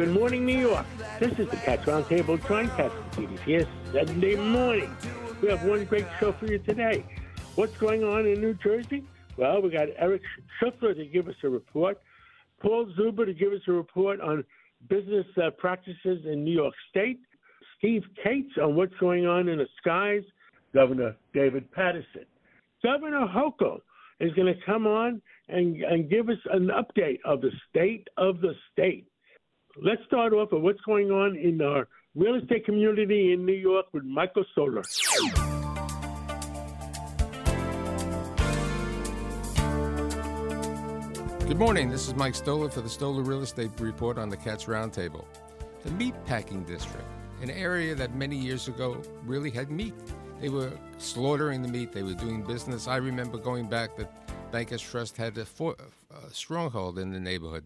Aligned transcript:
Good 0.00 0.14
morning, 0.14 0.46
New 0.46 0.58
York. 0.58 0.86
This 1.18 1.38
is 1.38 1.50
the 1.50 1.58
Cats 1.58 1.84
Roundtable. 1.84 2.40
John 2.48 2.70
Catsimatidis 2.70 3.40
here, 3.40 3.68
Sunday 3.92 4.34
morning. 4.34 4.90
We 5.42 5.48
have 5.50 5.62
one 5.62 5.84
great 5.84 6.06
show 6.18 6.32
for 6.32 6.46
you 6.46 6.58
today. 6.58 7.04
What's 7.54 7.76
going 7.76 8.02
on 8.02 8.24
in 8.24 8.40
New 8.40 8.54
Jersey? 8.54 9.04
Well, 9.36 9.60
we 9.60 9.68
got 9.68 9.88
Eric 9.98 10.22
Shuffler 10.58 10.94
to 10.94 11.04
give 11.04 11.28
us 11.28 11.34
a 11.44 11.50
report, 11.50 12.00
Paul 12.62 12.86
Zuber 12.98 13.26
to 13.26 13.34
give 13.34 13.52
us 13.52 13.60
a 13.68 13.72
report 13.72 14.22
on 14.22 14.42
business 14.88 15.26
uh, 15.36 15.50
practices 15.58 16.24
in 16.24 16.44
New 16.44 16.54
York 16.54 16.72
State, 16.88 17.20
Steve 17.76 18.04
Kates 18.24 18.56
on 18.56 18.76
what's 18.76 18.96
going 19.00 19.26
on 19.26 19.50
in 19.50 19.58
the 19.58 19.66
skies, 19.82 20.22
Governor 20.72 21.14
David 21.34 21.70
Paterson. 21.72 22.24
Governor 22.82 23.26
Hochul 23.26 23.80
is 24.18 24.32
going 24.32 24.46
to 24.46 24.58
come 24.64 24.86
on 24.86 25.20
and, 25.50 25.76
and 25.82 26.08
give 26.08 26.30
us 26.30 26.38
an 26.50 26.70
update 26.70 27.18
of 27.26 27.42
the 27.42 27.50
state 27.68 28.08
of 28.16 28.40
the 28.40 28.54
state. 28.72 29.06
Let's 29.82 30.04
start 30.04 30.34
off 30.34 30.52
with 30.52 30.60
what's 30.60 30.80
going 30.82 31.10
on 31.10 31.36
in 31.36 31.62
our 31.62 31.88
real 32.14 32.34
estate 32.34 32.66
community 32.66 33.32
in 33.32 33.46
New 33.46 33.54
York 33.54 33.86
with 33.94 34.04
Michael 34.04 34.44
Stoler. 34.54 34.84
Good 41.48 41.56
morning. 41.56 41.88
This 41.88 42.08
is 42.08 42.14
Mike 42.14 42.34
Stoler 42.34 42.70
for 42.70 42.82
the 42.82 42.90
Stoler 42.90 43.26
Real 43.26 43.40
Estate 43.40 43.70
Report 43.78 44.18
on 44.18 44.28
the 44.28 44.36
Cats 44.36 44.66
Roundtable. 44.66 45.24
The 45.86 45.92
meat 45.92 46.14
packing 46.26 46.64
district, 46.64 47.08
an 47.40 47.48
area 47.48 47.94
that 47.94 48.14
many 48.14 48.36
years 48.36 48.68
ago 48.68 49.00
really 49.24 49.50
had 49.50 49.70
meat. 49.70 49.94
They 50.42 50.50
were 50.50 50.72
slaughtering 50.98 51.62
the 51.62 51.68
meat. 51.68 51.92
They 51.92 52.02
were 52.02 52.12
doing 52.12 52.42
business. 52.42 52.86
I 52.86 52.96
remember 52.96 53.38
going 53.38 53.66
back 53.70 53.96
that 53.96 54.12
Bankers 54.52 54.82
Trust 54.82 55.16
had 55.16 55.38
a, 55.38 55.46
for, 55.46 55.74
a 56.10 56.34
stronghold 56.34 56.98
in 56.98 57.12
the 57.12 57.20
neighborhood. 57.20 57.64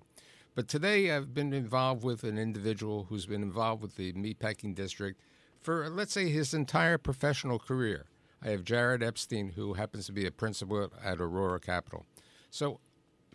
But 0.55 0.69
today 0.69 1.11
I've 1.11 1.35
been 1.35 1.53
involved 1.53 2.05
with 2.05 2.23
an 2.23 2.39
individual 2.39 3.07
who's 3.09 3.27
been 3.27 3.43
involved 3.43 3.83
with 3.83 3.97
the 3.97 4.13
meatpacking 4.13 4.77
district 4.77 5.21
for, 5.61 5.89
let's 5.91 6.13
say, 6.13 6.29
his 6.29 6.55
entire 6.55 6.97
professional 6.97 7.59
career. 7.59 8.07
I 8.41 8.51
have 8.51 8.63
Jared 8.63 9.03
Epstein, 9.03 9.53
who 9.57 9.75
happens 9.75 10.07
to 10.07 10.13
be 10.13 10.27
a 10.27 10.31
principal 10.31 10.93
at 11.03 11.21
Aurora 11.21 11.59
Capital. 11.59 12.07
So 12.51 12.79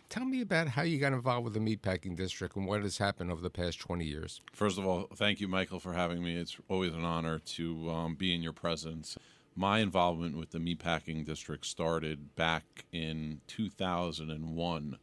tell 0.08 0.24
me 0.24 0.40
about 0.40 0.68
how 0.68 0.82
you 0.82 0.98
got 0.98 1.12
involved 1.12 1.44
with 1.44 1.52
the 1.52 1.60
meatpacking 1.60 2.16
district 2.16 2.56
and 2.56 2.66
what 2.66 2.82
has 2.82 2.96
happened 2.96 3.30
over 3.30 3.42
the 3.42 3.50
past 3.50 3.78
20 3.80 4.02
years. 4.02 4.40
First 4.54 4.78
of 4.78 4.86
all, 4.86 5.08
thank 5.14 5.40
you, 5.40 5.48
Michael, 5.48 5.78
for 5.78 5.92
having 5.92 6.22
me. 6.22 6.36
It's 6.36 6.56
always 6.70 6.94
an 6.94 7.04
honor 7.04 7.38
to 7.38 7.90
um, 7.90 8.14
be 8.14 8.34
in 8.34 8.42
your 8.42 8.54
presence. 8.54 9.18
My 9.54 9.80
involvement 9.80 10.38
with 10.38 10.52
the 10.52 10.58
meatpacking 10.58 11.26
district 11.26 11.66
started 11.66 12.34
back 12.34 12.86
in 12.92 13.42
2001 13.46 14.96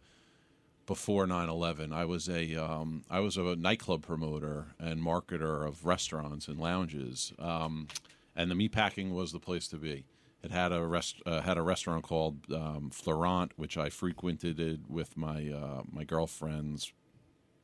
before 0.88 1.28
9/11. 1.28 1.94
I 1.94 2.06
was 2.06 2.28
a 2.28 2.56
um, 2.56 3.04
I 3.10 3.20
was 3.20 3.38
a 3.38 3.56
nightclub 3.56 4.02
promoter 4.02 4.68
and 4.80 5.00
marketer 5.00 5.68
of 5.68 5.86
restaurants 5.86 6.48
and 6.48 6.60
lounges, 6.60 7.34
um, 7.38 7.88
and 8.36 8.50
the 8.50 8.56
meatpacking 8.56 9.12
was 9.12 9.32
the 9.32 9.40
place 9.40 9.68
to 9.68 9.78
be. 9.78 10.06
It 10.42 10.50
had 10.52 10.72
a 10.72 10.84
rest 10.88 11.22
uh, 11.28 11.42
had 11.42 11.58
a 11.58 11.62
restaurant 11.62 12.04
called 12.04 12.52
um, 12.52 12.90
Florent, 12.90 13.52
which 13.58 13.78
I 13.78 13.90
frequented 13.90 14.86
with 14.90 15.16
my 15.16 15.50
uh, 15.50 15.84
my 15.92 16.04
girlfriend's 16.04 16.92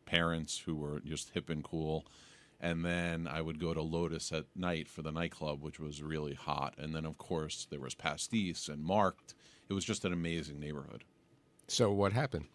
parents, 0.05 0.59
who 0.59 0.75
were 0.75 0.99
just 0.99 1.31
hip 1.31 1.49
and 1.49 1.63
cool. 1.63 2.05
And 2.59 2.85
then 2.85 3.27
I 3.27 3.41
would 3.41 3.59
go 3.59 3.73
to 3.73 3.81
Lotus 3.81 4.31
at 4.31 4.45
night 4.55 4.87
for 4.87 5.01
the 5.01 5.11
nightclub, 5.11 5.61
which 5.61 5.81
was 5.81 6.01
really 6.01 6.33
hot. 6.33 6.75
And 6.77 6.95
then, 6.95 7.05
of 7.05 7.17
course, 7.17 7.67
there 7.69 7.81
was 7.81 7.93
Pastis 7.93 8.69
and 8.69 8.81
Markt. 8.81 9.33
It 9.67 9.73
was 9.73 9.83
just 9.83 10.05
an 10.05 10.13
amazing 10.13 10.61
neighborhood. 10.61 11.03
So, 11.67 11.91
what 11.91 12.13
happened? 12.13 12.45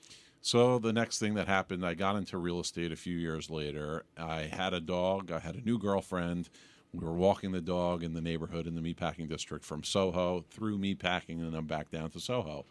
So 0.40 0.78
the 0.78 0.92
next 0.92 1.18
thing 1.18 1.34
that 1.34 1.48
happened, 1.48 1.84
I 1.84 1.94
got 1.94 2.16
into 2.16 2.38
real 2.38 2.60
estate 2.60 2.92
a 2.92 2.96
few 2.96 3.16
years 3.16 3.50
later. 3.50 4.04
I 4.16 4.42
had 4.42 4.72
a 4.72 4.80
dog. 4.80 5.30
I 5.30 5.40
had 5.40 5.56
a 5.56 5.60
new 5.60 5.78
girlfriend. 5.78 6.48
We 6.92 7.04
were 7.04 7.12
walking 7.12 7.52
the 7.52 7.60
dog 7.60 8.02
in 8.02 8.14
the 8.14 8.20
neighborhood 8.20 8.66
in 8.66 8.74
the 8.74 8.80
meatpacking 8.80 9.28
district 9.28 9.64
from 9.64 9.82
Soho 9.82 10.44
through 10.48 10.78
meatpacking 10.78 11.40
and 11.40 11.52
then 11.52 11.66
back 11.66 11.90
down 11.90 12.10
to 12.10 12.20
Soho. 12.20 12.64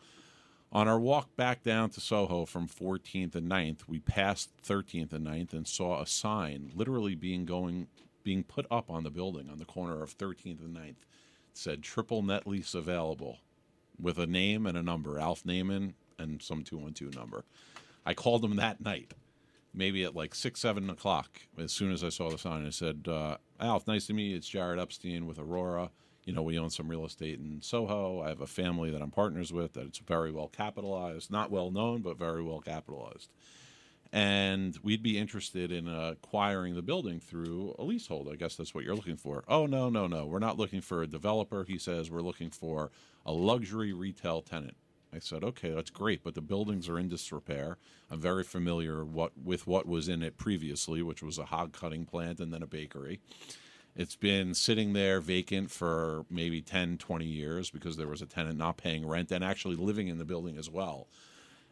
On 0.72 0.88
our 0.88 1.00
walk 1.00 1.36
back 1.36 1.64
down 1.64 1.90
to 1.92 2.02
Soho 2.02 2.46
from 2.46 2.68
14th 2.68 3.36
and 3.36 3.50
9th, 3.50 3.82
we 3.88 4.00
passed 4.00 4.52
13th 4.64 5.14
and 5.14 5.26
9th 5.26 5.54
and 5.54 5.68
saw 5.68 6.02
a 6.02 6.08
sign 6.08 6.72
literally 6.74 7.16
being 7.16 7.46
going 7.46 7.88
being 8.24 8.44
put 8.44 8.66
up 8.70 8.90
on 8.90 9.04
the 9.04 9.10
building 9.10 9.50
on 9.50 9.58
the 9.58 9.66
corner 9.66 10.04
of 10.04 10.18
13th 10.18 10.60
and 10.60 10.76
9th. 10.76 10.90
It 10.90 10.98
said 11.54 11.84
triple 11.84 12.22
net 12.22 12.46
lease 12.46 12.74
available 12.74 13.38
with 14.00 14.18
a 14.18 14.28
name 14.28 14.66
and 14.66 14.78
a 14.78 14.84
number, 14.84 15.18
Alf 15.18 15.44
Naman 15.44 15.94
and 16.20 16.42
some 16.42 16.64
212 16.64 17.16
number. 17.16 17.44
I 18.06 18.14
called 18.14 18.44
him 18.44 18.56
that 18.58 18.82
night, 18.82 19.14
maybe 19.74 20.04
at 20.04 20.16
like 20.16 20.34
6, 20.34 20.60
7 20.60 20.90
o'clock, 20.90 21.42
as 21.58 21.72
soon 21.72 21.92
as 21.92 22.04
I 22.04 22.10
saw 22.10 22.30
the 22.30 22.38
sign. 22.38 22.66
I 22.66 22.70
said, 22.70 23.08
uh, 23.08 23.38
Alf, 23.60 23.88
nice 23.88 24.08
to 24.08 24.14
meet 24.14 24.30
you. 24.30 24.38
It's 24.38 24.48
Jared 24.48 24.80
Epstein 24.80 25.26
with 25.26 25.40
Aurora. 25.40 25.92
You 26.24 26.34
know, 26.34 26.42
we 26.42 26.60
own 26.60 26.70
some 26.70 26.90
real 26.90 27.06
estate 27.06 27.40
in 27.40 27.62
Soho. 27.62 28.22
I 28.22 28.30
have 28.30 28.42
a 28.42 28.48
family 28.48 28.92
that 28.92 29.02
I'm 29.02 29.12
partners 29.12 29.54
with 29.54 29.74
that 29.74 29.88
it's 29.88 30.00
very 30.00 30.32
well 30.32 30.50
capitalized, 30.50 31.32
not 31.32 31.52
well 31.52 31.72
known, 31.72 32.02
but 32.02 32.18
very 32.18 32.44
well 32.44 32.60
capitalized. 32.60 33.32
And 34.12 34.78
we'd 34.84 35.04
be 35.04 35.18
interested 35.18 35.72
in 35.72 35.88
acquiring 35.88 36.76
the 36.76 36.82
building 36.82 37.20
through 37.20 37.76
a 37.78 37.84
leasehold. 37.84 38.30
I 38.32 38.36
guess 38.36 38.56
that's 38.56 38.74
what 38.74 38.86
you're 38.86 38.96
looking 38.96 39.18
for. 39.18 39.44
Oh, 39.50 39.66
no, 39.66 39.90
no, 39.90 40.08
no. 40.08 40.26
We're 40.26 40.40
not 40.40 40.58
looking 40.58 40.80
for 40.80 41.02
a 41.02 41.08
developer. 41.08 41.66
He 41.66 41.78
says 41.78 42.10
we're 42.10 42.22
looking 42.22 42.50
for 42.50 42.90
a 43.26 43.34
luxury 43.34 43.92
retail 43.92 44.42
tenant. 44.42 44.78
I 45.14 45.20
said, 45.20 45.44
okay, 45.44 45.72
that's 45.72 45.90
great, 45.90 46.24
but 46.24 46.36
the 46.36 46.42
buildings 46.42 46.90
are 46.90 47.00
in 47.00 47.08
disrepair. 47.08 47.78
I'm 48.12 48.20
very 48.20 48.44
familiar 48.44 49.06
what 49.06 49.32
with 49.38 49.66
what 49.66 49.88
was 49.88 50.10
in 50.10 50.22
it 50.22 50.38
previously, 50.38 51.02
which 51.02 51.24
was 51.24 51.38
a 51.38 51.46
hog 51.46 51.74
cutting 51.74 52.06
plant 52.06 52.40
and 52.40 52.54
then 52.54 52.64
a 52.64 52.68
bakery. 52.68 53.20
It's 53.96 54.16
been 54.16 54.54
sitting 54.54 54.94
there 54.94 55.20
vacant 55.20 55.72
for 55.72 56.26
maybe 56.30 56.62
10, 56.62 57.00
20 57.00 57.26
years 57.26 57.72
because 57.72 57.98
there 57.98 58.08
was 58.08 58.22
a 58.22 58.28
tenant 58.28 58.58
not 58.58 58.78
paying 58.78 59.08
rent 59.08 59.32
and 59.32 59.44
actually 59.44 59.76
living 59.76 60.08
in 60.08 60.20
the 60.20 60.26
building 60.26 60.58
as 60.58 60.70
well. 60.70 61.08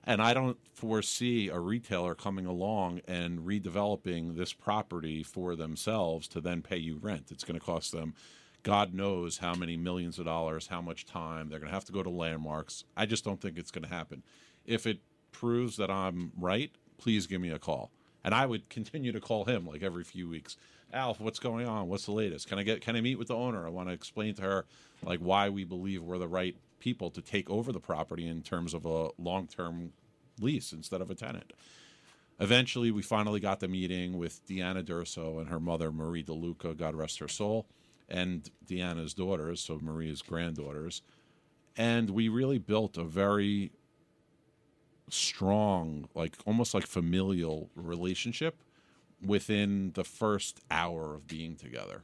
And 0.04 0.22
I 0.22 0.34
don't 0.34 0.58
foresee 0.74 1.50
a 1.50 1.60
retailer 1.60 2.16
coming 2.16 2.46
along 2.46 3.02
and 3.08 3.40
redeveloping 3.40 4.36
this 4.36 4.54
property 4.54 5.24
for 5.24 5.56
themselves 5.56 6.28
to 6.30 6.42
then 6.42 6.62
pay 6.62 6.78
you 6.78 6.98
rent. 6.98 7.32
It's 7.32 7.44
going 7.44 7.60
to 7.60 7.66
cost 7.66 7.92
them 7.92 8.14
God 8.66 8.96
knows 8.96 9.38
how 9.38 9.54
many 9.54 9.78
millions 9.78 10.18
of 10.18 10.26
dollars, 10.26 10.66
how 10.66 10.82
much 10.82 11.06
time. 11.06 11.50
They're 11.50 11.60
going 11.60 11.70
to 11.70 11.74
have 11.76 11.86
to 11.86 11.92
go 11.92 12.02
to 12.02 12.10
landmarks. 12.10 12.84
I 12.98 13.06
just 13.06 13.24
don't 13.24 13.40
think 13.40 13.60
it's 13.60 13.70
going 13.70 13.88
to 13.88 13.94
happen. 13.94 14.24
If 14.66 14.88
it 14.88 15.02
proves 15.32 15.78
that 15.78 15.92
I'm 15.92 16.32
right, 16.36 16.72
please 16.98 17.28
give 17.28 17.40
me 17.40 17.52
a 17.52 17.60
call. 17.60 17.92
And 18.24 18.34
I 18.34 18.48
would 18.48 18.68
continue 18.70 19.12
to 19.12 19.22
call 19.22 19.46
him 19.46 19.68
like 19.68 19.84
every 19.84 20.04
few 20.04 20.28
weeks. 20.28 20.58
Alf, 20.92 21.20
what's 21.20 21.38
going 21.38 21.68
on? 21.68 21.90
What's 21.90 22.06
the 22.06 22.12
latest? 22.12 22.48
Can 22.48 22.58
I 22.58 22.64
get 22.64 22.82
can 22.82 22.96
I 22.96 23.02
meet 23.02 23.20
with 23.20 23.28
the 23.28 23.36
owner? 23.36 23.68
I 23.68 23.70
want 23.70 23.88
to 23.90 23.94
explain 23.94 24.34
to 24.36 24.42
her 24.42 24.66
like 25.04 25.20
why 25.20 25.48
we 25.50 25.64
believe 25.64 26.02
we're 26.02 26.18
the 26.18 26.28
right 26.28 26.56
people 26.80 27.12
to 27.12 27.22
take 27.22 27.48
over 27.52 27.72
the 27.72 27.80
property 27.80 28.28
in 28.28 28.42
terms 28.42 28.74
of 28.74 28.84
a 28.88 29.10
long-term 29.20 29.94
lease 30.42 30.74
instead 30.74 31.02
of 31.02 31.12
a 31.12 31.16
tenant. 31.16 31.54
Eventually, 32.40 32.90
we 32.90 33.04
finally 33.04 33.40
got 33.40 33.60
the 33.60 33.68
meeting 33.68 34.18
with 34.18 34.44
Deanna 34.48 34.84
Durso 34.84 35.40
and 35.40 35.50
her 35.50 35.60
mother, 35.60 35.92
Marie 35.92 36.24
DeLuca, 36.24 36.76
God 36.76 36.96
rest 36.96 37.20
her 37.20 37.28
soul 37.28 37.68
and 38.10 38.50
Deanna's 38.66 39.14
daughters, 39.14 39.62
so 39.62 39.80
Maria's 39.82 40.22
granddaughters. 40.22 41.02
And 41.78 42.10
we 42.10 42.30
really 42.30 42.60
built 42.60 42.98
a 42.98 43.04
very 43.04 43.72
strong, 45.10 46.08
like 46.16 46.36
almost 46.46 46.74
like 46.74 46.88
familial 46.88 47.70
relationship 47.76 48.62
within 49.26 49.92
the 49.94 50.04
first 50.04 50.62
hour 50.72 51.16
of 51.16 51.28
being 51.28 51.56
together. 51.56 52.04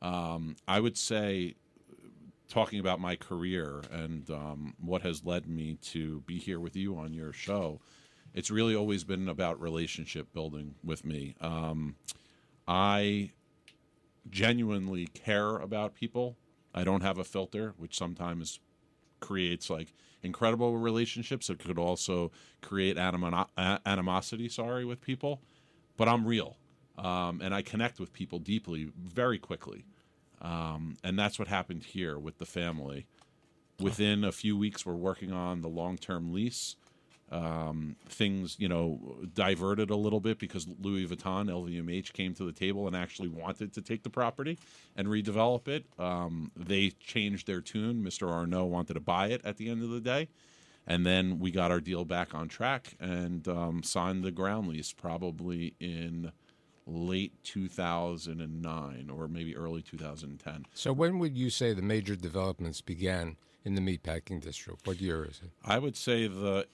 Um, 0.00 0.56
I 0.66 0.80
would 0.80 0.96
say, 0.96 1.54
talking 2.48 2.80
about 2.80 3.00
my 3.00 3.16
career 3.16 3.82
and 3.90 4.30
um, 4.30 4.74
what 4.80 5.02
has 5.02 5.24
led 5.24 5.46
me 5.48 5.74
to 5.82 6.20
be 6.20 6.38
here 6.38 6.60
with 6.60 6.76
you 6.76 6.96
on 6.96 7.12
your 7.12 7.32
show, 7.32 7.80
it's 8.34 8.50
really 8.50 8.74
always 8.74 9.04
been 9.04 9.28
about 9.28 9.60
relationship 9.60 10.32
building 10.32 10.74
with 10.84 11.04
me. 11.04 11.34
Um, 11.40 11.96
I 12.66 13.30
genuinely 14.30 15.06
care 15.08 15.56
about 15.58 15.94
people. 15.94 16.36
I 16.74 16.84
don't 16.84 17.02
have 17.02 17.18
a 17.18 17.24
filter, 17.24 17.74
which 17.76 17.96
sometimes 17.96 18.60
creates 19.20 19.68
like 19.70 19.92
incredible 20.22 20.76
relationships. 20.78 21.50
It 21.50 21.58
could 21.58 21.78
also 21.78 22.30
create 22.62 22.96
animo- 22.98 23.46
animosity, 23.86 24.48
sorry, 24.48 24.84
with 24.84 25.00
people. 25.00 25.40
But 25.96 26.08
I'm 26.08 26.26
real. 26.26 26.56
um, 26.98 27.40
and 27.42 27.54
I 27.54 27.62
connect 27.62 28.00
with 28.00 28.12
people 28.12 28.38
deeply 28.40 28.90
very 28.96 29.38
quickly. 29.38 29.84
Um, 30.42 30.96
and 31.04 31.18
that's 31.18 31.38
what 31.38 31.48
happened 31.48 31.84
here 31.84 32.18
with 32.18 32.38
the 32.38 32.46
family. 32.46 33.06
Within 33.80 34.24
a 34.24 34.32
few 34.32 34.56
weeks, 34.56 34.84
we're 34.84 34.94
working 34.94 35.32
on 35.32 35.60
the 35.62 35.68
long 35.68 35.96
term 35.98 36.32
lease. 36.32 36.76
Um, 37.30 37.96
things, 38.08 38.56
you 38.58 38.68
know, 38.68 39.18
diverted 39.34 39.90
a 39.90 39.96
little 39.96 40.20
bit 40.20 40.38
because 40.38 40.66
Louis 40.80 41.06
Vuitton, 41.06 41.50
LVMH, 41.50 42.12
came 42.12 42.32
to 42.34 42.44
the 42.44 42.52
table 42.52 42.86
and 42.86 42.96
actually 42.96 43.28
wanted 43.28 43.74
to 43.74 43.82
take 43.82 44.02
the 44.02 44.10
property 44.10 44.58
and 44.96 45.08
redevelop 45.08 45.68
it. 45.68 45.84
Um, 45.98 46.50
they 46.56 46.90
changed 46.90 47.46
their 47.46 47.60
tune. 47.60 48.02
Mr. 48.02 48.30
Arnault 48.30 48.66
wanted 48.66 48.94
to 48.94 49.00
buy 49.00 49.28
it 49.28 49.42
at 49.44 49.58
the 49.58 49.68
end 49.68 49.82
of 49.82 49.90
the 49.90 50.00
day. 50.00 50.28
And 50.86 51.04
then 51.04 51.38
we 51.38 51.50
got 51.50 51.70
our 51.70 51.80
deal 51.80 52.06
back 52.06 52.34
on 52.34 52.48
track 52.48 52.94
and 52.98 53.46
um, 53.46 53.82
signed 53.82 54.24
the 54.24 54.30
ground 54.30 54.68
lease 54.68 54.92
probably 54.92 55.74
in 55.78 56.32
late 56.86 57.34
2009 57.44 59.10
or 59.10 59.28
maybe 59.28 59.54
early 59.54 59.82
2010. 59.82 60.64
So 60.72 60.92
when 60.94 61.18
would 61.18 61.36
you 61.36 61.50
say 61.50 61.74
the 61.74 61.82
major 61.82 62.16
developments 62.16 62.80
began 62.80 63.36
in 63.64 63.74
the 63.74 63.82
meatpacking 63.82 64.40
district? 64.40 64.86
What 64.86 65.00
year 65.00 65.24
is 65.24 65.40
it? 65.44 65.50
I 65.62 65.78
would 65.78 65.96
say 65.96 66.26
the 66.26 66.66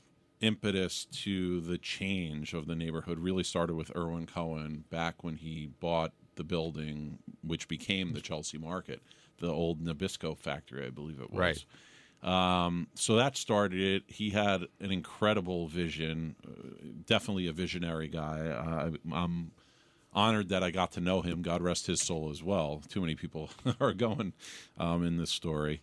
impetus 0.44 1.06
to 1.06 1.60
the 1.60 1.78
change 1.78 2.52
of 2.52 2.66
the 2.66 2.74
neighborhood 2.74 3.18
really 3.18 3.42
started 3.42 3.74
with 3.74 3.94
Irwin 3.96 4.26
Cohen 4.26 4.84
back 4.90 5.24
when 5.24 5.36
he 5.36 5.70
bought 5.80 6.12
the 6.36 6.44
building, 6.44 7.18
which 7.42 7.68
became 7.68 8.12
the 8.12 8.20
Chelsea 8.20 8.58
Market, 8.58 9.00
the 9.38 9.48
old 9.48 9.82
Nabisco 9.82 10.36
factory, 10.36 10.86
I 10.86 10.90
believe 10.90 11.20
it 11.20 11.30
was. 11.30 11.38
Right. 11.38 11.64
Um, 12.22 12.88
so 12.94 13.16
that 13.16 13.36
started 13.36 13.80
it. 13.80 14.02
He 14.06 14.30
had 14.30 14.64
an 14.80 14.90
incredible 14.90 15.68
vision, 15.68 16.36
uh, 16.46 16.86
definitely 17.06 17.48
a 17.48 17.52
visionary 17.52 18.08
guy. 18.08 18.48
Uh, 18.48 18.90
I'm 19.14 19.52
honored 20.12 20.48
that 20.48 20.62
I 20.62 20.70
got 20.70 20.92
to 20.92 21.00
know 21.00 21.20
him. 21.22 21.42
God 21.42 21.60
rest 21.60 21.86
his 21.86 22.00
soul 22.00 22.30
as 22.30 22.42
well. 22.42 22.82
Too 22.88 23.00
many 23.00 23.14
people 23.14 23.50
are 23.80 23.92
going 23.92 24.32
um, 24.78 25.04
in 25.04 25.18
this 25.18 25.30
story. 25.30 25.80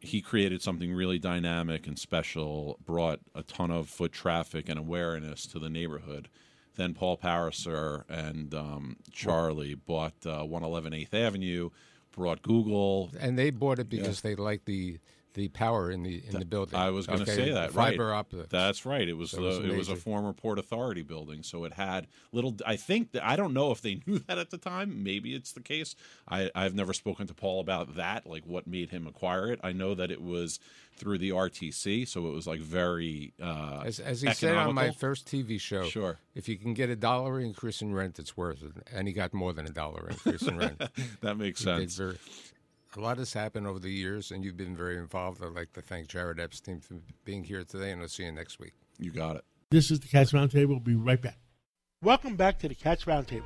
He 0.00 0.20
created 0.20 0.62
something 0.62 0.92
really 0.92 1.18
dynamic 1.18 1.86
and 1.86 1.98
special, 1.98 2.78
brought 2.84 3.20
a 3.34 3.42
ton 3.42 3.70
of 3.70 3.88
foot 3.88 4.12
traffic 4.12 4.68
and 4.68 4.78
awareness 4.78 5.46
to 5.46 5.58
the 5.58 5.68
neighborhood. 5.68 6.28
Then 6.76 6.94
Paul 6.94 7.18
Pariser 7.18 8.04
and 8.08 8.54
um, 8.54 8.96
Charlie 9.10 9.74
bought 9.74 10.14
uh, 10.24 10.44
111 10.44 10.92
8th 10.92 11.14
Avenue, 11.14 11.70
brought 12.12 12.42
Google. 12.42 13.10
And 13.18 13.36
they 13.36 13.50
bought 13.50 13.80
it 13.80 13.88
because 13.88 14.20
they 14.20 14.36
liked 14.36 14.66
the 14.66 14.98
the 15.34 15.48
power 15.48 15.90
in 15.90 16.02
the 16.02 16.22
in 16.26 16.38
the 16.38 16.44
building. 16.44 16.74
I 16.78 16.90
was 16.90 17.06
going 17.06 17.24
to 17.24 17.30
Okay, 17.30 17.34
say 17.46 17.50
that. 17.52 17.72
fiber 17.72 18.06
right. 18.08 18.18
optics. 18.18 18.48
That's 18.50 18.84
right. 18.86 19.06
It 19.08 19.12
was, 19.16 19.30
So 19.30 19.38
it 19.38 19.46
was 19.46 19.58
it 19.58 19.76
was 19.76 19.88
a 19.88 19.96
former 19.96 20.32
Port 20.32 20.58
Authority 20.58 21.02
building, 21.02 21.42
so 21.42 21.64
it 21.64 21.72
had 21.74 22.06
little. 22.32 22.56
I 22.66 22.76
think 22.76 23.12
that 23.12 23.24
I 23.24 23.36
don't 23.36 23.52
know 23.54 23.70
if 23.70 23.80
they 23.82 24.00
knew 24.06 24.18
that 24.20 24.38
at 24.38 24.50
the 24.50 24.58
time. 24.58 25.02
Maybe 25.04 25.34
it's 25.34 25.52
the 25.52 25.60
case. 25.60 25.94
I 26.28 26.50
I've 26.54 26.74
never 26.74 26.92
spoken 26.92 27.26
to 27.28 27.34
Paul 27.34 27.60
about 27.60 27.96
that, 27.96 28.26
like 28.26 28.44
what 28.46 28.66
made 28.66 28.90
him 28.90 29.06
acquire 29.06 29.52
it. 29.52 29.60
I 29.62 29.72
know 29.72 29.94
that 29.94 30.10
it 30.10 30.20
was 30.22 30.58
through 30.96 31.18
the 31.18 31.30
RTC, 31.30 32.08
so 32.08 32.26
it 32.26 32.32
was 32.32 32.46
like 32.48 32.58
very. 32.60 33.32
Uh, 33.40 33.82
As, 33.86 34.00
as 34.00 34.20
he 34.22 34.32
said 34.34 34.56
on 34.56 34.74
my 34.74 34.90
first 34.90 35.28
TV 35.28 35.60
show, 35.60 35.84
Sure. 35.84 36.18
if 36.34 36.48
you 36.48 36.56
can 36.56 36.74
get 36.74 36.90
a 36.90 36.96
dollar 36.96 37.38
increase 37.38 37.80
in 37.80 37.94
rent, 37.94 38.18
it's 38.18 38.36
worth 38.36 38.64
it. 38.64 38.72
And 38.92 39.06
he 39.06 39.14
got 39.14 39.32
more 39.32 39.52
than 39.52 39.64
a 39.66 39.70
dollar 39.70 40.08
increase 40.10 40.42
in 40.42 40.58
rent. 40.58 40.82
that 41.20 41.36
makes 41.36 41.60
sense. 41.60 41.94
very- 41.96 42.18
a 42.96 43.00
lot 43.00 43.18
has 43.18 43.32
happened 43.32 43.66
over 43.66 43.78
the 43.78 43.90
years, 43.90 44.30
and 44.30 44.44
you've 44.44 44.56
been 44.56 44.76
very 44.76 44.96
involved. 44.96 45.42
I'd 45.42 45.52
like 45.52 45.72
to 45.74 45.82
thank 45.82 46.08
Jared 46.08 46.40
Epstein 46.40 46.80
for 46.80 46.94
being 47.24 47.44
here 47.44 47.62
today, 47.64 47.90
and 47.90 48.00
I'll 48.00 48.08
see 48.08 48.24
you 48.24 48.32
next 48.32 48.58
week. 48.58 48.72
You 48.98 49.10
got 49.10 49.36
it. 49.36 49.44
This 49.70 49.90
is 49.90 50.00
the 50.00 50.08
Cats 50.08 50.32
Roundtable. 50.32 50.68
We'll 50.68 50.80
be 50.80 50.94
right 50.94 51.20
back. 51.20 51.38
Welcome 52.02 52.36
back 52.36 52.58
to 52.60 52.68
the 52.68 52.74
Cats 52.74 53.04
Roundtable. 53.04 53.42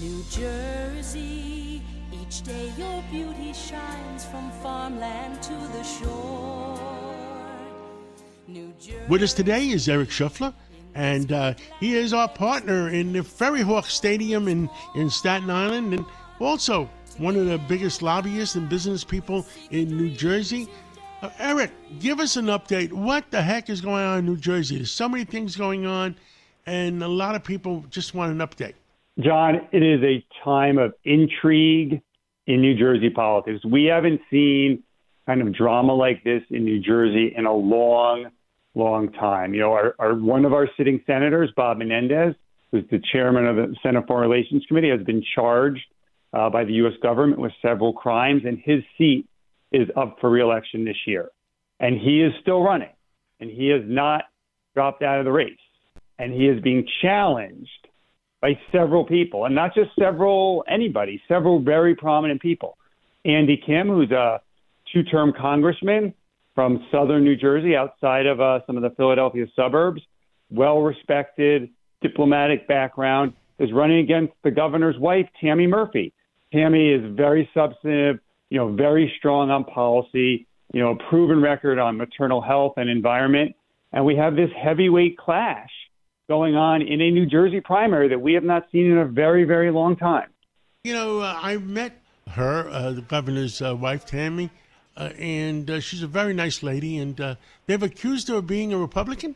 New 0.00 0.24
Jersey, 0.30 1.82
each 2.12 2.42
day 2.42 2.72
your 2.76 3.02
beauty 3.10 3.52
shines 3.52 4.24
from 4.24 4.50
farmland 4.62 5.40
to 5.42 5.52
the 5.52 5.82
shore. 5.84 6.80
New 8.48 8.72
Jersey. 8.80 8.98
With 9.08 9.22
us 9.22 9.34
today 9.34 9.68
is 9.68 9.88
Eric 9.88 10.10
Shuffler, 10.10 10.52
and 10.94 11.30
uh, 11.30 11.54
he 11.78 11.96
is 11.96 12.12
our 12.12 12.28
partner 12.28 12.88
in 12.88 13.12
the 13.12 13.22
Ferry 13.22 13.60
Hawk 13.60 13.86
Stadium 13.86 14.48
in, 14.48 14.68
in 14.96 15.10
Staten 15.10 15.50
Island, 15.50 15.94
and 15.94 16.06
also 16.40 16.88
one 17.18 17.36
of 17.36 17.46
the 17.46 17.58
biggest 17.58 18.02
lobbyists 18.02 18.54
and 18.54 18.68
business 18.68 19.04
people 19.04 19.46
in 19.70 19.96
New 19.96 20.10
Jersey. 20.10 20.68
Uh, 21.20 21.30
Eric, 21.38 21.72
give 21.98 22.20
us 22.20 22.36
an 22.36 22.46
update. 22.46 22.92
What 22.92 23.30
the 23.30 23.42
heck 23.42 23.68
is 23.68 23.80
going 23.80 24.04
on 24.04 24.20
in 24.20 24.26
New 24.26 24.36
Jersey? 24.36 24.76
There's 24.76 24.90
so 24.90 25.08
many 25.08 25.24
things 25.24 25.56
going 25.56 25.84
on, 25.84 26.14
and 26.66 27.02
a 27.02 27.08
lot 27.08 27.34
of 27.34 27.42
people 27.42 27.84
just 27.90 28.14
want 28.14 28.30
an 28.30 28.38
update. 28.38 28.74
John, 29.18 29.66
it 29.72 29.82
is 29.82 30.00
a 30.04 30.24
time 30.44 30.78
of 30.78 30.94
intrigue 31.04 32.00
in 32.46 32.60
New 32.60 32.76
Jersey 32.76 33.10
politics. 33.10 33.64
We 33.64 33.86
haven't 33.86 34.20
seen 34.30 34.84
kind 35.26 35.42
of 35.42 35.52
drama 35.52 35.92
like 35.92 36.22
this 36.22 36.42
in 36.50 36.64
New 36.64 36.80
Jersey 36.80 37.34
in 37.36 37.44
a 37.44 37.52
long, 37.52 38.30
long 38.76 39.10
time. 39.12 39.54
You 39.54 39.60
know, 39.60 39.72
our, 39.72 39.96
our 39.98 40.14
one 40.14 40.44
of 40.44 40.52
our 40.52 40.68
sitting 40.76 41.02
senators, 41.04 41.50
Bob 41.56 41.78
Menendez, 41.78 42.34
who's 42.70 42.84
the 42.90 43.02
chairman 43.12 43.44
of 43.46 43.56
the 43.56 43.76
Senate 43.82 44.06
Foreign 44.06 44.30
Relations 44.30 44.64
Committee, 44.68 44.90
has 44.90 45.02
been 45.02 45.22
charged 45.34 45.84
uh, 46.32 46.50
by 46.50 46.64
the 46.64 46.72
U.S. 46.74 46.94
government 47.02 47.40
with 47.40 47.52
several 47.62 47.92
crimes, 47.92 48.42
and 48.44 48.58
his 48.62 48.82
seat 48.96 49.26
is 49.72 49.88
up 49.96 50.16
for 50.20 50.30
reelection 50.30 50.84
this 50.84 50.96
year. 51.06 51.30
And 51.80 51.98
he 51.98 52.22
is 52.22 52.32
still 52.40 52.62
running, 52.62 52.92
and 53.40 53.50
he 53.50 53.68
has 53.68 53.82
not 53.84 54.24
dropped 54.74 55.02
out 55.02 55.18
of 55.18 55.24
the 55.24 55.32
race. 55.32 55.58
And 56.18 56.32
he 56.32 56.46
is 56.48 56.60
being 56.62 56.86
challenged 57.00 57.68
by 58.40 58.58
several 58.72 59.04
people, 59.04 59.44
and 59.44 59.54
not 59.54 59.74
just 59.74 59.90
several 59.98 60.64
anybody, 60.68 61.20
several 61.28 61.60
very 61.60 61.94
prominent 61.94 62.40
people. 62.40 62.76
Andy 63.24 63.60
Kim, 63.64 63.88
who's 63.88 64.10
a 64.10 64.40
two-term 64.92 65.32
congressman 65.38 66.14
from 66.54 66.84
southern 66.90 67.24
New 67.24 67.36
Jersey, 67.36 67.76
outside 67.76 68.26
of 68.26 68.40
uh, 68.40 68.60
some 68.66 68.76
of 68.76 68.82
the 68.82 68.90
Philadelphia 68.90 69.46
suburbs, 69.54 70.02
well-respected, 70.50 71.70
diplomatic 72.00 72.66
background, 72.66 73.32
is 73.58 73.72
running 73.72 73.98
against 73.98 74.32
the 74.44 74.50
governor's 74.50 74.98
wife, 74.98 75.28
Tammy 75.40 75.66
Murphy. 75.66 76.12
Tammy 76.52 76.90
is 76.90 77.16
very 77.16 77.48
substantive, 77.54 78.20
you 78.50 78.58
know, 78.58 78.74
very 78.74 79.12
strong 79.18 79.50
on 79.50 79.64
policy, 79.64 80.46
you 80.72 80.80
know, 80.80 80.92
a 80.92 81.10
proven 81.10 81.40
record 81.40 81.78
on 81.78 81.96
maternal 81.96 82.40
health 82.40 82.74
and 82.76 82.88
environment, 82.88 83.54
and 83.92 84.04
we 84.04 84.16
have 84.16 84.36
this 84.36 84.50
heavyweight 84.62 85.16
clash 85.18 85.70
going 86.28 86.56
on 86.56 86.82
in 86.82 87.00
a 87.00 87.10
New 87.10 87.26
Jersey 87.26 87.60
primary 87.60 88.08
that 88.08 88.20
we 88.20 88.34
have 88.34 88.44
not 88.44 88.66
seen 88.70 88.90
in 88.90 88.98
a 88.98 89.06
very, 89.06 89.44
very 89.44 89.70
long 89.70 89.96
time. 89.96 90.28
You 90.84 90.92
know, 90.92 91.20
uh, 91.20 91.38
I 91.40 91.56
met 91.56 92.00
her, 92.30 92.68
uh, 92.68 92.92
the 92.92 93.02
governor's 93.02 93.62
uh, 93.62 93.74
wife, 93.74 94.04
Tammy, 94.04 94.50
uh, 94.96 95.10
and 95.18 95.70
uh, 95.70 95.80
she's 95.80 96.02
a 96.02 96.06
very 96.06 96.34
nice 96.34 96.62
lady. 96.62 96.98
And 96.98 97.18
uh, 97.20 97.34
they've 97.66 97.82
accused 97.82 98.28
her 98.28 98.36
of 98.36 98.46
being 98.46 98.72
a 98.72 98.78
Republican. 98.78 99.34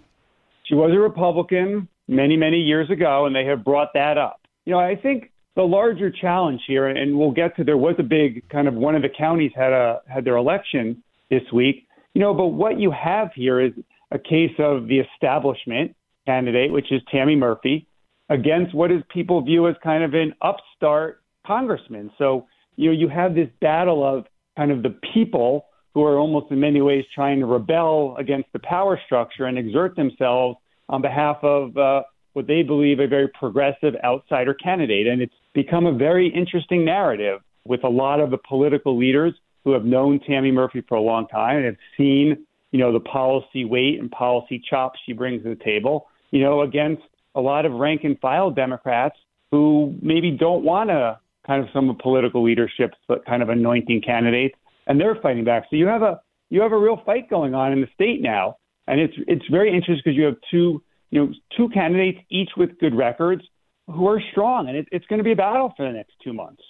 She 0.65 0.75
was 0.75 0.93
a 0.93 0.99
Republican 0.99 1.89
many, 2.09 2.37
many 2.37 2.59
years 2.59 2.91
ago, 2.91 3.27
and 3.27 3.35
they 3.35 3.47
have 3.47 3.65
brought 3.65 3.95
that 3.95 4.19
up. 4.19 4.41
You 4.67 4.75
know, 4.75 4.79
I 4.79 4.95
think 4.95 5.32
the 5.55 5.63
larger 5.63 6.11
challenge 6.11 6.63
here, 6.67 6.87
and 6.87 7.19
we'll 7.19 7.31
get 7.31 7.57
to 7.57 7.65
there 7.65 7.77
was 7.77 7.95
a 7.99 8.03
big 8.03 8.49
kind 8.49 8.69
of 8.69 8.75
one 8.75 8.95
of 8.95 9.03
the 9.03 9.09
counties 9.09 9.53
had 9.55 9.73
a 9.73 10.01
had 10.07 10.25
their 10.25 10.37
election 10.37 11.03
this 11.31 11.43
week. 11.53 11.87
You 12.15 12.21
know, 12.21 12.35
but 12.35 12.49
what 12.49 12.79
you 12.79 12.91
have 12.91 13.31
here 13.35 13.61
is 13.61 13.73
a 14.11 14.19
case 14.19 14.55
of 14.59 14.89
the 14.89 15.01
establishment 15.01 15.95
candidate, 16.27 16.73
which 16.73 16.93
is 16.93 17.01
Tammy 17.11 17.37
Murphy, 17.37 17.87
against 18.29 18.75
what 18.75 18.91
is 18.91 19.03
people 19.13 19.41
view 19.43 19.69
as 19.69 19.75
kind 19.83 20.05
of 20.05 20.15
an 20.15 20.35
upstart 20.43 21.23
congressman. 21.47 22.11
So, 22.19 22.47
you 22.77 22.91
know, 22.91 22.97
you 22.97 23.09
have 23.09 23.35
this 23.35 23.49
battle 23.61 24.05
of 24.05 24.27
kind 24.57 24.71
of 24.71 24.83
the 24.83 24.97
people 25.15 25.67
who 25.95 26.05
are 26.05 26.19
almost 26.19 26.51
in 26.51 26.61
many 26.61 26.81
ways 26.81 27.05
trying 27.15 27.41
to 27.41 27.47
rebel 27.47 28.17
against 28.19 28.51
the 28.53 28.59
power 28.61 28.99
structure 29.05 29.45
and 29.45 29.59
exert 29.59 29.97
themselves 29.97 30.57
on 30.89 31.03
behalf 31.03 31.37
of 31.43 31.77
uh, 31.77 32.03
what 32.33 32.47
they 32.47 32.63
believe 32.63 33.01
a 33.01 33.07
very 33.07 33.29
progressive 33.29 33.95
outsider 34.05 34.55
candidate. 34.55 35.07
And 35.07 35.21
it's 35.21 35.35
become 35.55 35.87
a 35.87 35.93
very 35.93 36.29
interesting 36.29 36.85
narrative 36.85 37.41
with 37.65 37.85
a 37.85 37.89
lot 37.89 38.21
of 38.21 38.31
the 38.31 38.39
political 38.39 38.99
leaders 38.99 39.35
who 39.65 39.73
have 39.73 39.85
known 39.85 40.21
Tammy 40.27 40.51
Murphy 40.51 40.83
for 40.89 40.97
a 40.97 41.01
long 41.01 41.27
time 41.29 41.59
and 41.59 41.67
have 41.67 41.77
seen, 41.97 42.47
you 42.73 42.79
know, 42.79 42.93
the 42.93 43.01
policy 43.01 43.65
weight 43.65 44.01
and 44.01 44.11
policy 44.11 44.63
chops 44.69 44.99
she 45.07 45.13
brings 45.13 45.43
to 45.45 45.51
the 45.51 45.65
table, 45.65 46.09
you 46.31 46.41
know, 46.41 46.63
against 46.63 47.03
a 47.35 47.41
lot 47.41 47.65
of 47.65 47.73
rank 47.73 48.03
and 48.05 48.19
file 48.21 48.51
Democrats 48.51 49.17
who 49.51 49.95
maybe 50.03 50.31
don't 50.31 50.65
want 50.65 50.91
to 50.91 51.19
kind 51.47 51.63
of 51.63 51.69
some 51.73 51.91
of 51.91 51.99
political 51.99 52.43
leadership, 52.43 52.93
but 53.09 53.25
kind 53.27 53.43
of 53.43 53.49
anointing 53.49 54.01
candidates, 54.03 54.55
and 54.87 55.01
they're 55.01 55.17
fighting 55.17 55.45
back. 55.45 55.65
So 55.71 55.77
you 55.77 55.87
have 55.87 56.03
a 56.03 56.21
you 56.51 56.61
have 56.61 56.73
a 56.73 56.79
real 56.79 57.01
fight 57.05 57.31
going 57.31 57.55
on 57.55 57.73
in 57.73 57.81
the 57.81 57.89
state 57.95 58.21
now, 58.21 58.57
and 58.87 59.01
it's 59.01 59.15
it's 59.27 59.45
very 59.51 59.69
interesting 59.69 60.03
because 60.05 60.17
you 60.17 60.25
have 60.25 60.37
two 60.51 60.83
you 61.11 61.21
know 61.21 61.33
two 61.57 61.69
candidates 61.71 62.19
each 62.31 62.51
with 62.57 62.79
good 62.79 62.95
records 62.95 63.43
who 63.87 64.09
are 64.09 64.21
strong, 64.31 64.69
and 64.69 64.77
it, 64.77 64.89
it's 64.93 65.07
going 65.07 65.19
to 65.19 65.25
be 65.25 65.33
a 65.33 65.37
battle 65.37 65.73
for 65.77 65.87
the 65.87 65.93
next 65.93 66.13
two 66.23 66.33
months. 66.33 66.63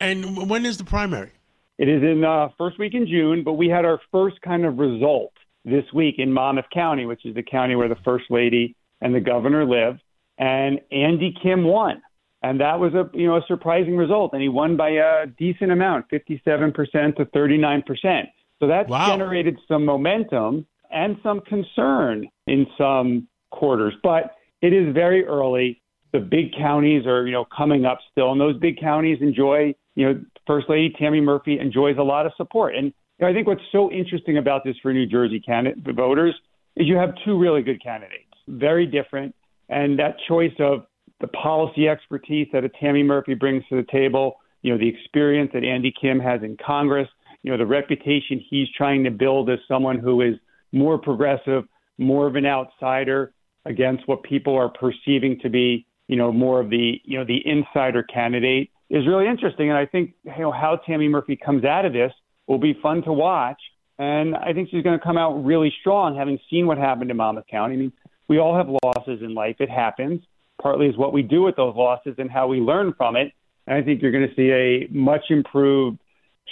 And 0.00 0.48
when 0.48 0.64
is 0.64 0.78
the 0.78 0.84
primary? 0.84 1.30
It 1.78 1.88
is 1.88 2.02
in 2.02 2.24
uh, 2.24 2.48
first 2.58 2.78
week 2.78 2.94
in 2.94 3.06
June, 3.06 3.42
but 3.44 3.54
we 3.54 3.68
had 3.68 3.84
our 3.84 4.00
first 4.12 4.40
kind 4.42 4.64
of 4.64 4.78
result 4.78 5.32
this 5.64 5.84
week 5.94 6.16
in 6.18 6.32
Monmouth 6.32 6.66
County, 6.72 7.06
which 7.06 7.24
is 7.26 7.34
the 7.34 7.42
county 7.42 7.74
where 7.74 7.88
the 7.88 7.96
first 8.04 8.24
lady 8.30 8.76
and 9.00 9.14
the 9.14 9.20
governor 9.20 9.64
live. 9.64 9.98
and 10.38 10.80
Andy 10.90 11.34
Kim 11.42 11.64
won. 11.64 12.00
And 12.42 12.60
that 12.60 12.80
was 12.80 12.94
a 12.94 13.10
you 13.12 13.26
know 13.26 13.36
a 13.36 13.42
surprising 13.46 13.96
result, 13.98 14.32
and 14.32 14.40
he 14.40 14.48
won 14.48 14.74
by 14.76 14.90
a 14.90 15.26
decent 15.26 15.70
amount, 15.70 16.06
57% 16.10 17.16
to 17.16 17.26
39%. 17.26 18.24
So 18.58 18.66
that 18.66 18.88
Wow. 18.88 19.06
generated 19.08 19.58
some 19.68 19.84
momentum 19.84 20.66
and 20.90 21.18
some 21.22 21.40
concern 21.42 22.26
in 22.46 22.66
some 22.78 23.28
quarters, 23.50 23.94
but 24.02 24.34
it 24.62 24.72
is 24.72 24.94
very 24.94 25.24
early. 25.26 25.80
The 26.12 26.20
big 26.20 26.52
counties 26.56 27.06
are 27.06 27.26
you 27.26 27.32
know 27.32 27.46
coming 27.56 27.84
up 27.84 27.98
still, 28.10 28.32
and 28.32 28.40
those 28.40 28.56
big 28.58 28.80
counties 28.80 29.18
enjoy 29.20 29.74
you 29.94 30.06
know 30.06 30.20
First 30.46 30.68
Lady 30.68 30.94
Tammy 30.98 31.20
Murphy 31.20 31.58
enjoys 31.58 31.96
a 31.98 32.02
lot 32.02 32.26
of 32.26 32.32
support. 32.36 32.74
And 32.74 32.86
you 32.86 32.92
know, 33.20 33.28
I 33.28 33.32
think 33.32 33.46
what's 33.46 33.62
so 33.70 33.90
interesting 33.90 34.38
about 34.38 34.64
this 34.64 34.76
for 34.82 34.92
New 34.92 35.06
Jersey 35.06 35.40
candidate 35.40 35.84
voters 35.94 36.34
is 36.76 36.86
you 36.86 36.96
have 36.96 37.10
two 37.24 37.38
really 37.38 37.62
good 37.62 37.82
candidates, 37.82 38.24
very 38.48 38.86
different, 38.86 39.34
and 39.68 39.98
that 39.98 40.16
choice 40.26 40.54
of 40.58 40.86
the 41.20 41.28
policy 41.28 41.88
expertise 41.88 42.48
that 42.52 42.64
a 42.64 42.68
Tammy 42.68 43.02
Murphy 43.02 43.34
brings 43.34 43.62
to 43.68 43.76
the 43.76 43.86
table, 43.90 44.36
you 44.62 44.72
know, 44.72 44.78
the 44.78 44.88
experience 44.88 45.50
that 45.52 45.64
Andy 45.64 45.92
Kim 46.00 46.18
has 46.18 46.42
in 46.42 46.56
Congress, 46.64 47.08
you 47.42 47.50
know, 47.50 47.58
the 47.58 47.66
reputation 47.66 48.42
he's 48.48 48.68
trying 48.76 49.04
to 49.04 49.10
build 49.10 49.50
as 49.50 49.58
someone 49.68 49.98
who 49.98 50.22
is 50.22 50.34
more 50.72 50.98
progressive, 50.98 51.64
more 51.98 52.26
of 52.26 52.36
an 52.36 52.46
outsider 52.46 53.32
against 53.66 54.08
what 54.08 54.22
people 54.22 54.56
are 54.56 54.68
perceiving 54.68 55.38
to 55.40 55.50
be, 55.50 55.86
you 56.10 56.16
know, 56.16 56.32
more 56.32 56.58
of 56.58 56.70
the, 56.70 57.00
you 57.04 57.16
know, 57.16 57.24
the 57.24 57.40
insider 57.46 58.02
candidate 58.02 58.68
is 58.90 59.06
really 59.06 59.28
interesting. 59.28 59.68
And 59.70 59.78
I 59.78 59.86
think, 59.86 60.14
you 60.24 60.32
know, 60.40 60.50
how 60.50 60.80
Tammy 60.84 61.06
Murphy 61.06 61.36
comes 61.36 61.64
out 61.64 61.84
of 61.84 61.92
this 61.92 62.12
will 62.48 62.58
be 62.58 62.76
fun 62.82 63.02
to 63.04 63.12
watch. 63.12 63.60
And 63.96 64.34
I 64.34 64.52
think 64.52 64.70
she's 64.70 64.82
going 64.82 64.98
to 64.98 65.04
come 65.04 65.16
out 65.16 65.44
really 65.44 65.72
strong, 65.80 66.16
having 66.16 66.40
seen 66.50 66.66
what 66.66 66.78
happened 66.78 67.12
in 67.12 67.16
Monmouth 67.16 67.44
County. 67.48 67.74
I 67.74 67.76
mean, 67.76 67.92
we 68.26 68.38
all 68.38 68.56
have 68.56 68.68
losses 68.82 69.22
in 69.22 69.34
life. 69.34 69.56
It 69.60 69.70
happens. 69.70 70.20
Partly 70.60 70.88
is 70.88 70.96
what 70.96 71.12
we 71.12 71.22
do 71.22 71.42
with 71.42 71.54
those 71.54 71.76
losses 71.76 72.16
and 72.18 72.28
how 72.28 72.48
we 72.48 72.58
learn 72.58 72.92
from 72.96 73.14
it. 73.14 73.32
And 73.68 73.76
I 73.76 73.82
think 73.82 74.02
you're 74.02 74.10
going 74.10 74.28
to 74.28 74.34
see 74.34 74.50
a 74.50 74.88
much 74.92 75.26
improved, 75.30 76.00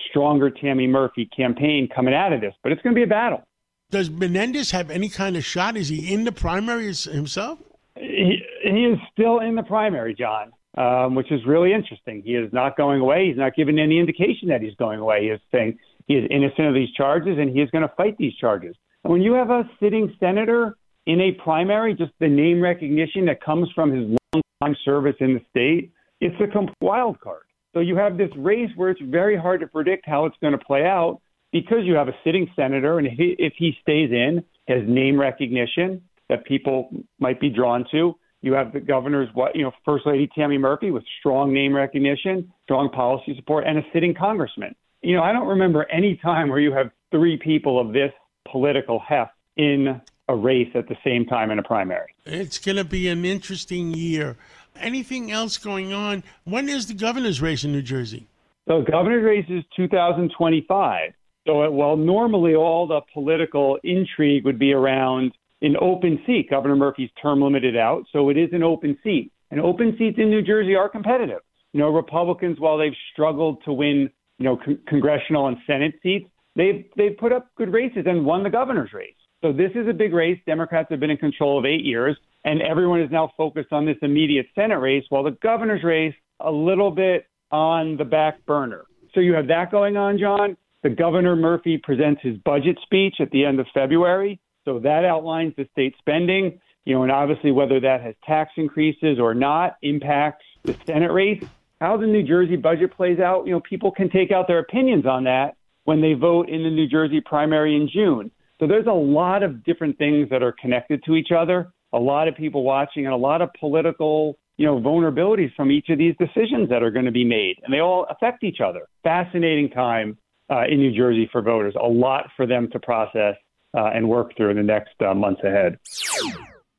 stronger 0.08 0.50
Tammy 0.50 0.86
Murphy 0.86 1.28
campaign 1.36 1.88
coming 1.92 2.14
out 2.14 2.32
of 2.32 2.40
this. 2.40 2.54
But 2.62 2.70
it's 2.70 2.82
going 2.82 2.94
to 2.94 2.98
be 2.98 3.02
a 3.02 3.08
battle. 3.08 3.42
Does 3.90 4.08
Menendez 4.08 4.70
have 4.70 4.88
any 4.88 5.08
kind 5.08 5.36
of 5.36 5.44
shot? 5.44 5.76
Is 5.76 5.88
he 5.88 6.14
in 6.14 6.22
the 6.22 6.32
primaries 6.32 7.04
himself? 7.04 7.58
He, 7.96 8.40
he 8.76 8.84
is 8.84 8.98
still 9.12 9.40
in 9.40 9.54
the 9.54 9.62
primary, 9.62 10.14
John, 10.14 10.52
um, 10.76 11.14
which 11.14 11.30
is 11.30 11.40
really 11.46 11.72
interesting. 11.72 12.22
He 12.24 12.32
is 12.32 12.52
not 12.52 12.76
going 12.76 13.00
away. 13.00 13.28
He's 13.28 13.36
not 13.36 13.54
giving 13.54 13.78
any 13.78 13.98
indication 13.98 14.48
that 14.48 14.60
he's 14.60 14.74
going 14.74 15.00
away. 15.00 15.22
He 15.22 15.28
is 15.28 15.40
saying 15.52 15.78
he 16.06 16.14
is 16.14 16.28
innocent 16.30 16.68
of 16.68 16.74
these 16.74 16.90
charges 16.92 17.38
and 17.38 17.50
he 17.50 17.60
is 17.62 17.70
going 17.70 17.82
to 17.82 17.94
fight 17.96 18.16
these 18.18 18.34
charges. 18.34 18.74
And 19.04 19.12
when 19.12 19.22
you 19.22 19.32
have 19.34 19.50
a 19.50 19.68
sitting 19.80 20.14
senator 20.18 20.76
in 21.06 21.20
a 21.20 21.32
primary, 21.42 21.94
just 21.94 22.12
the 22.20 22.28
name 22.28 22.60
recognition 22.60 23.26
that 23.26 23.42
comes 23.42 23.68
from 23.74 23.92
his 23.92 24.18
long 24.34 24.42
time 24.62 24.76
service 24.84 25.16
in 25.20 25.34
the 25.34 25.40
state, 25.50 25.92
it's 26.20 26.36
a 26.40 26.84
wild 26.84 27.20
card. 27.20 27.42
So 27.74 27.80
you 27.80 27.96
have 27.96 28.16
this 28.18 28.30
race 28.36 28.70
where 28.76 28.90
it's 28.90 29.00
very 29.02 29.36
hard 29.36 29.60
to 29.60 29.66
predict 29.66 30.04
how 30.06 30.24
it's 30.24 30.36
going 30.40 30.52
to 30.52 30.64
play 30.64 30.84
out 30.84 31.20
because 31.52 31.78
you 31.84 31.94
have 31.94 32.08
a 32.08 32.14
sitting 32.24 32.50
senator, 32.56 32.98
and 32.98 33.06
if 33.06 33.14
he, 33.14 33.36
if 33.38 33.52
he 33.56 33.72
stays 33.80 34.10
in, 34.10 34.42
has 34.68 34.82
name 34.86 35.18
recognition 35.18 36.02
that 36.28 36.44
people 36.44 36.90
might 37.18 37.40
be 37.40 37.48
drawn 37.48 37.84
to. 37.90 38.14
You 38.40 38.52
have 38.52 38.72
the 38.72 38.80
governor's, 38.80 39.28
what 39.34 39.56
you 39.56 39.62
know, 39.62 39.72
First 39.84 40.06
Lady 40.06 40.28
Tammy 40.34 40.58
Murphy 40.58 40.90
with 40.90 41.04
strong 41.18 41.52
name 41.52 41.74
recognition, 41.74 42.52
strong 42.64 42.88
policy 42.90 43.34
support, 43.36 43.66
and 43.66 43.78
a 43.78 43.82
sitting 43.92 44.14
congressman. 44.14 44.74
You 45.02 45.16
know, 45.16 45.22
I 45.22 45.32
don't 45.32 45.48
remember 45.48 45.86
any 45.90 46.16
time 46.16 46.48
where 46.48 46.60
you 46.60 46.72
have 46.72 46.90
three 47.10 47.36
people 47.36 47.80
of 47.80 47.92
this 47.92 48.12
political 48.50 49.00
heft 49.00 49.32
in 49.56 50.00
a 50.28 50.36
race 50.36 50.68
at 50.74 50.88
the 50.88 50.96
same 51.04 51.24
time 51.24 51.50
in 51.50 51.58
a 51.58 51.62
primary. 51.62 52.14
It's 52.24 52.58
going 52.58 52.76
to 52.76 52.84
be 52.84 53.08
an 53.08 53.24
interesting 53.24 53.94
year. 53.94 54.36
Anything 54.76 55.32
else 55.32 55.56
going 55.56 55.92
on? 55.92 56.22
When 56.44 56.68
is 56.68 56.86
the 56.86 56.94
governor's 56.94 57.40
race 57.40 57.64
in 57.64 57.72
New 57.72 57.82
Jersey? 57.82 58.26
So 58.68 58.82
governor's 58.82 59.24
race 59.24 59.46
is 59.48 59.64
2025. 59.76 61.12
So 61.46 61.64
uh, 61.64 61.70
while 61.70 61.96
normally 61.96 62.54
all 62.54 62.86
the 62.86 63.00
political 63.14 63.78
intrigue 63.82 64.44
would 64.44 64.58
be 64.58 64.72
around 64.72 65.32
an 65.62 65.76
open 65.80 66.20
seat, 66.26 66.48
Governor 66.50 66.76
Murphy's 66.76 67.10
term 67.20 67.42
limited 67.42 67.76
out, 67.76 68.04
so 68.12 68.28
it 68.28 68.36
is 68.36 68.50
an 68.52 68.62
open 68.62 68.96
seat. 69.02 69.32
And 69.50 69.60
open 69.60 69.96
seats 69.98 70.18
in 70.18 70.30
New 70.30 70.42
Jersey 70.42 70.74
are 70.74 70.88
competitive. 70.88 71.40
You 71.72 71.80
know, 71.80 71.88
Republicans, 71.88 72.60
while 72.60 72.78
they've 72.78 72.92
struggled 73.12 73.62
to 73.64 73.72
win, 73.72 74.10
you 74.38 74.44
know, 74.44 74.56
con- 74.56 74.78
congressional 74.86 75.48
and 75.48 75.56
Senate 75.66 75.94
seats, 76.02 76.28
they've 76.54 76.84
they've 76.96 77.16
put 77.16 77.32
up 77.32 77.48
good 77.56 77.72
races 77.72 78.04
and 78.06 78.24
won 78.24 78.42
the 78.42 78.50
governor's 78.50 78.92
race. 78.92 79.14
So 79.42 79.52
this 79.52 79.70
is 79.74 79.88
a 79.88 79.92
big 79.92 80.12
race. 80.12 80.38
Democrats 80.46 80.88
have 80.90 81.00
been 81.00 81.10
in 81.10 81.16
control 81.16 81.58
of 81.58 81.64
eight 81.64 81.84
years, 81.84 82.16
and 82.44 82.60
everyone 82.62 83.00
is 83.00 83.10
now 83.10 83.30
focused 83.36 83.72
on 83.72 83.86
this 83.86 83.96
immediate 84.02 84.46
Senate 84.54 84.78
race, 84.78 85.04
while 85.08 85.22
the 85.22 85.36
governor's 85.42 85.84
race 85.84 86.14
a 86.40 86.50
little 86.50 86.90
bit 86.90 87.26
on 87.50 87.96
the 87.96 88.04
back 88.04 88.44
burner. 88.46 88.84
So 89.14 89.20
you 89.20 89.34
have 89.34 89.48
that 89.48 89.70
going 89.70 89.96
on, 89.96 90.18
John. 90.18 90.56
The 90.82 90.90
governor 90.90 91.34
Murphy 91.34 91.78
presents 91.82 92.20
his 92.22 92.36
budget 92.38 92.78
speech 92.82 93.16
at 93.20 93.30
the 93.30 93.44
end 93.44 93.58
of 93.58 93.66
February. 93.74 94.40
So 94.68 94.78
that 94.80 95.06
outlines 95.06 95.54
the 95.56 95.66
state 95.72 95.94
spending, 95.98 96.60
you 96.84 96.94
know, 96.94 97.02
and 97.02 97.10
obviously 97.10 97.52
whether 97.52 97.80
that 97.80 98.02
has 98.02 98.14
tax 98.26 98.52
increases 98.58 99.18
or 99.18 99.32
not 99.32 99.76
impacts 99.80 100.44
the 100.62 100.76
Senate 100.84 101.10
race. 101.10 101.42
How 101.80 101.96
the 101.96 102.06
New 102.06 102.22
Jersey 102.22 102.56
budget 102.56 102.94
plays 102.94 103.18
out, 103.18 103.46
you 103.46 103.52
know, 103.52 103.60
people 103.60 103.90
can 103.90 104.10
take 104.10 104.30
out 104.30 104.46
their 104.46 104.58
opinions 104.58 105.06
on 105.06 105.24
that 105.24 105.56
when 105.84 106.02
they 106.02 106.12
vote 106.12 106.50
in 106.50 106.64
the 106.64 106.68
New 106.68 106.86
Jersey 106.86 107.22
primary 107.22 107.76
in 107.76 107.88
June. 107.90 108.30
So 108.60 108.66
there's 108.66 108.86
a 108.86 108.92
lot 108.92 109.42
of 109.42 109.64
different 109.64 109.96
things 109.96 110.28
that 110.28 110.42
are 110.42 110.52
connected 110.60 111.02
to 111.04 111.14
each 111.14 111.32
other, 111.34 111.72
a 111.94 111.98
lot 111.98 112.28
of 112.28 112.36
people 112.36 112.62
watching, 112.62 113.06
and 113.06 113.14
a 113.14 113.16
lot 113.16 113.40
of 113.40 113.48
political, 113.58 114.36
you 114.58 114.66
know, 114.66 114.78
vulnerabilities 114.78 115.54
from 115.54 115.70
each 115.70 115.88
of 115.88 115.96
these 115.96 116.14
decisions 116.18 116.68
that 116.68 116.82
are 116.82 116.90
going 116.90 117.06
to 117.06 117.10
be 117.10 117.24
made, 117.24 117.56
and 117.64 117.72
they 117.72 117.80
all 117.80 118.06
affect 118.10 118.44
each 118.44 118.60
other. 118.60 118.82
Fascinating 119.02 119.70
time 119.70 120.18
uh, 120.50 120.64
in 120.68 120.78
New 120.78 120.94
Jersey 120.94 121.26
for 121.32 121.40
voters. 121.40 121.74
A 121.80 121.88
lot 121.88 122.26
for 122.36 122.46
them 122.46 122.68
to 122.72 122.78
process 122.78 123.36
uh, 123.76 123.90
and 123.94 124.08
work 124.08 124.36
through 124.36 124.50
in 124.50 124.56
the 124.56 124.62
next 124.62 124.94
uh, 125.00 125.14
months 125.14 125.42
ahead. 125.44 125.78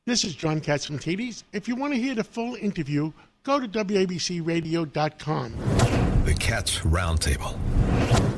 This 0.05 0.23
is 0.23 0.35
John 0.35 0.59
Catsimatidis. 0.59 1.43
If 1.53 1.67
you 1.67 1.75
want 1.75 1.93
to 1.93 1.99
hear 1.99 2.15
the 2.15 2.23
full 2.23 2.55
interview, 2.55 3.11
go 3.43 3.59
to 3.59 3.67
WABCRadio.com. 3.67 5.51
The 6.25 6.33
Cats 6.39 6.79
Roundtable. 6.79 7.57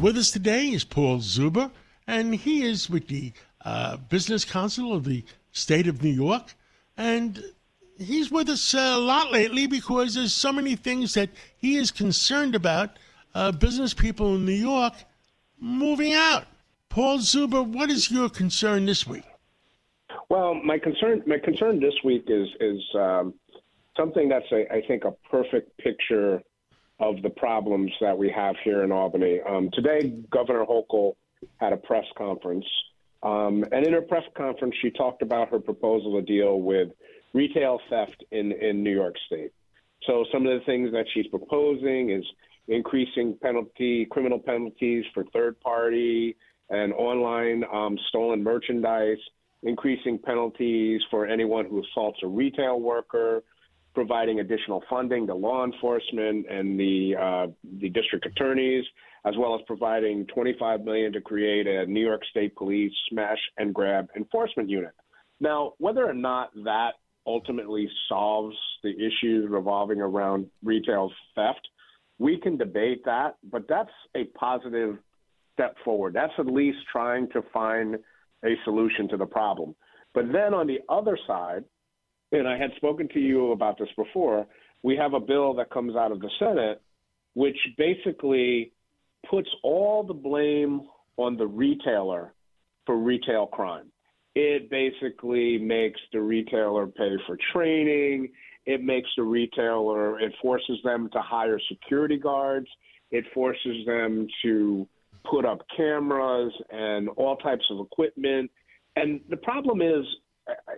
With 0.01 0.17
us 0.17 0.31
today 0.31 0.67
is 0.69 0.83
Paul 0.83 1.19
Zuber, 1.19 1.71
and 2.07 2.35
he 2.35 2.63
is 2.63 2.89
with 2.89 3.07
the 3.07 3.31
uh, 3.63 3.97
Business 3.97 4.43
Council 4.43 4.93
of 4.93 5.03
the 5.03 5.23
State 5.51 5.87
of 5.87 6.03
New 6.03 6.09
York. 6.09 6.53
And 6.97 7.43
he's 7.97 8.31
with 8.31 8.49
us 8.49 8.73
uh, 8.73 8.93
a 8.95 8.99
lot 8.99 9.31
lately 9.31 9.67
because 9.67 10.15
there's 10.15 10.33
so 10.33 10.51
many 10.51 10.75
things 10.75 11.13
that 11.13 11.29
he 11.57 11.77
is 11.77 11.91
concerned 11.91 12.55
about. 12.55 12.97
Uh, 13.33 13.51
business 13.51 13.93
people 13.93 14.35
in 14.35 14.45
New 14.45 14.51
York 14.51 14.93
moving 15.59 16.13
out. 16.13 16.45
Paul 16.91 17.19
Zuber, 17.19 17.65
what 17.65 17.89
is 17.89 18.11
your 18.11 18.27
concern 18.27 18.85
this 18.85 19.07
week? 19.07 19.23
Well, 20.27 20.53
my 20.53 20.77
concern 20.77 21.23
my 21.25 21.37
concern 21.39 21.79
this 21.79 21.93
week 22.03 22.25
is 22.27 22.49
is 22.59 22.81
um, 22.95 23.33
something 23.95 24.27
that's 24.27 24.51
a, 24.51 24.71
I 24.71 24.81
think 24.85 25.05
a 25.05 25.11
perfect 25.29 25.77
picture 25.77 26.41
of 26.99 27.21
the 27.21 27.29
problems 27.29 27.91
that 28.01 28.17
we 28.17 28.29
have 28.29 28.55
here 28.65 28.83
in 28.83 28.91
Albany. 28.91 29.39
Um, 29.39 29.69
today, 29.71 30.13
Governor 30.31 30.65
Hochul 30.65 31.13
had 31.57 31.71
a 31.71 31.77
press 31.77 32.03
conference, 32.17 32.65
um, 33.23 33.63
and 33.71 33.87
in 33.87 33.93
her 33.93 34.01
press 34.01 34.25
conference, 34.35 34.75
she 34.81 34.91
talked 34.91 35.21
about 35.21 35.49
her 35.49 35.59
proposal 35.59 36.19
to 36.19 36.21
deal 36.21 36.59
with 36.59 36.89
retail 37.31 37.79
theft 37.89 38.21
in 38.31 38.51
in 38.51 38.83
New 38.83 38.93
York 38.93 39.15
State. 39.27 39.53
So 40.03 40.25
some 40.29 40.45
of 40.45 40.59
the 40.59 40.65
things 40.65 40.91
that 40.91 41.05
she's 41.13 41.27
proposing 41.27 42.09
is 42.09 42.25
increasing 42.67 43.37
penalty 43.41 44.05
criminal 44.11 44.39
penalties 44.39 45.05
for 45.13 45.23
third 45.31 45.57
party 45.61 46.35
and 46.71 46.93
online 46.93 47.63
um, 47.71 47.97
stolen 48.09 48.43
merchandise, 48.43 49.17
increasing 49.63 50.17
penalties 50.17 51.01
for 51.11 51.27
anyone 51.27 51.65
who 51.65 51.83
assaults 51.83 52.19
a 52.23 52.27
retail 52.27 52.79
worker, 52.79 53.43
providing 53.93 54.39
additional 54.39 54.81
funding 54.89 55.27
to 55.27 55.35
law 55.35 55.65
enforcement 55.65 56.45
and 56.49 56.79
the 56.79 57.13
uh, 57.19 57.47
the 57.79 57.89
district 57.89 58.25
attorneys, 58.25 58.85
as 59.25 59.35
well 59.37 59.53
as 59.53 59.61
providing 59.67 60.25
25 60.27 60.81
million 60.81 61.11
to 61.11 61.21
create 61.21 61.67
a 61.67 61.85
New 61.85 62.03
York 62.03 62.21
State 62.31 62.55
Police 62.55 62.93
smash 63.09 63.39
and 63.57 63.73
grab 63.73 64.07
enforcement 64.15 64.69
unit. 64.69 64.93
Now, 65.41 65.73
whether 65.77 66.07
or 66.07 66.13
not 66.13 66.51
that 66.63 66.91
ultimately 67.27 67.89
solves 68.07 68.55
the 68.81 68.91
issues 68.91 69.49
revolving 69.49 69.99
around 69.99 70.47
retail 70.63 71.11
theft, 71.35 71.67
we 72.17 72.39
can 72.39 72.57
debate 72.57 73.03
that, 73.05 73.35
but 73.43 73.67
that's 73.67 73.91
a 74.15 74.23
positive 74.37 74.97
step 75.53 75.75
forward. 75.83 76.13
That's 76.13 76.33
at 76.37 76.47
least 76.47 76.79
trying 76.91 77.29
to 77.29 77.41
find 77.53 77.95
a 78.43 78.53
solution 78.63 79.07
to 79.09 79.17
the 79.17 79.25
problem. 79.25 79.75
But 80.13 80.25
then 80.31 80.53
on 80.53 80.67
the 80.67 80.79
other 80.89 81.17
side, 81.27 81.63
and 82.31 82.47
I 82.47 82.57
had 82.57 82.71
spoken 82.75 83.07
to 83.09 83.19
you 83.19 83.51
about 83.51 83.77
this 83.77 83.89
before, 83.95 84.47
we 84.83 84.95
have 84.97 85.13
a 85.13 85.19
bill 85.19 85.53
that 85.55 85.69
comes 85.69 85.95
out 85.95 86.11
of 86.11 86.19
the 86.19 86.29
Senate 86.39 86.81
which 87.33 87.57
basically 87.77 88.71
puts 89.29 89.49
all 89.63 90.03
the 90.03 90.13
blame 90.13 90.81
on 91.17 91.37
the 91.37 91.47
retailer 91.47 92.33
for 92.85 92.97
retail 92.97 93.47
crime. 93.47 93.91
It 94.33 94.69
basically 94.69 95.57
makes 95.57 95.99
the 96.13 96.21
retailer 96.21 96.87
pay 96.87 97.11
for 97.27 97.37
training. 97.53 98.29
It 98.65 98.83
makes 98.83 99.09
the 99.17 99.23
retailer, 99.23 100.19
it 100.19 100.33
forces 100.41 100.77
them 100.83 101.09
to 101.13 101.21
hire 101.21 101.59
security 101.69 102.17
guards. 102.17 102.67
It 103.11 103.25
forces 103.33 103.85
them 103.85 104.27
to 104.43 104.87
put 105.29 105.45
up 105.45 105.59
cameras 105.75 106.53
and 106.69 107.09
all 107.09 107.35
types 107.37 107.63
of 107.71 107.79
equipment. 107.79 108.49
And 108.95 109.21
the 109.29 109.37
problem 109.37 109.81
is, 109.81 110.05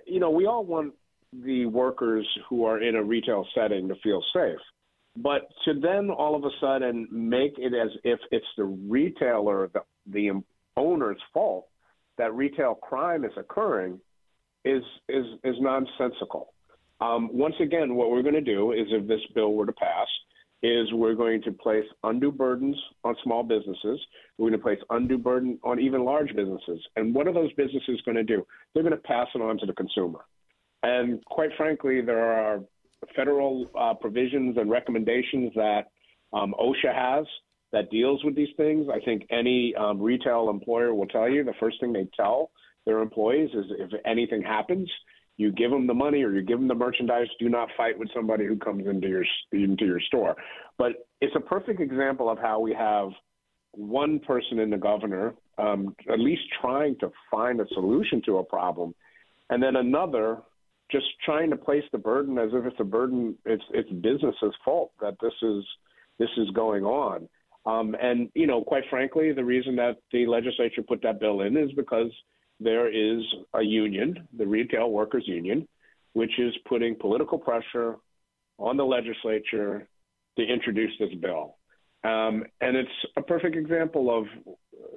you 0.06 0.20
know, 0.20 0.30
we 0.30 0.46
all 0.46 0.66
want 0.66 0.94
the 1.32 1.66
workers 1.66 2.28
who 2.48 2.66
are 2.66 2.82
in 2.82 2.96
a 2.96 3.04
retail 3.04 3.46
setting 3.56 3.88
to 3.88 3.96
feel 4.04 4.24
safe. 4.34 4.60
But 5.16 5.50
to 5.66 5.80
then 5.80 6.10
all 6.10 6.36
of 6.36 6.44
a 6.44 6.50
sudden 6.60 7.08
make 7.12 7.54
it 7.58 7.74
as 7.74 7.90
if 8.04 8.20
it's 8.32 8.46
the 8.58 8.66
retailer, 8.66 9.70
the, 9.74 9.82
the 10.08 10.44
owner's 10.76 11.22
fault 11.34 11.68
that 12.18 12.34
retail 12.34 12.76
crime 12.76 13.26
is 13.26 13.32
occurring 13.38 14.00
is 14.66 14.84
is 15.10 15.26
is 15.44 15.56
nonsensical. 15.60 16.54
Um, 17.02 17.30
once 17.34 17.56
again, 17.60 17.96
what 17.96 18.12
we're 18.12 18.22
going 18.22 18.34
to 18.36 18.42
do 18.42 18.72
is, 18.72 18.88
if 18.90 19.08
this 19.08 19.20
bill 19.36 19.54
were 19.54 19.66
to 19.66 19.74
pass, 19.74 20.08
is 20.64 20.88
we're 20.94 21.14
going 21.14 21.42
to 21.42 21.52
place 21.52 21.84
undue 22.04 22.32
burdens 22.32 22.78
on 23.04 23.16
small 23.24 23.44
businesses. 23.44 24.00
We're 24.38 24.50
going 24.50 24.60
to 24.60 24.64
place 24.64 24.80
undue 24.90 25.18
burden 25.18 25.60
on 25.64 25.80
even 25.80 26.06
large 26.06 26.34
businesses. 26.34 26.80
And 26.96 27.14
what 27.14 27.28
are 27.28 27.34
those 27.34 27.52
businesses 27.54 28.02
going 28.06 28.16
to 28.16 28.24
do? 28.24 28.48
They're 28.74 28.84
going 28.84 28.96
to 28.96 29.02
pass 29.02 29.28
it 29.36 29.42
on 29.42 29.58
to 29.60 29.66
the 29.66 29.74
consumer. 29.74 30.22
And 30.82 31.24
quite 31.26 31.50
frankly, 31.58 32.02
there 32.02 32.24
are 32.24 32.62
federal 33.16 33.70
uh, 33.78 33.94
provisions 33.94 34.58
and 34.58 34.70
recommendations 34.70 35.52
that 35.56 35.88
um, 36.32 36.56
OSHA 36.58 36.96
has 36.96 37.26
that 37.74 37.92
deals 37.92 38.24
with 38.24 38.36
these 38.36 38.56
things. 38.56 38.88
I 38.94 39.04
think 39.04 39.24
any 39.32 39.76
um, 39.76 40.02
retail 40.02 40.50
employer 40.50 40.94
will 40.94 41.08
tell 41.08 41.30
you 41.30 41.44
the 41.44 41.54
first 41.60 41.80
thing 41.82 41.92
they 41.92 42.08
tell 42.16 42.52
their 42.86 43.00
employees 43.00 43.50
is 43.54 43.66
if 43.80 43.92
anything 44.06 44.42
happens, 44.42 44.90
you 45.38 45.52
give 45.52 45.72
them 45.72 45.88
the 45.88 45.94
money 45.94 46.24
or 46.24 46.32
you 46.32 46.42
give 46.42 46.60
them 46.60 46.68
the 46.68 46.76
merchandise. 46.76 47.28
Do 47.40 47.50
not 47.50 47.70
fight 47.76 47.98
with 47.98 48.10
somebody 48.16 48.46
who 48.46 48.58
comes 48.58 48.88
into 48.88 49.08
your 49.08 49.26
into 49.52 49.86
your 49.86 50.00
store. 50.02 50.36
But 50.78 51.08
it's 51.22 51.36
a 51.36 51.40
perfect 51.40 51.80
example 51.80 52.30
of 52.30 52.38
how 52.38 52.60
we 52.60 52.74
have 52.74 53.10
one 53.72 54.20
person 54.20 54.60
in 54.60 54.70
the 54.70 54.78
governor 54.78 55.34
um, 55.58 55.96
at 56.12 56.20
least 56.20 56.42
trying 56.62 56.98
to 57.00 57.12
find 57.30 57.60
a 57.62 57.68
solution 57.74 58.22
to 58.26 58.38
a 58.38 58.44
problem, 58.44 58.96
and 59.50 59.62
then 59.62 59.76
another 59.76 60.40
just 60.92 61.06
trying 61.26 61.50
to 61.50 61.56
place 61.56 61.84
the 61.92 61.98
burden 61.98 62.38
as 62.38 62.50
if 62.54 62.66
it's 62.66 62.80
a 62.80 62.84
burden. 62.84 63.36
It's 63.46 63.64
it's 63.72 63.90
business's 63.90 64.54
fault 64.64 64.92
that 65.02 65.16
this 65.22 65.34
is 65.42 65.64
this 66.20 66.30
is 66.38 66.50
going 66.52 66.84
on. 66.84 67.28
Um, 67.66 67.96
and 68.02 68.30
you 68.34 68.48
know, 68.48 68.64
quite 68.64 68.84
frankly, 68.90 69.32
the 69.32 69.44
reason 69.44 69.76
that 69.78 69.98
the 70.12 70.26
legislature 70.26 70.82
put 70.82 71.02
that 71.04 71.20
bill 71.20 71.42
in 71.42 71.56
is 71.56 71.72
because 71.74 72.12
there 72.60 72.88
is 72.88 73.22
a 73.54 73.62
union, 73.62 74.28
the 74.38 74.48
Retail 74.48 74.90
Workers 74.92 75.24
Union, 75.28 75.68
which 76.14 76.38
is 76.40 76.54
putting 76.68 76.96
political 76.96 77.38
pressure 77.38 77.98
on 78.58 78.78
the 78.78 78.86
legislature 78.86 79.88
to 80.38 80.44
introduce 80.44 80.92
this 81.00 81.14
bill. 81.22 81.58
Um, 82.04 82.44
and 82.62 82.76
it's 82.76 82.90
a 83.18 83.22
perfect 83.22 83.56
example 83.56 84.16
of 84.16 84.26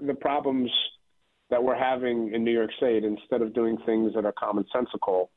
the 0.04 0.14
problems 0.14 0.70
that 1.50 1.62
we're 1.62 1.78
having 1.78 2.32
in 2.34 2.44
New 2.44 2.52
York 2.52 2.70
State. 2.76 3.04
Instead 3.04 3.42
of 3.42 3.54
doing 3.54 3.78
things 3.86 4.12
that 4.14 4.24
are 4.24 4.32
commonsensical, 4.32 5.28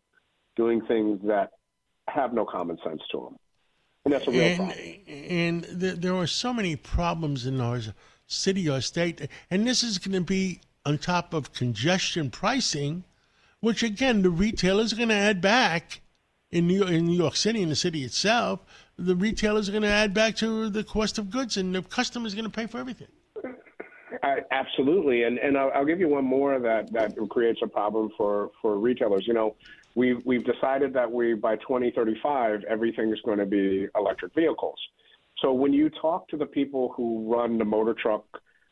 doing 0.56 0.82
things 0.88 1.20
that 1.26 1.52
have 2.08 2.34
no 2.34 2.46
common 2.46 2.78
sense 2.84 3.02
to 3.12 3.18
them. 3.20 3.38
And 4.06 4.14
that's 4.14 4.28
a 4.28 4.32
real 4.32 4.42
and, 4.42 4.58
problem. 4.58 4.96
And 5.08 5.64
the, 5.66 5.92
there 5.92 6.16
are 6.16 6.28
so 6.28 6.54
many 6.54 6.76
problems 6.76 7.46
in 7.46 7.62
our 7.62 7.80
city 8.26 8.70
or 8.70 8.82
state, 8.82 9.28
and 9.52 9.68
this 9.68 9.84
is 9.84 9.98
going 9.98 10.14
to 10.14 10.22
be 10.22 10.62
on 10.86 10.98
top 10.98 11.34
of 11.34 11.54
congestion 11.54 12.30
pricing, 12.30 13.04
which 13.60 13.84
again 13.84 14.22
the 14.22 14.30
retailers 14.30 14.94
are 14.94 14.98
going 14.98 15.10
to 15.10 15.16
add 15.16 15.42
back 15.42 16.02
in 16.52 16.68
New 16.68 16.80
York, 16.80 16.90
in 16.90 17.06
New 17.06 17.18
York 17.18 17.36
City, 17.36 17.62
in 17.62 17.70
the 17.70 17.76
city 17.76 18.04
itself. 18.04 18.62
The 18.98 19.16
retailers 19.16 19.70
are 19.70 19.72
going 19.72 19.84
to 19.84 19.90
add 19.90 20.14
back 20.14 20.36
to 20.38 20.70
the 20.70 20.84
cost 20.84 21.18
of 21.18 21.30
goods, 21.30 21.58
and 21.58 21.74
the 21.74 21.82
customer 21.82 22.28
is 22.28 22.34
going 22.34 22.46
to 22.46 22.52
pay 22.52 22.66
for 22.66 22.80
everything. 22.80 23.08
Uh, 24.24 24.36
absolutely, 24.52 25.24
and 25.24 25.38
and 25.38 25.58
I'll, 25.58 25.72
I'll, 25.74 25.86
give 25.86 26.00
you 26.00 26.10
one 26.10 26.26
more 26.26 26.60
that 26.60 26.92
that 26.92 27.16
creates 27.30 27.60
a 27.64 27.68
problem 27.68 28.10
for 28.18 28.52
for 28.62 28.78
retailers. 28.78 29.26
You 29.26 29.34
know, 29.34 29.56
we've 29.96 30.22
we've 30.26 30.44
decided 30.44 30.94
that 30.94 31.10
we 31.10 31.36
by 31.36 31.56
2035 31.58 32.64
everything 32.68 33.14
is 33.14 33.20
going 33.24 33.38
to 33.38 33.46
be 33.46 33.88
electric 33.96 34.34
vehicles. 34.34 34.78
So 35.42 35.54
when 35.54 35.72
you 35.72 35.90
talk 35.90 36.28
to 36.30 36.38
the 36.38 36.46
people 36.46 36.94
who 36.98 37.34
run 37.34 37.58
the 37.58 37.66
motor 37.66 37.94
truck 37.94 38.26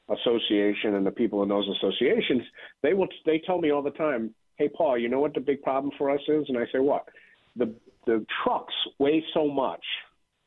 association 0.10 0.96
and 0.96 1.06
the 1.06 1.12
people 1.12 1.44
in 1.44 1.50
those 1.50 1.68
associations, 1.78 2.44
they 2.82 2.94
will 2.94 3.08
they 3.26 3.42
tell 3.46 3.60
me 3.60 3.72
all 3.72 3.82
the 3.82 3.92
time, 3.92 4.34
"Hey, 4.56 4.70
Paul, 4.70 4.98
you 4.98 5.10
know 5.10 5.20
what 5.20 5.34
the 5.34 5.40
big 5.40 5.62
problem 5.62 5.92
for 5.98 6.10
us 6.10 6.22
is?" 6.28 6.46
And 6.48 6.58
I 6.58 6.66
say, 6.72 6.80
"What?" 6.80 7.08
The 7.56 7.74
the 8.06 8.26
trucks 8.44 8.74
weigh 9.00 9.24
so 9.34 9.48
much 9.48 9.84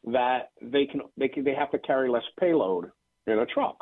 that 0.05 0.51
they 0.63 0.87
can 0.87 1.03
they 1.17 1.29
can 1.29 1.45
they 1.45 1.55
have 1.55 1.71
to 1.73 1.79
carry 1.79 2.09
less 2.09 2.25
payload 2.39 2.91
in 3.27 3.39
a 3.39 3.47
truck. 3.47 3.77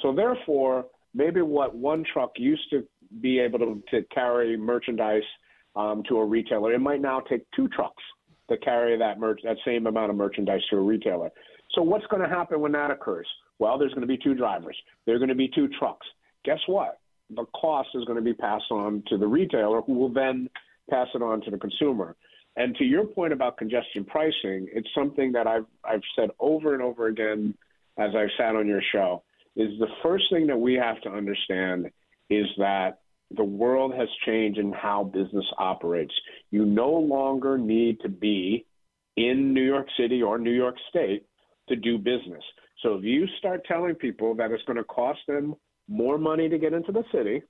So 0.00 0.14
therefore, 0.14 0.86
maybe 1.14 1.42
what 1.42 1.74
one 1.74 2.04
truck 2.12 2.32
used 2.36 2.68
to 2.70 2.86
be 3.20 3.38
able 3.38 3.58
to, 3.58 3.82
to 3.90 4.02
carry 4.14 4.56
merchandise 4.56 5.22
um, 5.74 6.02
to 6.08 6.18
a 6.18 6.24
retailer, 6.24 6.72
it 6.72 6.80
might 6.80 7.00
now 7.00 7.20
take 7.20 7.42
two 7.54 7.68
trucks 7.68 8.02
to 8.48 8.56
carry 8.58 8.96
that 8.96 9.18
merch 9.18 9.40
that 9.44 9.56
same 9.64 9.86
amount 9.86 10.10
of 10.10 10.16
merchandise 10.16 10.60
to 10.70 10.76
a 10.76 10.80
retailer. 10.80 11.30
So 11.72 11.82
what's 11.82 12.06
going 12.06 12.22
to 12.22 12.28
happen 12.28 12.60
when 12.60 12.72
that 12.72 12.90
occurs? 12.90 13.26
Well, 13.58 13.78
there's 13.78 13.92
going 13.92 14.02
to 14.02 14.06
be 14.06 14.18
two 14.18 14.34
drivers. 14.34 14.76
There 15.04 15.14
are 15.14 15.18
going 15.18 15.28
to 15.28 15.34
be 15.34 15.50
two 15.54 15.68
trucks. 15.78 16.06
Guess 16.44 16.60
what? 16.66 16.98
The 17.30 17.44
cost 17.60 17.88
is 17.94 18.04
going 18.04 18.18
to 18.18 18.24
be 18.24 18.34
passed 18.34 18.70
on 18.70 19.02
to 19.08 19.18
the 19.18 19.26
retailer, 19.26 19.80
who 19.82 19.94
will 19.94 20.12
then 20.12 20.48
pass 20.90 21.08
it 21.14 21.22
on 21.22 21.40
to 21.42 21.50
the 21.50 21.58
consumer. 21.58 22.16
And 22.56 22.74
to 22.76 22.84
your 22.84 23.04
point 23.04 23.32
about 23.32 23.58
congestion 23.58 24.04
pricing, 24.04 24.68
it's 24.72 24.88
something 24.94 25.32
that 25.32 25.46
I've 25.46 25.66
I've 25.84 26.02
said 26.14 26.30
over 26.38 26.74
and 26.74 26.82
over 26.82 27.08
again 27.08 27.54
as 27.98 28.10
I've 28.14 28.30
sat 28.38 28.56
on 28.56 28.66
your 28.66 28.82
show. 28.92 29.22
Is 29.56 29.78
the 29.78 29.88
first 30.02 30.24
thing 30.30 30.46
that 30.48 30.58
we 30.58 30.74
have 30.74 31.00
to 31.02 31.10
understand 31.10 31.90
is 32.30 32.46
that 32.58 33.00
the 33.36 33.44
world 33.44 33.94
has 33.94 34.08
changed 34.24 34.58
in 34.58 34.72
how 34.72 35.04
business 35.04 35.44
operates. 35.58 36.14
You 36.50 36.64
no 36.64 36.90
longer 36.90 37.58
need 37.58 38.00
to 38.00 38.08
be 38.08 38.66
in 39.16 39.52
New 39.52 39.64
York 39.64 39.88
City 39.98 40.22
or 40.22 40.38
New 40.38 40.52
York 40.52 40.76
State 40.88 41.26
to 41.68 41.76
do 41.76 41.98
business. 41.98 42.44
So 42.86 42.94
if 42.94 43.02
you 43.02 43.26
start 43.38 43.64
telling 43.66 43.96
people 43.96 44.36
that 44.36 44.52
it's 44.52 44.62
going 44.62 44.76
to 44.76 44.84
cost 44.84 45.18
them 45.26 45.56
more 45.88 46.18
money 46.18 46.48
to 46.48 46.56
get 46.56 46.72
into 46.72 46.92
the 46.92 47.02
city, 47.12 47.42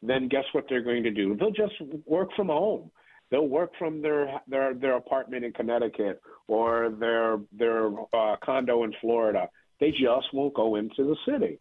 then 0.00 0.28
guess 0.28 0.44
what 0.52 0.64
they're 0.66 0.82
going 0.82 1.02
to 1.02 1.10
do? 1.10 1.36
They'll 1.36 1.50
just 1.50 1.74
work 2.06 2.30
from 2.34 2.46
home. 2.46 2.90
They'll 3.30 3.48
work 3.48 3.72
from 3.78 4.00
their 4.00 4.40
their 4.48 4.72
their 4.72 4.96
apartment 4.96 5.44
in 5.44 5.52
Connecticut 5.52 6.22
or 6.46 6.88
their 6.98 7.36
their 7.52 7.90
uh, 8.14 8.36
condo 8.42 8.84
in 8.84 8.94
Florida. 9.02 9.50
They 9.78 9.90
just 9.90 10.32
won't 10.32 10.54
go 10.54 10.76
into 10.76 11.04
the 11.04 11.16
city. 11.30 11.58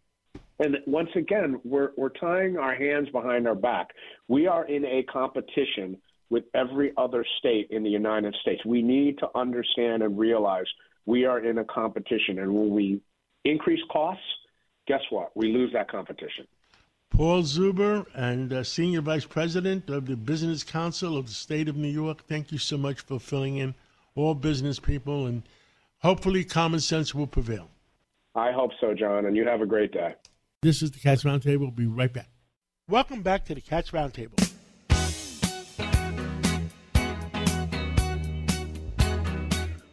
And 0.60 0.78
once 0.86 1.10
again, 1.18 1.60
we're 1.66 1.90
we're 1.98 2.10
tying 2.10 2.56
our 2.56 2.76
hands 2.76 3.10
behind 3.10 3.46
our 3.46 3.56
back. 3.56 3.90
We 4.30 4.48
are 4.48 4.66
in 4.66 4.86
a 4.86 5.04
competition 5.04 5.98
with 6.30 6.46
every 6.54 6.94
other 6.96 7.26
state 7.40 7.68
in 7.72 7.84
the 7.84 7.90
United 7.90 8.38
States. 8.42 8.64
We 8.66 8.82
need 8.82 9.18
to 9.18 9.28
understand 9.36 10.02
and 10.02 10.18
realize 10.18 10.66
we 11.06 11.26
are 11.26 11.40
in 11.40 11.58
a 11.58 11.66
competition. 11.66 12.40
And 12.40 12.54
when 12.54 12.70
we 12.70 13.02
increase 13.50 13.82
costs, 13.92 14.24
guess 14.88 15.02
what? 15.10 15.32
We 15.36 15.52
lose 15.52 15.72
that 15.74 15.90
competition. 15.90 16.48
Paul 17.10 17.44
Zuber 17.44 18.06
and 18.14 18.52
uh, 18.52 18.64
Senior 18.64 19.02
Vice 19.02 19.26
President 19.26 19.90
of 19.90 20.06
the 20.06 20.16
Business 20.16 20.64
Council 20.64 21.18
of 21.18 21.28
the 21.28 21.34
State 21.34 21.70
of 21.70 21.78
New 21.78 21.88
York, 21.88 22.26
thank 22.28 22.52
you 22.52 22.58
so 22.58 22.78
much 22.78 23.02
for 23.02 23.20
filling 23.20 23.58
in 23.58 23.74
all 24.16 24.36
business 24.36 24.80
people, 24.80 25.28
and 25.28 25.44
hopefully 26.00 26.44
common 26.44 26.80
sense 26.80 27.16
will 27.16 27.28
prevail. 27.28 27.70
I 28.36 28.52
hope 28.52 28.72
so, 28.80 28.94
John, 28.94 29.26
and 29.26 29.36
you 29.36 29.48
have 29.48 29.62
a 29.62 29.66
great 29.66 29.92
day. 29.92 30.16
This 30.62 30.82
is 30.82 30.92
the 30.92 31.00
Cats 31.00 31.24
Roundtable. 31.24 31.60
We'll 31.60 31.72
be 31.72 31.88
right 31.88 32.12
back. 32.12 32.30
Welcome 32.90 33.22
back 33.22 33.46
to 33.46 33.56
the 33.56 33.62
Cats 33.62 33.92
Roundtable. 33.92 34.44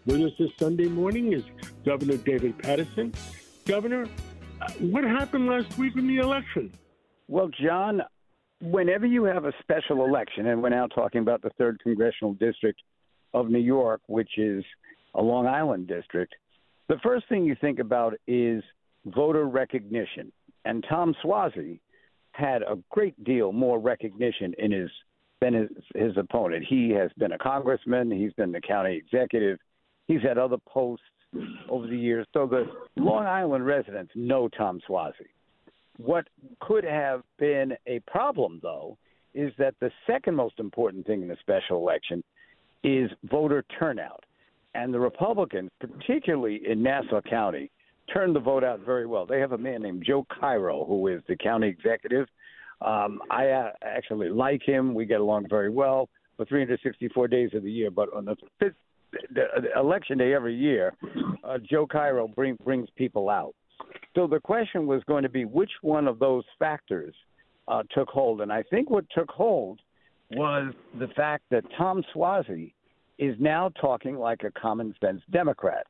With 0.06 0.20
us 0.20 0.32
this 0.38 0.50
Sunday 0.58 0.88
morning 0.88 1.32
is 1.32 1.44
Governor 1.86 2.18
David 2.18 2.58
Paterson. 2.58 3.14
Governor, 3.64 4.06
uh, 4.60 4.70
what 4.80 5.04
happened 5.04 5.46
last 5.46 5.78
week 5.78 5.96
in 5.96 6.06
the 6.06 6.18
election? 6.18 6.72
Well, 7.28 7.48
John, 7.62 8.02
whenever 8.60 9.06
you 9.06 9.24
have 9.24 9.46
a 9.46 9.52
special 9.60 10.04
election, 10.04 10.46
and 10.48 10.62
we're 10.62 10.68
now 10.68 10.86
talking 10.86 11.22
about 11.22 11.40
the 11.42 11.50
third 11.58 11.80
congressional 11.82 12.34
district 12.34 12.82
of 13.32 13.48
New 13.48 13.58
York, 13.58 14.02
which 14.06 14.36
is 14.36 14.64
a 15.14 15.22
Long 15.22 15.46
Island 15.46 15.88
district, 15.88 16.34
the 16.88 16.98
first 17.02 17.26
thing 17.28 17.44
you 17.44 17.56
think 17.58 17.78
about 17.78 18.14
is 18.26 18.62
voter 19.06 19.44
recognition. 19.44 20.30
And 20.66 20.84
Tom 20.88 21.14
Suozzi 21.24 21.80
had 22.32 22.62
a 22.62 22.76
great 22.90 23.22
deal 23.24 23.52
more 23.52 23.78
recognition 23.78 24.54
in 24.58 24.72
his 24.72 24.90
than 25.40 25.54
his, 25.54 25.68
his 25.94 26.16
opponent. 26.16 26.64
He 26.68 26.90
has 26.90 27.10
been 27.18 27.32
a 27.32 27.38
congressman. 27.38 28.10
He's 28.10 28.32
been 28.34 28.52
the 28.52 28.60
county 28.60 28.96
executive. 28.96 29.58
He's 30.06 30.22
had 30.22 30.38
other 30.38 30.56
posts 30.68 31.04
over 31.68 31.86
the 31.86 31.96
years. 31.96 32.26
So 32.32 32.46
the 32.46 32.66
Long 32.96 33.24
Island 33.24 33.66
residents 33.66 34.12
know 34.14 34.48
Tom 34.48 34.80
Suozzi. 34.88 35.28
What 35.96 36.26
could 36.60 36.84
have 36.84 37.22
been 37.38 37.74
a 37.86 38.00
problem, 38.00 38.60
though, 38.62 38.98
is 39.32 39.52
that 39.58 39.74
the 39.80 39.90
second 40.06 40.34
most 40.34 40.58
important 40.58 41.06
thing 41.06 41.22
in 41.22 41.28
the 41.28 41.36
special 41.40 41.78
election 41.78 42.22
is 42.82 43.10
voter 43.24 43.64
turnout. 43.78 44.24
and 44.74 44.92
the 44.92 44.98
Republicans, 44.98 45.70
particularly 45.80 46.60
in 46.68 46.82
Nassau 46.82 47.20
County, 47.20 47.70
turned 48.12 48.34
the 48.34 48.40
vote 48.40 48.64
out 48.64 48.80
very 48.80 49.06
well. 49.06 49.24
They 49.24 49.38
have 49.38 49.52
a 49.52 49.58
man 49.58 49.82
named 49.82 50.02
Joe 50.04 50.26
Cairo, 50.28 50.84
who 50.84 51.06
is 51.06 51.22
the 51.28 51.36
county 51.36 51.68
executive. 51.68 52.26
Um, 52.80 53.20
I 53.30 53.50
uh, 53.50 53.70
actually 53.84 54.28
like 54.30 54.62
him. 54.62 54.94
We 54.94 55.06
get 55.06 55.20
along 55.20 55.46
very 55.48 55.70
well 55.70 56.08
for 56.36 56.44
364 56.44 57.28
days 57.28 57.50
of 57.54 57.62
the 57.62 57.70
year. 57.70 57.90
But 57.90 58.12
on 58.12 58.24
the 58.24 58.36
fifth 58.58 58.74
the, 59.30 59.44
the 59.62 59.78
election 59.78 60.18
day 60.18 60.34
every 60.34 60.54
year, 60.54 60.94
uh, 61.44 61.58
Joe 61.58 61.86
Cairo 61.86 62.28
bring, 62.28 62.56
brings 62.64 62.88
people 62.96 63.28
out. 63.28 63.54
So 64.14 64.26
the 64.26 64.40
question 64.40 64.86
was 64.86 65.02
going 65.04 65.24
to 65.24 65.28
be 65.28 65.44
which 65.44 65.70
one 65.82 66.06
of 66.06 66.18
those 66.18 66.44
factors 66.58 67.14
uh, 67.66 67.82
took 67.94 68.08
hold, 68.08 68.40
and 68.40 68.52
I 68.52 68.62
think 68.62 68.90
what 68.90 69.04
took 69.16 69.30
hold 69.30 69.80
was 70.30 70.72
the 70.98 71.08
fact 71.08 71.44
that 71.50 71.64
Tom 71.76 72.02
Suozzi 72.14 72.72
is 73.18 73.36
now 73.38 73.70
talking 73.80 74.16
like 74.16 74.42
a 74.44 74.50
common 74.50 74.94
sense 75.00 75.22
Democrat. 75.30 75.86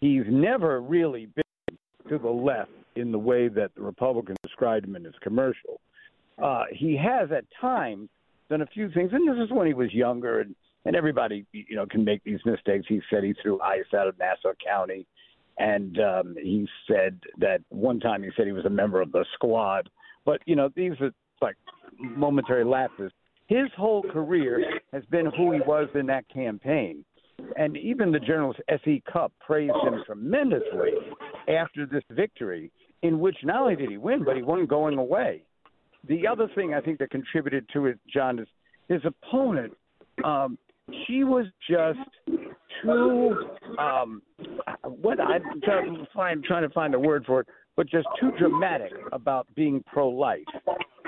He's 0.00 0.24
never 0.28 0.80
really 0.80 1.26
been 1.26 1.78
to 2.08 2.18
the 2.18 2.28
left 2.28 2.70
in 2.96 3.12
the 3.12 3.18
way 3.18 3.48
that 3.48 3.74
the 3.74 3.82
Republicans 3.82 4.38
described 4.42 4.86
him 4.86 4.96
in 4.96 5.04
his 5.04 5.14
commercial. 5.22 5.80
Uh, 6.42 6.64
he 6.72 6.96
has 6.96 7.30
at 7.32 7.44
times 7.60 8.08
done 8.50 8.62
a 8.62 8.66
few 8.66 8.90
things, 8.90 9.10
and 9.12 9.28
this 9.28 9.42
is 9.42 9.50
when 9.50 9.66
he 9.66 9.74
was 9.74 9.92
younger, 9.92 10.40
and, 10.40 10.54
and 10.86 10.96
everybody 10.96 11.44
you 11.52 11.76
know 11.76 11.86
can 11.86 12.04
make 12.04 12.24
these 12.24 12.40
mistakes. 12.44 12.86
He 12.88 13.00
said 13.10 13.24
he 13.24 13.34
threw 13.42 13.60
ice 13.60 13.92
out 13.94 14.08
of 14.08 14.18
Nassau 14.18 14.54
County, 14.64 15.06
and 15.58 15.98
um, 16.00 16.36
he 16.40 16.66
said 16.88 17.20
that 17.38 17.60
one 17.68 18.00
time 18.00 18.22
he 18.22 18.30
said 18.36 18.46
he 18.46 18.52
was 18.52 18.64
a 18.64 18.70
member 18.70 19.00
of 19.00 19.12
the 19.12 19.24
squad. 19.34 19.90
But 20.24 20.40
you 20.46 20.56
know 20.56 20.70
these 20.74 20.92
are 21.00 21.10
like 21.42 21.56
momentary 21.98 22.64
lapses 22.64 23.12
his 23.46 23.68
whole 23.76 24.02
career 24.02 24.80
has 24.92 25.04
been 25.06 25.26
who 25.26 25.52
he 25.52 25.60
was 25.60 25.88
in 25.94 26.06
that 26.06 26.28
campaign. 26.28 27.04
And 27.56 27.76
even 27.76 28.10
the 28.10 28.18
journalist 28.18 28.60
S.E. 28.68 29.02
Cupp 29.10 29.32
praised 29.40 29.74
him 29.84 30.02
tremendously 30.04 30.90
after 31.48 31.86
this 31.86 32.02
victory, 32.10 32.72
in 33.02 33.20
which 33.20 33.36
not 33.44 33.62
only 33.62 33.76
did 33.76 33.90
he 33.90 33.98
win, 33.98 34.24
but 34.24 34.36
he 34.36 34.42
won 34.42 34.66
going 34.66 34.98
away. 34.98 35.42
The 36.08 36.26
other 36.26 36.48
thing 36.54 36.74
I 36.74 36.80
think 36.80 36.98
that 36.98 37.10
contributed 37.10 37.68
to 37.72 37.86
it, 37.86 37.98
John, 38.12 38.38
is 38.38 38.48
his 38.88 39.02
opponent. 39.04 39.76
Um, 40.24 40.58
she 41.06 41.24
was 41.24 41.46
just 41.68 41.98
too 42.82 43.34
um, 43.78 44.22
what 44.84 45.20
I'm 45.20 45.60
trying, 45.62 46.06
I'm 46.16 46.42
trying 46.42 46.62
to 46.62 46.70
find 46.70 46.94
a 46.94 46.98
word 46.98 47.24
for 47.26 47.40
it, 47.40 47.48
but 47.76 47.88
just 47.88 48.06
too 48.20 48.30
dramatic 48.38 48.92
about 49.12 49.46
being 49.54 49.82
pro-life 49.86 50.40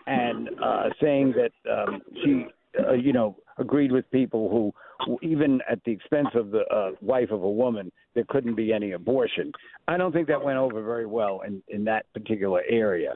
and 0.07 0.49
uh, 0.63 0.85
saying 1.01 1.35
that 1.37 1.53
um, 1.71 2.01
she, 2.23 2.47
uh, 2.81 2.93
you 2.93 3.13
know, 3.13 3.37
agreed 3.59 3.93
with 3.93 4.11
people 4.11 4.49
who, 4.51 5.19
even 5.23 5.61
at 5.71 5.83
the 5.85 5.93
expense 5.93 6.29
of 6.35 6.51
the 6.51 6.63
uh, 6.75 6.91
wife 7.01 7.31
of 7.31 7.43
a 7.43 7.51
woman, 7.51 7.91
there 8.15 8.25
couldn't 8.29 8.55
be 8.55 8.73
any 8.73 8.93
abortion. 8.93 9.53
I 9.87 9.97
don't 9.97 10.13
think 10.13 10.29
that 10.29 10.43
went 10.43 10.59
over 10.59 10.83
very 10.83 11.07
well 11.07 11.43
in, 11.47 11.63
in 11.69 11.85
that 11.85 12.07
particular 12.13 12.63
area. 12.69 13.13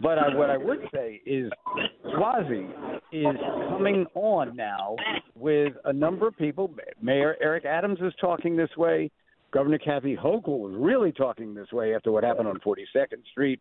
But 0.00 0.18
I, 0.18 0.34
what 0.34 0.50
I 0.50 0.56
would 0.56 0.80
say 0.92 1.20
is 1.24 1.50
Suozzi 2.06 2.68
is 3.12 3.36
coming 3.70 4.06
on 4.14 4.56
now 4.56 4.96
with 5.34 5.74
a 5.84 5.92
number 5.92 6.26
of 6.26 6.36
people. 6.36 6.74
Mayor 7.00 7.36
Eric 7.40 7.64
Adams 7.64 7.98
is 8.00 8.12
talking 8.20 8.56
this 8.56 8.70
way. 8.76 9.10
Governor 9.52 9.78
Kathy 9.78 10.16
Hochul 10.16 10.70
is 10.70 10.76
really 10.78 11.12
talking 11.12 11.54
this 11.54 11.70
way 11.72 11.94
after 11.94 12.10
what 12.10 12.24
happened 12.24 12.48
on 12.48 12.58
42nd 12.58 13.24
Street. 13.30 13.60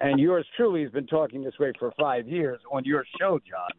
And 0.00 0.18
yours 0.20 0.46
truly 0.56 0.82
has 0.82 0.90
been 0.90 1.06
talking 1.06 1.42
this 1.42 1.58
way 1.58 1.72
for 1.78 1.92
five 1.98 2.28
years 2.28 2.60
on 2.72 2.84
your 2.84 3.04
show, 3.20 3.38
John. 3.48 3.70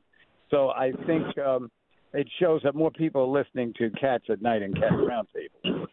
So 0.49 0.69
I 0.69 0.91
think 1.05 1.38
um, 1.38 1.69
it 2.13 2.27
shows 2.39 2.62
that 2.63 2.75
more 2.75 2.91
people 2.91 3.21
are 3.21 3.43
listening 3.43 3.73
to 3.77 3.89
Cats 3.91 4.23
at 4.29 4.41
Night 4.41 4.62
and 4.62 4.73
Cats 4.75 4.95
Roundtable. 4.95 5.85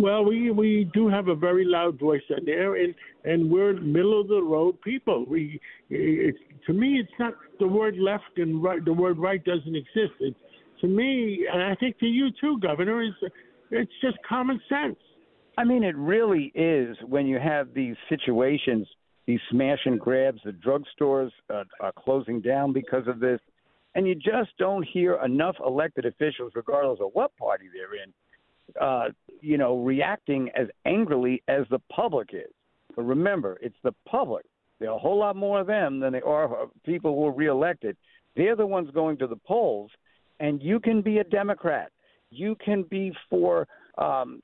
Well, 0.00 0.24
we 0.24 0.50
we 0.50 0.90
do 0.92 1.08
have 1.08 1.28
a 1.28 1.34
very 1.34 1.64
loud 1.64 1.98
voice 1.98 2.22
in 2.30 2.44
there, 2.44 2.76
and 2.76 2.94
and 3.24 3.50
we're 3.50 3.74
middle 3.74 4.20
of 4.20 4.28
the 4.28 4.42
road 4.42 4.80
people. 4.82 5.24
We, 5.28 5.60
it, 5.90 6.34
to 6.66 6.72
me, 6.72 6.98
it's 6.98 7.12
not 7.18 7.34
the 7.58 7.66
word 7.66 7.96
left 7.96 8.36
and 8.36 8.62
right. 8.62 8.84
The 8.84 8.92
word 8.92 9.18
right 9.18 9.42
doesn't 9.44 9.74
exist. 9.74 10.14
It's 10.20 10.36
to 10.80 10.86
me, 10.86 11.46
and 11.52 11.62
I 11.62 11.74
think 11.76 11.98
to 12.00 12.06
you 12.06 12.28
too, 12.40 12.58
Governor, 12.60 13.02
is 13.02 13.12
it's 13.70 13.92
just 14.02 14.16
common 14.28 14.60
sense. 14.68 14.98
I 15.58 15.64
mean, 15.64 15.82
it 15.82 15.96
really 15.96 16.52
is 16.54 16.96
when 17.06 17.26
you 17.26 17.38
have 17.38 17.72
these 17.72 17.96
situations 18.08 18.86
these 19.26 19.40
smash 19.50 19.80
and 19.84 20.00
grabs. 20.00 20.40
The 20.44 20.52
drugstores 20.52 21.30
uh, 21.52 21.64
are 21.80 21.92
closing 21.98 22.40
down 22.40 22.72
because 22.72 23.06
of 23.06 23.20
this. 23.20 23.40
And 23.94 24.06
you 24.06 24.14
just 24.14 24.50
don't 24.58 24.86
hear 24.86 25.18
enough 25.24 25.56
elected 25.64 26.04
officials, 26.04 26.52
regardless 26.54 27.00
of 27.00 27.10
what 27.12 27.36
party 27.36 27.66
they're 27.72 28.02
in, 28.02 28.12
uh, 28.80 29.08
you 29.40 29.58
know, 29.58 29.78
reacting 29.78 30.50
as 30.56 30.68
angrily 30.84 31.42
as 31.48 31.64
the 31.70 31.78
public 31.90 32.30
is. 32.32 32.52
But 32.94 33.02
remember, 33.02 33.58
it's 33.60 33.76
the 33.82 33.94
public. 34.08 34.46
There 34.78 34.90
are 34.90 34.96
a 34.96 34.98
whole 34.98 35.18
lot 35.18 35.36
more 35.36 35.60
of 35.60 35.66
them 35.66 36.00
than 36.00 36.12
there 36.12 36.26
are 36.26 36.66
people 36.84 37.14
who 37.14 37.26
are 37.26 37.32
reelected. 37.32 37.96
They're 38.36 38.56
the 38.56 38.66
ones 38.66 38.90
going 38.92 39.16
to 39.18 39.26
the 39.26 39.36
polls, 39.36 39.90
and 40.40 40.62
you 40.62 40.80
can 40.80 41.00
be 41.00 41.18
a 41.18 41.24
Democrat. 41.24 41.90
You 42.30 42.56
can 42.62 42.82
be 42.82 43.12
for 43.30 43.66
um, 43.96 44.42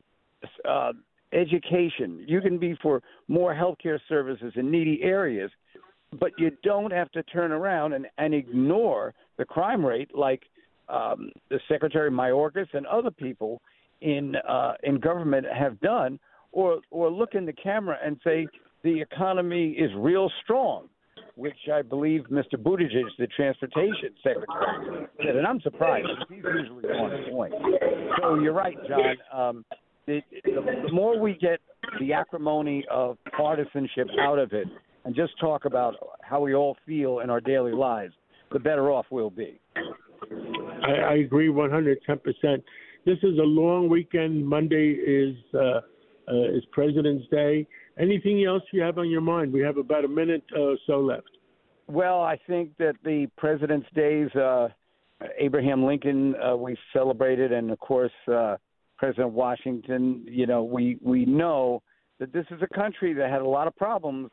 uh, 0.68 0.92
education. 1.32 2.24
You 2.26 2.40
can 2.40 2.58
be 2.58 2.76
for 2.82 3.02
more 3.28 3.54
healthcare 3.54 3.98
services 4.08 4.52
in 4.56 4.70
needy 4.70 5.00
areas, 5.02 5.50
but 6.18 6.32
you 6.38 6.52
don't 6.62 6.92
have 6.92 7.10
to 7.12 7.22
turn 7.24 7.52
around 7.52 7.92
and, 7.92 8.06
and 8.18 8.34
ignore 8.34 9.14
the 9.38 9.44
crime 9.44 9.84
rate 9.84 10.14
like 10.14 10.42
um, 10.88 11.30
the 11.48 11.58
Secretary 11.68 12.10
Mayorkas 12.10 12.66
and 12.74 12.86
other 12.86 13.10
people 13.10 13.60
in 14.02 14.36
uh, 14.36 14.74
in 14.82 14.98
government 14.98 15.46
have 15.52 15.80
done, 15.80 16.18
or 16.52 16.80
or 16.90 17.10
look 17.10 17.34
in 17.34 17.46
the 17.46 17.52
camera 17.52 17.96
and 18.04 18.18
say 18.24 18.46
the 18.82 19.00
economy 19.00 19.70
is 19.70 19.90
real 19.96 20.30
strong, 20.42 20.88
which 21.36 21.56
I 21.72 21.82
believe 21.82 22.22
Mr. 22.30 22.54
Buttigieg, 22.56 23.04
the 23.18 23.28
transportation 23.28 24.10
secretary, 24.22 25.06
said, 25.24 25.36
and 25.36 25.46
I'm 25.46 25.60
surprised. 25.60 26.08
He's 26.28 26.42
usually 26.44 26.84
on 26.84 27.30
point. 27.30 27.54
So 28.20 28.34
you're 28.40 28.52
right, 28.52 28.76
John. 28.88 29.16
Um, 29.32 29.64
the, 30.06 30.20
the 30.44 30.92
more 30.92 31.18
we 31.18 31.34
get 31.34 31.60
the 32.00 32.12
acrimony 32.12 32.84
of 32.90 33.18
partisanship 33.36 34.08
out 34.20 34.38
of 34.38 34.52
it 34.52 34.66
and 35.04 35.14
just 35.14 35.38
talk 35.40 35.64
about 35.64 35.94
how 36.22 36.40
we 36.40 36.54
all 36.54 36.76
feel 36.86 37.20
in 37.20 37.30
our 37.30 37.40
daily 37.40 37.72
lives, 37.72 38.12
the 38.52 38.58
better 38.58 38.90
off 38.90 39.06
we'll 39.10 39.30
be. 39.30 39.60
I, 40.82 40.92
I 40.92 41.14
agree 41.14 41.48
110%. 41.48 42.62
This 43.04 43.18
is 43.24 43.36
a 43.38 43.42
long 43.42 43.88
weekend. 43.88 44.46
Monday 44.46 44.92
is 44.92 45.36
uh, 45.54 45.80
uh, 46.28 46.56
is 46.56 46.64
President's 46.70 47.26
Day. 47.30 47.66
Anything 47.98 48.44
else 48.44 48.62
you 48.72 48.80
have 48.80 48.96
on 48.98 49.10
your 49.10 49.20
mind? 49.20 49.52
We 49.52 49.60
have 49.60 49.76
about 49.76 50.04
a 50.04 50.08
minute 50.08 50.44
or 50.56 50.76
so 50.86 51.00
left. 51.00 51.28
Well, 51.88 52.20
I 52.20 52.38
think 52.46 52.70
that 52.78 52.94
the 53.04 53.26
President's 53.36 53.88
Days, 53.94 54.30
uh, 54.36 54.68
Abraham 55.36 55.84
Lincoln, 55.84 56.36
uh, 56.36 56.56
we 56.56 56.76
celebrated, 56.92 57.50
and 57.50 57.72
of 57.72 57.80
course, 57.80 58.12
uh, 58.32 58.56
President 58.98 59.32
Washington, 59.32 60.24
you 60.28 60.46
know, 60.46 60.62
we 60.62 60.96
we 61.02 61.24
know 61.24 61.82
that 62.20 62.32
this 62.32 62.46
is 62.52 62.62
a 62.62 62.72
country 62.72 63.12
that 63.14 63.30
had 63.30 63.40
a 63.40 63.48
lot 63.48 63.66
of 63.66 63.74
problems 63.74 64.30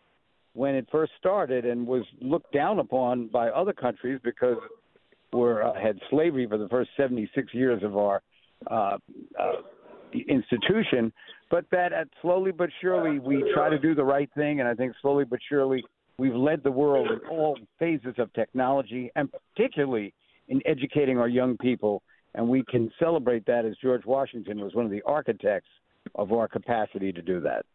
when 0.53 0.75
it 0.75 0.87
first 0.91 1.11
started 1.17 1.65
and 1.65 1.87
was 1.87 2.03
looked 2.21 2.53
down 2.53 2.77
upon 2.77 3.29
by 3.29 3.49
other 3.49 3.73
countries 3.73 4.19
because 4.23 4.57
we 5.33 5.41
uh, 5.41 5.73
had 5.73 5.97
slavery 6.11 6.45
for 6.47 6.59
the 6.59 6.67
first 6.69 6.91
76 6.97 7.51
years 7.53 7.81
of 7.83 7.97
our 7.97 8.21
uh, 8.67 8.97
uh, 9.39 9.51
institution, 10.27 11.11
but 11.51 11.65
that 11.71 11.93
at 11.93 12.07
slowly 12.21 12.51
but 12.51 12.69
surely 12.81 13.19
we 13.19 13.43
try 13.53 13.69
to 13.69 13.79
do 13.79 13.93
the 13.95 14.03
right 14.03 14.29
thing, 14.35 14.59
and 14.59 14.67
I 14.67 14.73
think 14.73 14.93
slowly 15.01 15.25
but 15.25 15.39
surely 15.47 15.83
we've 16.17 16.35
led 16.35 16.63
the 16.63 16.71
world 16.71 17.07
in 17.11 17.19
all 17.29 17.57
phases 17.77 18.15
of 18.17 18.31
technology, 18.33 19.11
and 19.15 19.29
particularly 19.31 20.13
in 20.47 20.61
educating 20.65 21.17
our 21.17 21.27
young 21.29 21.57
people 21.57 22.01
and 22.35 22.47
we 22.47 22.63
can 22.63 22.91
celebrate 22.99 23.45
that 23.45 23.65
as 23.65 23.75
George 23.81 24.05
Washington 24.05 24.59
was 24.59 24.75
one 24.75 24.85
of 24.85 24.91
the 24.91 25.01
architects 25.03 25.69
of 26.15 26.31
our 26.31 26.47
capacity 26.47 27.11
to 27.11 27.21
do 27.21 27.39
that. 27.41 27.65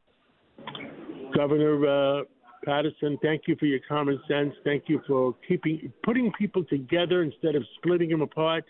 Governor 1.37 2.21
uh, 2.21 2.23
Paterson, 2.65 3.19
thank 3.23 3.43
you 3.47 3.57
for 3.57 3.67
your 3.67 3.81
common 3.89 4.21
sense. 4.29 4.55
Thank 4.65 4.85
you 4.87 5.01
for 5.07 5.35
keeping 5.47 5.93
putting 6.05 6.33
people 6.39 6.65
together 6.65 7.23
instead 7.23 7.57
of 7.57 7.65
splitting 7.79 8.11
them 8.11 8.23
apart. 8.23 8.65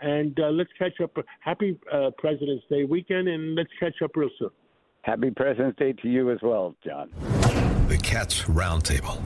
And 0.00 0.38
uh, 0.40 0.48
let's 0.48 0.70
catch 0.78 1.00
up. 1.02 1.16
Happy 1.40 1.78
uh, 1.92 2.10
President's 2.18 2.64
Day 2.70 2.84
weekend, 2.84 3.28
and 3.28 3.54
let's 3.54 3.70
catch 3.78 4.00
up 4.02 4.12
real 4.16 4.30
soon. 4.38 4.50
Happy 5.02 5.30
President's 5.30 5.78
Day 5.78 5.92
to 5.92 6.08
you 6.08 6.30
as 6.30 6.38
well, 6.42 6.74
John. 6.84 7.10
The 7.88 7.98
Cats 8.02 8.42
Roundtable. 8.42 9.20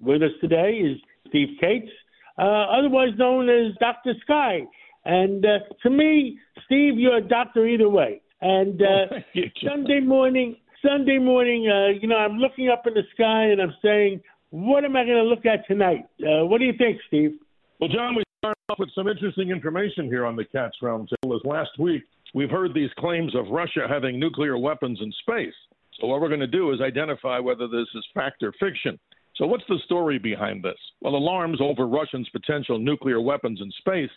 With 0.00 0.22
us 0.22 0.30
today 0.40 0.74
is 0.74 0.98
Steve 1.28 1.56
Kates, 1.60 1.90
uh, 2.38 2.42
otherwise 2.42 3.10
known 3.18 3.48
as 3.48 3.76
Dr. 3.80 4.14
Sky. 4.22 4.60
And 5.04 5.44
uh, 5.44 5.58
to 5.82 5.90
me, 5.90 6.38
Steve, 6.64 6.98
you're 6.98 7.16
a 7.16 7.22
doctor 7.22 7.66
either 7.66 7.88
way. 7.88 8.20
And 8.40 8.80
uh, 8.82 9.16
Sunday 9.64 10.00
morning, 10.00 10.56
Sunday 10.86 11.18
morning, 11.18 11.68
uh, 11.68 11.98
you 12.00 12.08
know, 12.08 12.16
I'm 12.16 12.38
looking 12.38 12.68
up 12.68 12.86
in 12.86 12.94
the 12.94 13.02
sky 13.14 13.44
and 13.44 13.60
I'm 13.60 13.74
saying, 13.82 14.20
what 14.50 14.84
am 14.84 14.96
I 14.96 15.04
going 15.04 15.16
to 15.16 15.22
look 15.24 15.46
at 15.46 15.66
tonight? 15.66 16.06
Uh, 16.20 16.46
what 16.46 16.58
do 16.58 16.64
you 16.64 16.74
think, 16.76 16.98
Steve? 17.08 17.38
Well, 17.80 17.90
John, 17.90 18.14
we 18.14 18.22
start 18.46 18.58
off 18.68 18.78
with 18.78 18.94
some 18.94 19.08
interesting 19.08 19.50
information 19.50 20.04
here 20.04 20.24
on 20.24 20.36
the 20.36 20.44
Cats 20.44 20.76
Roundtable. 20.80 21.34
As 21.34 21.44
last 21.44 21.70
week 21.80 22.04
we've 22.32 22.50
heard 22.50 22.72
these 22.72 22.90
claims 22.96 23.34
of 23.34 23.48
Russia 23.50 23.86
having 23.88 24.20
nuclear 24.20 24.56
weapons 24.56 25.00
in 25.02 25.12
space. 25.20 25.54
So, 25.98 26.06
what 26.06 26.20
we're 26.20 26.28
going 26.28 26.40
to 26.40 26.46
do 26.46 26.72
is 26.72 26.80
identify 26.80 27.40
whether 27.40 27.66
this 27.66 27.88
is 27.94 28.06
fact 28.14 28.44
or 28.44 28.52
fiction. 28.60 29.00
So, 29.34 29.46
what's 29.46 29.64
the 29.68 29.80
story 29.84 30.18
behind 30.18 30.62
this? 30.62 30.78
Well, 31.00 31.16
alarms 31.16 31.58
over 31.60 31.88
Russians' 31.88 32.28
potential 32.28 32.78
nuclear 32.78 33.20
weapons 33.20 33.60
in 33.60 33.72
space. 33.78 34.10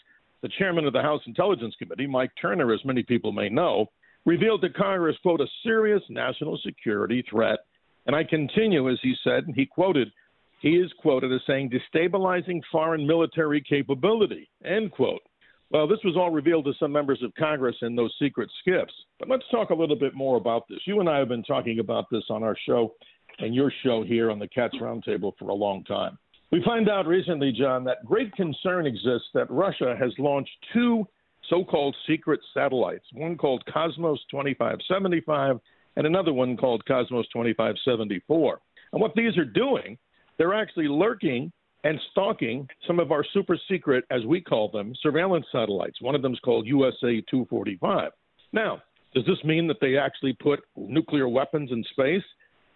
The 0.43 0.49
chairman 0.59 0.85
of 0.85 0.93
the 0.93 1.01
House 1.01 1.21
Intelligence 1.25 1.73
Committee, 1.79 2.07
Mike 2.07 2.31
Turner, 2.39 2.71
as 2.71 2.85
many 2.85 3.01
people 3.01 3.31
may 3.31 3.49
know, 3.49 3.87
revealed 4.25 4.61
to 4.61 4.69
Congress, 4.69 5.15
quote, 5.23 5.41
a 5.41 5.47
serious 5.63 6.03
national 6.09 6.59
security 6.63 7.23
threat. 7.27 7.59
And 8.05 8.15
I 8.15 8.23
continue, 8.23 8.91
as 8.91 8.99
he 9.01 9.15
said, 9.23 9.45
and 9.47 9.55
he 9.55 9.65
quoted, 9.65 10.11
he 10.59 10.71
is 10.77 10.91
quoted 10.99 11.31
as 11.31 11.41
saying, 11.47 11.71
destabilizing 11.71 12.61
foreign 12.71 13.05
military 13.05 13.61
capability, 13.61 14.49
end 14.63 14.91
quote. 14.91 15.21
Well, 15.71 15.87
this 15.87 15.99
was 16.03 16.17
all 16.17 16.31
revealed 16.31 16.65
to 16.65 16.73
some 16.79 16.91
members 16.91 17.21
of 17.23 17.33
Congress 17.35 17.75
in 17.81 17.95
those 17.95 18.13
secret 18.19 18.49
SCIFs. 18.67 18.87
But 19.19 19.29
let's 19.29 19.43
talk 19.51 19.69
a 19.69 19.75
little 19.75 19.95
bit 19.95 20.15
more 20.15 20.37
about 20.37 20.67
this. 20.67 20.79
You 20.85 20.99
and 20.99 21.07
I 21.07 21.19
have 21.19 21.29
been 21.29 21.43
talking 21.43 21.79
about 21.79 22.05
this 22.09 22.23
on 22.29 22.43
our 22.43 22.57
show 22.65 22.95
and 23.37 23.53
your 23.53 23.71
show 23.83 24.03
here 24.03 24.31
on 24.31 24.39
the 24.39 24.47
Cats 24.47 24.75
Roundtable 24.81 25.33
for 25.37 25.49
a 25.49 25.53
long 25.53 25.83
time. 25.83 26.17
We 26.51 26.63
find 26.65 26.89
out 26.89 27.05
recently, 27.05 27.51
John, 27.51 27.83
that 27.83 28.03
great 28.03 28.33
concern 28.33 28.87
exists 28.87 29.27
that 29.35 29.49
Russia 29.51 29.95
has 29.99 30.11
launched 30.17 30.49
two 30.73 31.07
so 31.49 31.63
called 31.63 31.95
secret 32.07 32.39
satellites, 32.53 33.05
one 33.13 33.37
called 33.37 33.63
Cosmos 33.71 34.19
2575 34.31 35.59
and 35.95 36.07
another 36.07 36.33
one 36.33 36.57
called 36.57 36.85
Cosmos 36.85 37.27
2574. 37.33 38.59
And 38.93 39.01
what 39.01 39.13
these 39.15 39.37
are 39.37 39.45
doing, 39.45 39.97
they're 40.39 40.55
actually 40.55 40.87
lurking 40.87 41.51
and 41.83 41.99
stalking 42.11 42.67
some 42.87 42.99
of 42.99 43.11
our 43.11 43.23
super 43.33 43.57
secret, 43.69 44.03
as 44.09 44.25
we 44.25 44.41
call 44.41 44.69
them, 44.71 44.93
surveillance 45.01 45.45
satellites. 45.51 46.01
One 46.01 46.15
of 46.15 46.21
them 46.21 46.33
is 46.33 46.39
called 46.39 46.65
USA 46.65 47.21
245. 47.29 48.11
Now, 48.51 48.81
does 49.13 49.25
this 49.25 49.43
mean 49.43 49.67
that 49.67 49.77
they 49.79 49.97
actually 49.97 50.33
put 50.33 50.61
nuclear 50.75 51.29
weapons 51.29 51.71
in 51.71 51.83
space? 51.91 52.23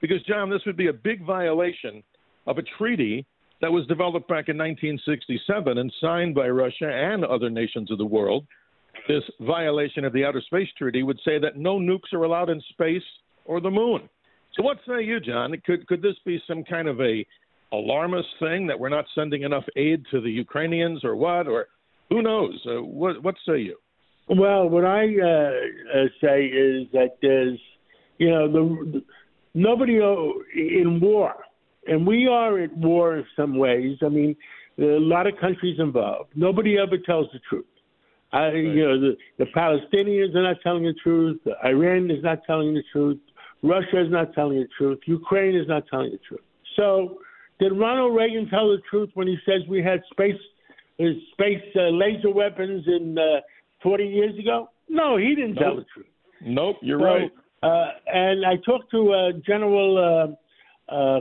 Because, 0.01 0.21
John, 0.23 0.49
this 0.49 0.61
would 0.65 0.77
be 0.77 0.87
a 0.87 0.93
big 0.93 1.25
violation 1.25 2.03
of 2.45 2.57
a 2.57 2.63
treaty 2.77 3.25
that 3.61 3.71
was 3.71 3.87
developed 3.87 4.27
back 4.27 4.49
in 4.49 4.57
1967 4.57 5.77
and 5.77 5.93
signed 6.01 6.35
by 6.35 6.49
Russia 6.49 6.91
and 6.91 7.23
other 7.23 7.49
nations 7.49 7.91
of 7.91 7.97
the 7.97 8.05
world. 8.05 8.45
This 9.07 9.23
violation 9.41 10.05
of 10.05 10.13
the 10.13 10.25
Outer 10.25 10.41
Space 10.41 10.67
Treaty 10.77 11.03
would 11.03 11.19
say 11.25 11.39
that 11.39 11.57
no 11.57 11.77
nukes 11.77 12.13
are 12.13 12.23
allowed 12.23 12.49
in 12.49 12.61
space 12.71 13.03
or 13.45 13.61
the 13.61 13.71
moon. 13.71 14.09
So, 14.55 14.63
what 14.63 14.77
say 14.87 15.03
you, 15.03 15.19
John? 15.19 15.55
Could 15.65 15.87
could 15.87 16.01
this 16.01 16.15
be 16.25 16.41
some 16.47 16.63
kind 16.63 16.87
of 16.87 17.01
a 17.01 17.25
alarmist 17.73 18.27
thing 18.39 18.67
that 18.67 18.79
we're 18.79 18.89
not 18.89 19.05
sending 19.15 19.41
enough 19.43 19.65
aid 19.75 20.03
to 20.11 20.21
the 20.21 20.29
Ukrainians 20.29 21.03
or 21.03 21.15
what? 21.15 21.47
Or 21.47 21.67
who 22.09 22.21
knows? 22.21 22.59
Uh, 22.65 22.83
what, 22.83 23.21
what 23.23 23.35
say 23.47 23.59
you? 23.59 23.77
Well, 24.29 24.69
what 24.69 24.85
I 24.85 25.03
uh, 25.03 25.99
uh, 25.99 26.05
say 26.21 26.45
is 26.45 26.87
that 26.93 27.17
there's, 27.21 27.59
you 28.19 28.29
know, 28.29 28.51
the, 28.51 28.91
the 28.91 29.03
nobody 29.53 29.95
in 29.95 30.99
war, 31.01 31.33
and 31.87 32.07
we 32.07 32.27
are 32.27 32.59
at 32.59 32.75
war 32.77 33.17
in 33.17 33.25
some 33.35 33.57
ways. 33.57 33.97
I 34.01 34.09
mean, 34.09 34.35
there 34.77 34.91
are 34.91 34.95
a 34.95 34.99
lot 34.99 35.27
of 35.27 35.33
countries 35.41 35.77
involved. 35.79 36.29
Nobody 36.35 36.77
ever 36.77 36.97
tells 37.05 37.27
the 37.33 37.39
truth. 37.49 37.65
I, 38.31 38.45
right. 38.45 38.55
You 38.55 38.87
know, 38.87 38.99
the, 38.99 39.17
the 39.37 39.45
Palestinians 39.55 40.33
are 40.35 40.43
not 40.43 40.57
telling 40.63 40.83
the 40.83 40.95
truth. 41.03 41.39
Iran 41.63 42.09
is 42.09 42.23
not 42.23 42.39
telling 42.47 42.73
the 42.73 42.83
truth. 42.91 43.19
Russia 43.61 44.01
is 44.05 44.11
not 44.11 44.33
telling 44.33 44.59
the 44.59 44.67
truth. 44.77 44.99
Ukraine 45.05 45.55
is 45.55 45.67
not 45.67 45.83
telling 45.89 46.11
the 46.11 46.19
truth. 46.27 46.41
So 46.75 47.19
did 47.59 47.71
Ronald 47.71 48.15
Reagan 48.15 48.47
tell 48.49 48.69
the 48.69 48.81
truth 48.89 49.09
when 49.13 49.27
he 49.27 49.37
says 49.45 49.61
we 49.69 49.81
had 49.81 50.01
space 50.11 50.39
uh, 50.99 51.05
space 51.31 51.63
uh, 51.75 51.89
laser 51.89 52.29
weapons 52.29 52.83
in 52.87 53.17
uh, 53.17 53.41
40 53.81 54.05
years 54.05 54.37
ago? 54.37 54.69
No, 54.89 55.17
he 55.17 55.35
didn't 55.35 55.55
nope. 55.55 55.63
tell 55.63 55.75
the 55.75 55.85
truth. 55.93 56.07
Nope, 56.41 56.77
you're 56.81 56.99
so, 56.99 57.05
right. 57.05 57.31
Uh, 57.63 57.91
and 58.07 58.45
I 58.45 58.57
talked 58.65 58.91
to 58.91 59.13
uh, 59.13 59.31
General 59.45 60.35
uh, 60.89 60.93
uh, 60.93 61.19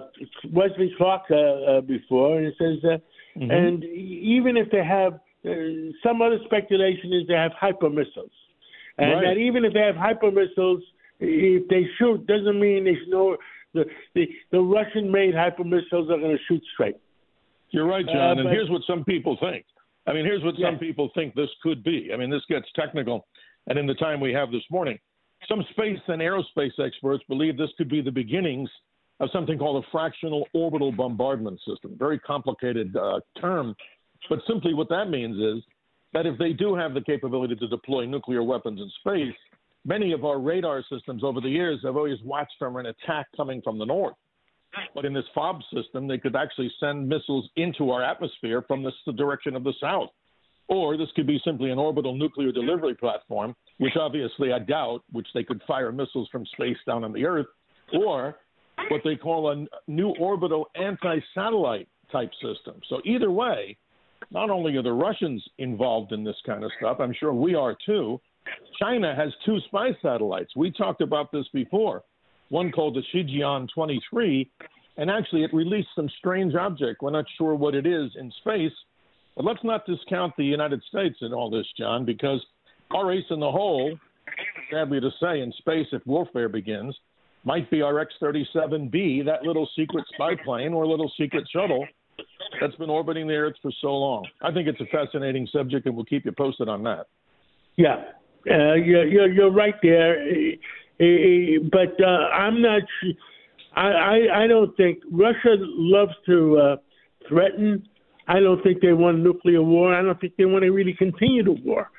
Wesley 0.52 0.92
Clark 0.96 1.22
uh, 1.30 1.34
uh, 1.34 1.80
before, 1.82 2.38
and 2.38 2.46
it 2.46 2.54
says, 2.58 2.78
uh, 2.84 3.38
mm-hmm. 3.38 3.50
and 3.50 3.84
even 3.84 4.56
if 4.56 4.70
they 4.70 4.84
have 4.84 5.14
uh, 5.44 5.92
some 6.02 6.20
other 6.20 6.38
speculation 6.44 7.12
is 7.12 7.26
they 7.28 7.34
have 7.34 7.52
hyper 7.52 7.88
missiles, 7.88 8.30
and 8.98 9.12
right. 9.12 9.34
that 9.34 9.40
even 9.40 9.64
if 9.64 9.72
they 9.72 9.80
have 9.80 9.96
hyper 9.96 10.30
missiles, 10.30 10.82
if 11.20 11.68
they 11.68 11.86
shoot, 11.98 12.26
doesn't 12.26 12.60
mean 12.60 12.84
they 12.84 12.96
know 13.08 13.36
the 13.74 13.84
the, 14.14 14.28
the 14.50 14.60
Russian 14.60 15.10
made 15.10 15.34
hyper 15.34 15.64
missiles 15.64 16.10
are 16.10 16.18
going 16.18 16.36
to 16.36 16.42
shoot 16.48 16.62
straight. 16.74 16.96
You're 17.70 17.86
right, 17.86 18.04
John. 18.04 18.38
Uh, 18.38 18.42
and 18.42 18.50
here's 18.50 18.68
what 18.70 18.82
some 18.86 19.04
people 19.04 19.36
think. 19.40 19.64
I 20.06 20.12
mean, 20.12 20.24
here's 20.24 20.42
what 20.42 20.58
yeah. 20.58 20.68
some 20.68 20.78
people 20.78 21.10
think 21.14 21.34
this 21.34 21.48
could 21.62 21.82
be. 21.82 22.10
I 22.12 22.16
mean, 22.16 22.30
this 22.30 22.42
gets 22.48 22.66
technical. 22.74 23.26
And 23.68 23.78
in 23.78 23.86
the 23.86 23.94
time 23.94 24.20
we 24.20 24.32
have 24.32 24.50
this 24.50 24.64
morning, 24.70 24.98
some 25.48 25.64
space 25.70 25.98
and 26.08 26.20
aerospace 26.20 26.78
experts 26.84 27.22
believe 27.28 27.56
this 27.56 27.70
could 27.78 27.88
be 27.88 28.00
the 28.00 28.10
beginnings 28.10 28.68
of 29.20 29.28
something 29.32 29.58
called 29.58 29.84
a 29.84 29.88
fractional 29.90 30.46
orbital 30.52 30.90
bombardment 30.90 31.60
system. 31.66 31.96
Very 31.98 32.18
complicated 32.18 32.96
uh, 32.96 33.20
term, 33.40 33.74
but 34.28 34.40
simply 34.48 34.74
what 34.74 34.88
that 34.88 35.10
means 35.10 35.36
is 35.36 35.64
that 36.12 36.26
if 36.26 36.36
they 36.38 36.52
do 36.52 36.74
have 36.74 36.94
the 36.94 37.00
capability 37.00 37.54
to 37.56 37.68
deploy 37.68 38.04
nuclear 38.04 38.42
weapons 38.42 38.80
in 38.80 38.90
space, 39.00 39.34
many 39.84 40.12
of 40.12 40.24
our 40.24 40.38
radar 40.38 40.84
systems 40.90 41.22
over 41.24 41.40
the 41.40 41.48
years 41.48 41.80
have 41.84 41.96
always 41.96 42.18
watched 42.24 42.54
for 42.58 42.78
an 42.80 42.86
attack 42.86 43.26
coming 43.36 43.60
from 43.62 43.78
the 43.78 43.86
north. 43.86 44.14
But 44.94 45.04
in 45.04 45.12
this 45.12 45.24
FOB 45.34 45.60
system, 45.74 46.08
they 46.08 46.18
could 46.18 46.34
actually 46.34 46.72
send 46.80 47.08
missiles 47.08 47.48
into 47.56 47.90
our 47.90 48.02
atmosphere 48.02 48.62
from 48.66 48.82
this, 48.82 48.94
the 49.06 49.12
direction 49.12 49.54
of 49.54 49.64
the 49.64 49.74
south. 49.80 50.08
Or 50.68 50.96
this 50.96 51.08
could 51.14 51.26
be 51.26 51.40
simply 51.44 51.70
an 51.70 51.78
orbital 51.78 52.16
nuclear 52.16 52.52
delivery 52.52 52.94
platform, 52.94 53.54
which 53.78 53.92
obviously 54.00 54.52
I 54.52 54.60
doubt, 54.60 55.02
which 55.10 55.26
they 55.34 55.44
could 55.44 55.60
fire 55.66 55.92
missiles 55.92 56.28
from 56.32 56.46
space 56.46 56.78
down 56.86 57.04
on 57.04 57.12
the 57.12 57.26
Earth, 57.26 57.46
or 57.92 58.36
what 58.88 59.02
they 59.04 59.16
call 59.16 59.50
a 59.50 59.66
new 59.90 60.14
orbital 60.18 60.68
anti 60.74 61.18
satellite 61.34 61.88
type 62.10 62.30
system. 62.34 62.80
So, 62.88 63.02
either 63.04 63.30
way, 63.30 63.76
not 64.30 64.48
only 64.48 64.76
are 64.76 64.82
the 64.82 64.92
Russians 64.92 65.42
involved 65.58 66.12
in 66.12 66.24
this 66.24 66.36
kind 66.46 66.64
of 66.64 66.70
stuff, 66.78 66.98
I'm 67.00 67.14
sure 67.18 67.34
we 67.34 67.54
are 67.54 67.76
too, 67.84 68.20
China 68.80 69.14
has 69.14 69.32
two 69.44 69.58
spy 69.66 69.90
satellites. 70.02 70.56
We 70.56 70.70
talked 70.70 71.00
about 71.00 71.30
this 71.32 71.46
before. 71.52 72.02
One 72.48 72.70
called 72.70 72.96
the 72.96 73.02
Shijian 73.14 73.68
23, 73.74 74.50
and 74.98 75.10
actually 75.10 75.44
it 75.44 75.54
released 75.54 75.88
some 75.96 76.08
strange 76.18 76.54
object. 76.54 77.00
We're 77.00 77.10
not 77.10 77.24
sure 77.38 77.54
what 77.54 77.74
it 77.74 77.86
is 77.86 78.10
in 78.18 78.30
space, 78.40 78.72
but 79.36 79.44
let's 79.44 79.64
not 79.64 79.86
discount 79.86 80.34
the 80.36 80.44
United 80.44 80.82
States 80.88 81.16
in 81.22 81.32
all 81.32 81.48
this, 81.48 81.66
John, 81.78 82.04
because 82.04 82.44
our 82.94 83.12
ace 83.12 83.24
in 83.30 83.40
the 83.40 83.50
hole, 83.50 83.96
sadly 84.70 85.00
to 85.00 85.10
say, 85.20 85.40
in 85.40 85.52
space, 85.58 85.86
if 85.92 86.02
warfare 86.06 86.48
begins, 86.48 86.94
might 87.44 87.70
be 87.70 87.82
our 87.82 87.98
X 87.98 88.12
37B, 88.20 89.24
that 89.24 89.42
little 89.42 89.68
secret 89.76 90.04
spy 90.14 90.34
plane 90.44 90.72
or 90.72 90.86
little 90.86 91.10
secret 91.18 91.44
shuttle 91.52 91.86
that's 92.60 92.74
been 92.76 92.90
orbiting 92.90 93.26
the 93.26 93.34
Earth 93.34 93.54
for 93.62 93.72
so 93.80 93.88
long. 93.88 94.26
I 94.42 94.52
think 94.52 94.68
it's 94.68 94.80
a 94.80 94.86
fascinating 94.86 95.48
subject, 95.52 95.86
and 95.86 95.96
we'll 95.96 96.04
keep 96.04 96.24
you 96.24 96.32
posted 96.32 96.68
on 96.68 96.82
that. 96.84 97.06
Yeah, 97.76 98.04
uh, 98.50 98.74
you're, 98.74 99.06
you're, 99.06 99.32
you're 99.32 99.52
right 99.52 99.74
there, 99.82 100.22
uh, 100.22 101.04
uh, 101.04 101.68
but 101.70 102.02
uh, 102.02 102.28
I'm 102.34 102.60
not. 102.62 102.82
I, 103.74 103.88
I 103.88 104.44
I 104.44 104.46
don't 104.46 104.76
think 104.76 104.98
Russia 105.10 105.56
loves 105.58 106.12
to 106.26 106.58
uh, 106.58 106.76
threaten. 107.28 107.88
I 108.28 108.40
don't 108.40 108.62
think 108.62 108.80
they 108.80 108.92
want 108.92 109.18
a 109.18 109.20
nuclear 109.20 109.62
war. 109.62 109.94
I 109.94 110.02
don't 110.02 110.20
think 110.20 110.34
they 110.36 110.44
want 110.44 110.62
to 110.64 110.70
really 110.70 110.94
continue 110.94 111.42
the 111.42 111.52
war. 111.52 111.90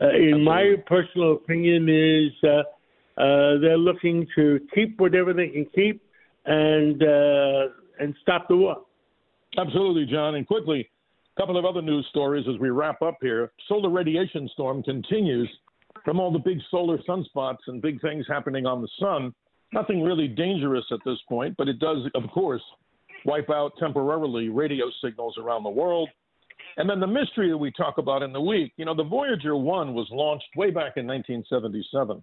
Uh, 0.00 0.10
in 0.10 0.44
my 0.44 0.74
personal 0.86 1.32
opinion, 1.32 1.88
is 1.88 2.32
uh, 2.44 3.20
uh, 3.20 3.58
they're 3.60 3.78
looking 3.78 4.26
to 4.36 4.60
keep 4.74 4.98
whatever 5.00 5.32
they 5.32 5.48
can 5.48 5.66
keep 5.74 6.02
and 6.44 7.02
uh, 7.02 7.72
and 7.98 8.14
stop 8.22 8.46
the 8.48 8.56
war. 8.56 8.76
Absolutely, 9.58 10.06
John. 10.06 10.34
And 10.34 10.46
quickly, 10.46 10.88
a 11.36 11.40
couple 11.40 11.56
of 11.56 11.64
other 11.64 11.82
news 11.82 12.06
stories 12.10 12.44
as 12.52 12.60
we 12.60 12.68
wrap 12.70 13.00
up 13.02 13.18
here. 13.22 13.50
Solar 13.68 13.90
radiation 13.90 14.48
storm 14.52 14.82
continues 14.82 15.48
from 16.06 16.20
all 16.20 16.30
the 16.30 16.38
big 16.38 16.60
solar 16.70 16.98
sunspots 16.98 17.58
and 17.66 17.82
big 17.82 18.00
things 18.00 18.24
happening 18.28 18.64
on 18.64 18.80
the 18.80 18.88
sun. 19.00 19.34
Nothing 19.72 20.02
really 20.02 20.28
dangerous 20.28 20.84
at 20.92 21.00
this 21.04 21.18
point, 21.28 21.56
but 21.58 21.68
it 21.68 21.80
does, 21.80 21.98
of 22.14 22.30
course, 22.30 22.62
wipe 23.24 23.50
out 23.50 23.72
temporarily 23.76 24.48
radio 24.48 24.86
signals 25.04 25.36
around 25.36 25.64
the 25.64 25.68
world. 25.68 26.08
And 26.76 26.88
then 26.88 27.00
the 27.00 27.08
mystery 27.08 27.50
that 27.50 27.58
we 27.58 27.72
talk 27.72 27.98
about 27.98 28.22
in 28.22 28.32
the 28.32 28.40
week, 28.40 28.72
you 28.76 28.84
know, 28.84 28.94
the 28.94 29.02
Voyager 29.02 29.56
1 29.56 29.94
was 29.94 30.06
launched 30.12 30.46
way 30.54 30.70
back 30.70 30.96
in 30.96 31.08
1977. 31.08 32.22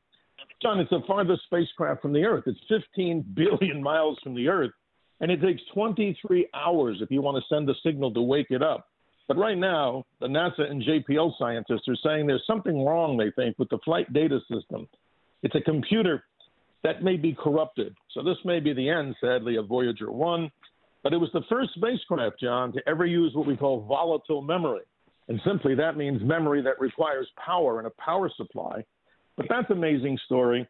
John, 0.62 0.80
it's 0.80 0.89
the 0.89 1.02
farthest 1.06 1.43
spacecraft 1.43 2.02
from 2.02 2.13
the 2.13 2.24
Earth. 2.24 2.46
It's 2.48 2.60
15 2.69 3.34
billion 3.34 3.84
miles 3.84 4.17
from 4.24 4.34
the 4.34 4.48
Earth, 4.48 4.72
and 5.19 5.30
it 5.30 5.41
takes 5.41 5.62
23 5.74 6.48
hours 6.54 7.00
if 7.02 7.12
you 7.12 7.22
want 7.22 7.36
to 7.36 7.54
send 7.54 7.69
a 7.69 7.74
signal 7.86 8.13
to 8.13 8.22
wake 8.22 8.48
it 8.50 8.63
up. 8.63 8.88
But 9.28 9.38
right 9.38 9.58
now, 9.58 10.04
the 10.20 10.28
NASA 10.28 10.70
and 10.70 10.84
JPL 10.84 11.34
scientists 11.40 11.88
are 11.88 11.96
saying 12.04 12.28
there's 12.28 12.46
something 12.46 12.84
wrong, 12.84 13.18
they 13.18 13.32
think, 13.32 13.58
with 13.58 13.70
the 13.70 13.80
flight 13.86 14.12
data 14.12 14.40
system. 14.52 14.88
It's 15.44 15.56
a 15.56 15.62
computer 15.62 16.24
that 16.84 17.04
may 17.04 17.16
be 17.16 17.34
corrupted. 17.34 17.96
So 18.12 18.22
this 18.22 18.38
may 18.44 18.60
be 18.60 18.74
the 18.74 18.90
end, 18.90 19.16
sadly, 19.22 19.56
of 19.56 19.68
Voyager 19.68 20.12
1. 20.12 20.52
But 21.04 21.14
it 21.14 21.18
was 21.18 21.30
the 21.34 21.44
first 21.50 21.72
spacecraft, 21.76 22.40
John, 22.40 22.72
to 22.74 22.82
ever 22.88 23.06
use 23.06 23.34
what 23.34 23.48
we 23.48 23.58
call 23.58 23.82
volatile 23.82 24.42
memory. 24.42 24.84
And 25.28 25.40
simply 25.46 25.76
that 25.76 25.98
means 25.98 26.22
memory 26.22 26.62
that 26.62 26.80
requires 26.80 27.28
power 27.44 27.78
and 27.78 27.88
a 27.88 27.92
power 28.02 28.30
supply. 28.36 28.84
But 29.38 29.48
that's 29.50 29.70
an 29.70 29.78
amazing 29.78 30.18
story. 30.26 30.68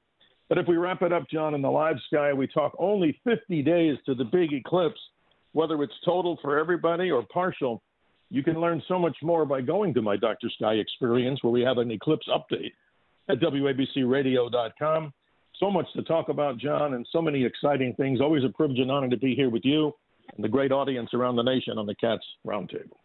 But 0.50 0.58
if 0.58 0.68
we 0.68 0.78
wrap 0.78 1.02
it 1.02 1.12
up, 1.12 1.24
John, 1.32 1.56
in 1.56 1.62
the 1.62 1.72
live 1.72 1.96
sky, 2.08 2.34
we 2.34 2.48
talk 2.48 2.74
only 2.78 3.20
50 3.24 3.62
days 3.64 3.98
to 4.06 4.14
the 4.14 4.26
big 4.26 4.54
eclipse, 4.54 5.00
whether 5.54 5.82
it's 5.82 5.94
total 6.06 6.38
for 6.42 6.60
everybody 6.60 7.10
or 7.10 7.24
partial. 7.24 7.82
You 8.34 8.42
can 8.42 8.60
learn 8.60 8.82
so 8.88 8.98
much 8.98 9.16
more 9.22 9.46
by 9.46 9.62
going 9.62 9.94
to 9.94 10.02
my 10.02 10.18
Dr. 10.18 10.50
Sky 10.56 10.74
experience, 10.74 11.44
where 11.44 11.52
we 11.52 11.62
have 11.62 11.78
an 11.78 11.92
eclipse 11.92 12.28
update 12.28 12.72
at 13.30 13.40
WABCRadio.com. 13.40 15.14
So 15.60 15.70
much 15.70 15.86
to 15.96 16.02
talk 16.02 16.30
about, 16.30 16.58
John, 16.58 16.96
and 16.96 17.08
so 17.12 17.22
many 17.22 17.46
exciting 17.46 17.94
things. 17.94 18.20
Always 18.20 18.44
a 18.44 18.50
privilege 18.50 18.80
and 18.80 18.90
honor 18.90 19.08
to 19.08 19.18
be 19.18 19.36
here 19.36 19.52
with 19.52 19.64
you 19.64 19.94
and 20.34 20.44
the 20.44 20.50
great 20.50 20.72
audience 20.72 21.12
around 21.14 21.36
the 21.36 21.44
nation 21.44 21.78
on 21.78 21.86
the 21.86 21.94
Cats 21.94 22.24
Roundtable. 22.44 22.98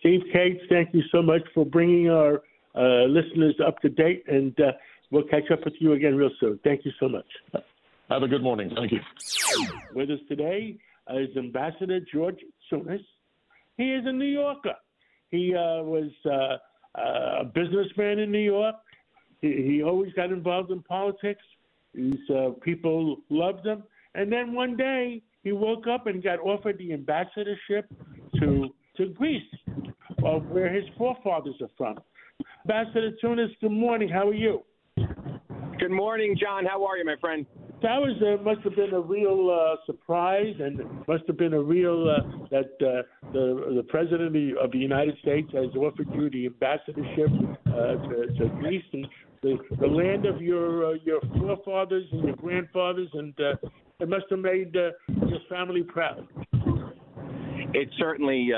Steve 0.00 0.22
Kates, 0.32 0.60
thank 0.68 0.92
you 0.92 1.02
so 1.12 1.22
much 1.22 1.42
for 1.54 1.64
bringing 1.64 2.10
our 2.10 2.42
uh, 2.74 3.04
listeners 3.04 3.54
up 3.64 3.78
to 3.82 3.88
date, 3.88 4.24
and 4.26 4.58
uh, 4.58 4.72
we'll 5.12 5.22
catch 5.28 5.48
up 5.52 5.64
with 5.64 5.74
you 5.78 5.92
again 5.92 6.16
real 6.16 6.30
soon. 6.40 6.58
Thank 6.64 6.84
you 6.84 6.90
so 6.98 7.08
much. 7.08 7.62
Have 8.10 8.24
a 8.24 8.28
good 8.28 8.42
morning. 8.42 8.72
Thank 8.74 8.90
you. 8.90 8.98
With 9.94 10.10
us 10.10 10.18
today 10.28 10.76
is 11.08 11.36
Ambassador 11.36 12.00
George 12.12 12.40
Tsounis. 12.68 13.04
He 13.76 13.92
is 13.92 14.04
a 14.06 14.12
New 14.12 14.26
Yorker. 14.26 14.74
He 15.30 15.54
uh, 15.54 15.82
was 15.82 16.10
uh, 16.26 17.00
a 17.00 17.44
businessman 17.44 18.18
in 18.18 18.30
New 18.30 18.38
York. 18.38 18.76
He, 19.40 19.62
he 19.66 19.82
always 19.82 20.12
got 20.12 20.30
involved 20.30 20.70
in 20.70 20.82
politics. 20.82 21.42
He's, 21.94 22.30
uh, 22.30 22.50
people 22.62 23.18
loved 23.28 23.66
him. 23.66 23.82
And 24.14 24.30
then 24.30 24.52
one 24.52 24.76
day 24.76 25.22
he 25.42 25.52
woke 25.52 25.86
up 25.86 26.06
and 26.06 26.22
got 26.22 26.38
offered 26.40 26.78
the 26.78 26.92
ambassadorship 26.92 27.86
to 28.38 28.68
to 28.96 29.06
Greece, 29.08 29.42
uh, 30.24 30.38
where 30.52 30.70
his 30.70 30.84
forefathers 30.98 31.54
are 31.62 31.70
from. 31.78 31.98
Ambassador 32.68 33.12
Tsounis, 33.22 33.48
good 33.60 33.70
morning. 33.70 34.08
How 34.08 34.28
are 34.28 34.34
you? 34.34 34.62
Good 35.78 35.90
morning, 35.90 36.36
John. 36.38 36.66
How 36.66 36.84
are 36.84 36.98
you, 36.98 37.04
my 37.04 37.16
friend? 37.18 37.46
That 37.82 38.00
was 38.00 38.14
uh, 38.22 38.40
must 38.44 38.60
have 38.60 38.76
been 38.76 38.94
a 38.94 39.00
real 39.00 39.50
uh, 39.50 39.76
surprise, 39.86 40.54
and 40.60 40.80
must 41.08 41.24
have 41.26 41.36
been 41.36 41.52
a 41.52 41.60
real 41.60 42.08
uh, 42.08 42.46
that 42.50 42.70
uh, 42.80 43.02
the 43.32 43.74
the 43.74 43.84
president 43.88 44.28
of 44.28 44.32
the, 44.32 44.52
of 44.62 44.70
the 44.70 44.78
United 44.78 45.18
States 45.20 45.48
has 45.52 45.74
offered 45.74 46.06
you 46.14 46.30
the 46.30 46.46
ambassadorship 46.46 47.28
uh, 47.66 47.72
to, 47.72 48.26
to 48.38 48.48
Greece 48.60 48.84
and 48.92 49.06
the, 49.42 49.58
the 49.80 49.86
land 49.86 50.26
of 50.26 50.40
your 50.40 50.92
uh, 50.92 50.94
your 51.04 51.20
forefathers 51.36 52.04
and 52.12 52.22
your 52.22 52.36
grandfathers, 52.36 53.08
and 53.14 53.34
it 53.98 54.08
must 54.08 54.26
have 54.30 54.38
made 54.38 54.72
your 54.74 55.40
family 55.48 55.82
proud. 55.82 56.28
It 57.74 57.88
certainly 57.98 58.50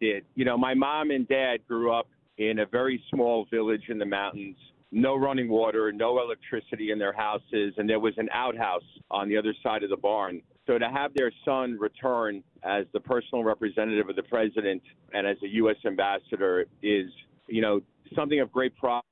did. 0.00 0.24
You 0.36 0.46
know, 0.46 0.56
my 0.56 0.72
mom 0.72 1.10
and 1.10 1.28
dad 1.28 1.58
grew 1.68 1.92
up 1.92 2.08
in 2.38 2.60
a 2.60 2.66
very 2.66 3.02
small 3.10 3.46
village 3.50 3.84
in 3.88 3.98
the 3.98 4.06
mountains. 4.06 4.56
No 4.92 5.16
running 5.16 5.48
water, 5.48 5.92
no 5.92 6.20
electricity 6.20 6.90
in 6.90 6.98
their 6.98 7.12
houses, 7.12 7.74
and 7.76 7.88
there 7.88 8.00
was 8.00 8.14
an 8.16 8.28
outhouse 8.32 8.82
on 9.10 9.28
the 9.28 9.36
other 9.36 9.54
side 9.62 9.84
of 9.84 9.90
the 9.90 9.96
barn. 9.96 10.42
So 10.66 10.78
to 10.78 10.88
have 10.88 11.14
their 11.14 11.32
son 11.44 11.78
return 11.78 12.42
as 12.64 12.86
the 12.92 13.00
personal 13.00 13.44
representative 13.44 14.08
of 14.08 14.16
the 14.16 14.22
president 14.24 14.82
and 15.12 15.26
as 15.26 15.36
a 15.44 15.48
U.S. 15.48 15.76
ambassador 15.86 16.66
is, 16.82 17.06
you 17.48 17.60
know, 17.60 17.80
something 18.14 18.40
of 18.40 18.50
great 18.52 18.76
pride 18.76 19.02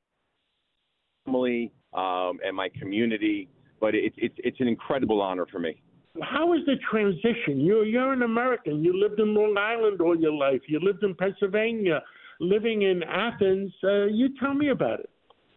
family 1.24 1.72
um, 1.94 2.38
and 2.44 2.54
my 2.54 2.68
community. 2.80 3.48
But 3.80 3.94
it's 3.94 4.16
it's 4.18 4.34
it's 4.38 4.60
an 4.60 4.68
incredible 4.68 5.20
honor 5.20 5.46
for 5.50 5.60
me. 5.60 5.80
How 6.22 6.52
is 6.52 6.60
the 6.66 6.74
transition? 6.90 7.60
You're 7.60 7.84
you're 7.84 8.12
an 8.12 8.22
American. 8.22 8.82
You 8.84 8.98
lived 8.98 9.20
in 9.20 9.34
Long 9.34 9.56
Island 9.56 10.00
all 10.00 10.18
your 10.18 10.32
life. 10.32 10.60
You 10.66 10.80
lived 10.80 11.04
in 11.04 11.14
Pennsylvania, 11.14 12.02
living 12.40 12.82
in 12.82 13.02
Athens. 13.04 13.72
Uh, 13.84 14.06
you 14.06 14.28
tell 14.40 14.54
me 14.54 14.70
about 14.70 15.00
it. 15.00 15.10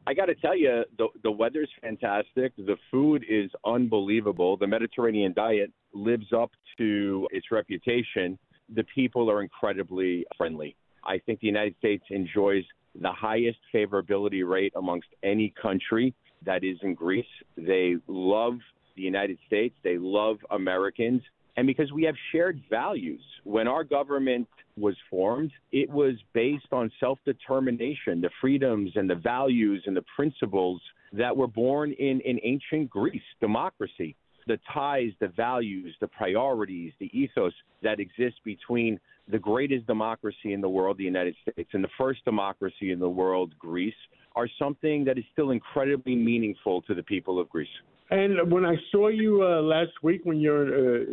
I 0.07 0.13
got 0.13 0.25
to 0.25 0.35
tell 0.35 0.57
you, 0.57 0.83
the 0.97 1.07
the 1.23 1.31
weather's 1.31 1.69
fantastic. 1.81 2.53
The 2.57 2.77
food 2.89 3.23
is 3.29 3.51
unbelievable. 3.65 4.57
The 4.57 4.67
Mediterranean 4.67 5.33
diet 5.33 5.71
lives 5.93 6.33
up 6.35 6.51
to 6.77 7.27
its 7.31 7.51
reputation. 7.51 8.37
The 8.73 8.83
people 8.95 9.29
are 9.29 9.41
incredibly 9.41 10.25
friendly. 10.37 10.75
I 11.03 11.19
think 11.19 11.39
the 11.39 11.47
United 11.47 11.75
States 11.77 12.03
enjoys 12.09 12.63
the 12.99 13.11
highest 13.11 13.59
favorability 13.73 14.47
rate 14.47 14.73
amongst 14.75 15.07
any 15.23 15.53
country 15.61 16.13
that 16.45 16.63
is 16.63 16.77
in 16.81 16.93
Greece. 16.95 17.25
They 17.55 17.95
love 18.07 18.57
the 18.95 19.01
United 19.03 19.37
States, 19.47 19.75
they 19.83 19.97
love 19.97 20.37
Americans, 20.49 21.21
and 21.61 21.67
because 21.67 21.91
we 21.91 22.01
have 22.01 22.15
shared 22.31 22.59
values. 22.71 23.21
When 23.43 23.67
our 23.67 23.83
government 23.83 24.47
was 24.77 24.95
formed, 25.11 25.51
it 25.71 25.87
was 25.87 26.15
based 26.33 26.65
on 26.71 26.91
self 26.99 27.19
determination, 27.23 28.19
the 28.19 28.31
freedoms 28.41 28.89
and 28.95 29.07
the 29.07 29.13
values 29.13 29.83
and 29.85 29.95
the 29.95 30.03
principles 30.15 30.81
that 31.13 31.37
were 31.37 31.45
born 31.45 31.91
in, 31.91 32.19
in 32.21 32.39
ancient 32.43 32.89
Greece, 32.89 33.21
democracy. 33.39 34.15
The 34.47 34.57
ties, 34.73 35.11
the 35.19 35.27
values, 35.27 35.95
the 36.01 36.07
priorities, 36.07 36.93
the 36.99 37.15
ethos 37.15 37.53
that 37.83 37.99
exist 37.99 38.37
between 38.43 38.99
the 39.27 39.37
greatest 39.37 39.85
democracy 39.85 40.53
in 40.53 40.61
the 40.61 40.69
world, 40.69 40.97
the 40.97 41.03
United 41.03 41.35
States, 41.43 41.69
and 41.73 41.83
the 41.83 41.95
first 41.95 42.25
democracy 42.25 42.91
in 42.91 42.97
the 42.97 43.07
world, 43.07 43.53
Greece, 43.59 43.93
are 44.35 44.47
something 44.57 45.05
that 45.05 45.19
is 45.19 45.25
still 45.31 45.51
incredibly 45.51 46.15
meaningful 46.15 46.81
to 46.81 46.95
the 46.95 47.03
people 47.03 47.39
of 47.39 47.47
Greece. 47.49 47.69
And 48.11 48.51
when 48.51 48.65
I 48.65 48.75
saw 48.91 49.07
you 49.07 49.41
uh, 49.41 49.61
last 49.61 49.91
week 50.03 50.21
when 50.25 50.41
you're 50.41 50.67
uh, 50.67 51.05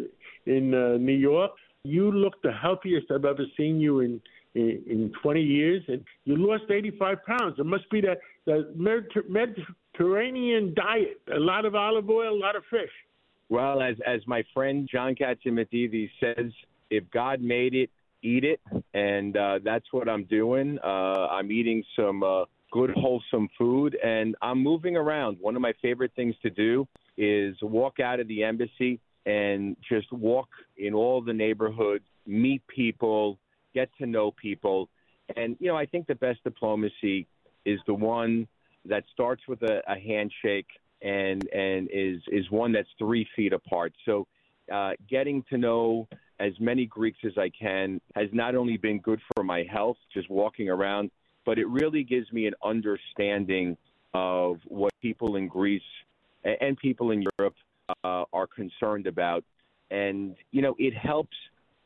in 0.48 0.74
uh, 0.74 0.96
New 0.98 1.12
York, 1.16 1.52
you 1.84 2.10
looked 2.10 2.42
the 2.42 2.52
healthiest 2.52 3.06
I've 3.10 3.24
ever 3.24 3.44
seen 3.56 3.80
you 3.80 4.00
in, 4.00 4.20
in 4.54 4.82
in 4.88 5.12
20 5.22 5.40
years, 5.40 5.82
and 5.88 6.04
you 6.24 6.36
lost 6.36 6.64
85 6.70 7.18
pounds. 7.24 7.54
It 7.58 7.66
must 7.66 7.88
be 7.90 8.00
that 8.02 8.18
the 8.46 8.72
Mediterranean 9.28 10.74
diet: 10.74 11.20
a 11.34 11.38
lot 11.38 11.64
of 11.64 11.74
olive 11.74 12.08
oil, 12.10 12.34
a 12.34 12.38
lot 12.38 12.56
of 12.56 12.62
fish. 12.70 12.90
Well, 13.48 13.80
as 13.82 13.96
as 14.06 14.20
my 14.26 14.42
friend 14.52 14.88
John 14.90 15.14
Catsimatidis 15.14 16.10
says, 16.20 16.52
if 16.90 17.04
God 17.10 17.40
made 17.40 17.74
it, 17.74 17.90
eat 18.22 18.44
it, 18.44 18.60
and 18.94 19.36
uh, 19.36 19.58
that's 19.64 19.86
what 19.92 20.08
I'm 20.08 20.24
doing. 20.24 20.78
Uh, 20.82 21.28
I'm 21.30 21.50
eating 21.52 21.84
some 21.96 22.22
uh, 22.22 22.44
good, 22.72 22.90
wholesome 22.90 23.48
food, 23.56 23.96
and 24.04 24.36
I'm 24.42 24.62
moving 24.62 24.96
around. 24.96 25.38
One 25.40 25.56
of 25.56 25.62
my 25.62 25.72
favorite 25.80 26.12
things 26.16 26.34
to 26.42 26.50
do 26.50 26.86
is 27.16 27.56
walk 27.62 28.00
out 28.00 28.20
of 28.20 28.28
the 28.28 28.44
embassy 28.44 29.00
and 29.28 29.76
just 29.86 30.10
walk 30.10 30.48
in 30.78 30.94
all 30.94 31.20
the 31.20 31.34
neighborhoods, 31.34 32.04
meet 32.26 32.66
people, 32.66 33.38
get 33.74 33.90
to 33.98 34.06
know 34.06 34.30
people, 34.32 34.88
and 35.36 35.56
you 35.60 35.68
know 35.68 35.76
I 35.76 35.84
think 35.84 36.06
the 36.06 36.14
best 36.14 36.42
diplomacy 36.42 37.26
is 37.66 37.78
the 37.86 37.94
one 37.94 38.48
that 38.86 39.04
starts 39.12 39.42
with 39.46 39.62
a, 39.62 39.82
a 39.86 39.98
handshake 39.98 40.68
and 41.02 41.46
and 41.52 41.88
is 41.92 42.20
is 42.28 42.50
one 42.50 42.72
that's 42.72 42.88
three 42.98 43.28
feet 43.36 43.52
apart. 43.52 43.92
So 44.06 44.26
uh, 44.72 44.92
getting 45.08 45.44
to 45.50 45.58
know 45.58 46.08
as 46.40 46.52
many 46.58 46.86
Greeks 46.86 47.18
as 47.26 47.36
I 47.36 47.50
can 47.50 48.00
has 48.14 48.28
not 48.32 48.54
only 48.54 48.78
been 48.78 48.98
good 48.98 49.20
for 49.34 49.44
my 49.44 49.64
health, 49.70 49.98
just 50.14 50.30
walking 50.30 50.70
around, 50.70 51.10
but 51.44 51.58
it 51.58 51.68
really 51.68 52.02
gives 52.02 52.32
me 52.32 52.46
an 52.46 52.54
understanding 52.64 53.76
of 54.14 54.56
what 54.64 54.92
people 55.02 55.36
in 55.36 55.48
Greece 55.48 55.82
and 56.44 56.78
people 56.78 57.10
in 57.10 57.22
Europe 57.38 57.54
uh, 58.04 58.24
are 58.32 58.46
concerned 58.46 59.06
about. 59.06 59.44
And, 59.90 60.36
you 60.50 60.62
know, 60.62 60.74
it 60.78 60.94
helps 60.94 61.36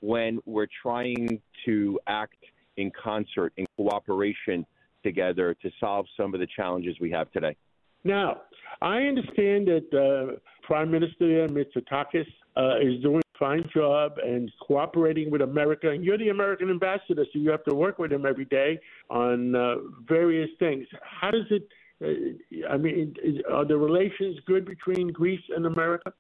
when 0.01 0.41
we're 0.45 0.67
trying 0.83 1.41
to 1.65 2.01
act 2.07 2.43
in 2.77 2.91
concert, 2.91 3.53
in 3.57 3.67
cooperation 3.77 4.67
together 5.03 5.55
to 5.63 5.71
solve 5.79 6.07
some 6.17 6.35
of 6.35 6.41
the 6.41 6.47
challenges 6.57 6.97
we 7.01 7.11
have 7.11 7.31
today. 7.33 7.57
Now, 8.05 8.43
I 8.81 9.03
understand 9.03 9.69
that 9.69 9.89
uh, 9.93 10.37
Prime 10.63 10.91
Minister 10.91 11.47
Mitsotakis 11.49 12.27
uh, 12.57 12.79
is 12.81 13.01
doing 13.03 13.21
a 13.21 13.39
fine 13.39 13.65
job 13.73 14.15
and 14.25 14.51
cooperating 14.67 15.31
with 15.31 15.43
America. 15.43 15.91
And 15.91 16.05
you're 16.05 16.19
the 16.19 16.31
American 16.31 16.69
ambassador, 16.71 17.25
so 17.33 17.39
you 17.39 17.51
have 17.51 17.65
to 17.65 17.75
work 17.75 17.99
with 17.99 18.13
him 18.13 18.27
every 18.27 18.47
day 18.47 18.81
on 19.09 19.55
uh, 19.55 19.77
various 20.09 20.51
things. 20.59 20.87
How 21.03 21.31
does 21.31 21.47
it? 21.51 21.69
Uh, 22.03 22.69
I 22.69 22.77
mean, 22.77 23.15
are 23.51 23.65
the 23.65 23.77
relations 23.77 24.39
good 24.47 24.65
between 24.65 25.09
Greece 25.09 25.43
and 25.55 25.67
America? 25.67 26.13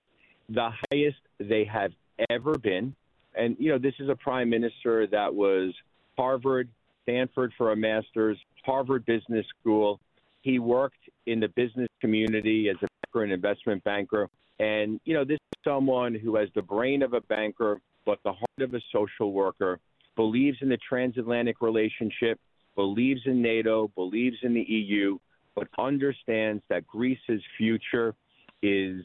The 0.49 0.71
highest 0.91 1.19
they 1.39 1.65
have 1.65 1.93
ever 2.31 2.59
been. 2.59 2.95
And, 3.35 3.57
you 3.59 3.71
know, 3.71 3.79
this 3.79 3.95
is 3.99 4.09
a 4.09 4.15
prime 4.15 4.51
minister 4.51 5.07
that 5.07 5.35
was 5.35 5.73
Harvard, 6.19 6.69
Stanford 7.03 7.53
for 7.57 7.73
a 7.73 7.77
master's, 7.77 8.39
Harvard 8.65 9.05
Business 9.07 9.47
School. 9.61 10.01
He 10.43 10.59
worked 10.59 10.99
in 11.27 11.41
the 11.41 11.49
business 11.49 11.89
community 12.01 12.69
as 12.69 12.77
a 12.77 12.87
banker 13.07 13.25
and 13.25 13.33
investment 13.33 13.83
banker. 13.85 14.29
And, 14.59 15.01
you 15.05 15.15
know, 15.15 15.25
this 15.25 15.37
is 15.37 15.61
someone 15.65 16.15
who 16.15 16.37
has 16.37 16.49
the 16.55 16.63
brain 16.63 17.03
of 17.03 17.15
a 17.15 17.21
banker, 17.23 17.81
but 18.05 18.19
the 18.25 18.33
heart 18.33 18.61
of 18.61 18.75
a 18.75 18.81
social 18.93 19.33
worker, 19.33 19.81
believes 20.15 20.59
in 20.61 20.69
the 20.69 20.79
transatlantic 20.89 21.63
relationship, 21.63 22.39
believes 22.75 23.23
in 23.25 23.41
NATO, 23.41 23.91
believes 23.95 24.37
in 24.43 24.53
the 24.53 24.63
EU, 24.63 25.19
but 25.55 25.69
understands 25.79 26.63
that 26.69 26.87
Greece's 26.87 27.43
future 27.57 28.15
is 28.63 29.03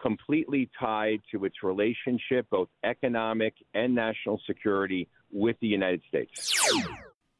completely 0.00 0.68
tied 0.78 1.20
to 1.30 1.44
its 1.44 1.62
relationship, 1.62 2.46
both 2.50 2.68
economic 2.84 3.54
and 3.74 3.94
national 3.94 4.40
security, 4.46 5.08
with 5.30 5.56
the 5.60 5.66
United 5.66 6.02
States. 6.08 6.52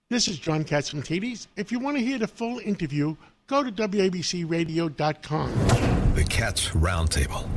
This 0.09 0.29
is 0.29 0.39
John 0.39 0.65
Katz 0.65 0.89
from 0.89 1.03
Catsimatidis. 1.03 1.47
If 1.57 1.73
you 1.73 1.79
want 1.79 1.97
to 1.97 2.03
hear 2.03 2.19
the 2.19 2.29
full 2.29 2.59
interview, 2.59 3.17
go 3.47 3.63
to 3.63 3.73
WABCRadio.com. 3.73 5.53
The 6.15 6.25
Cats 6.25 6.69
Roundtable. 6.71 7.49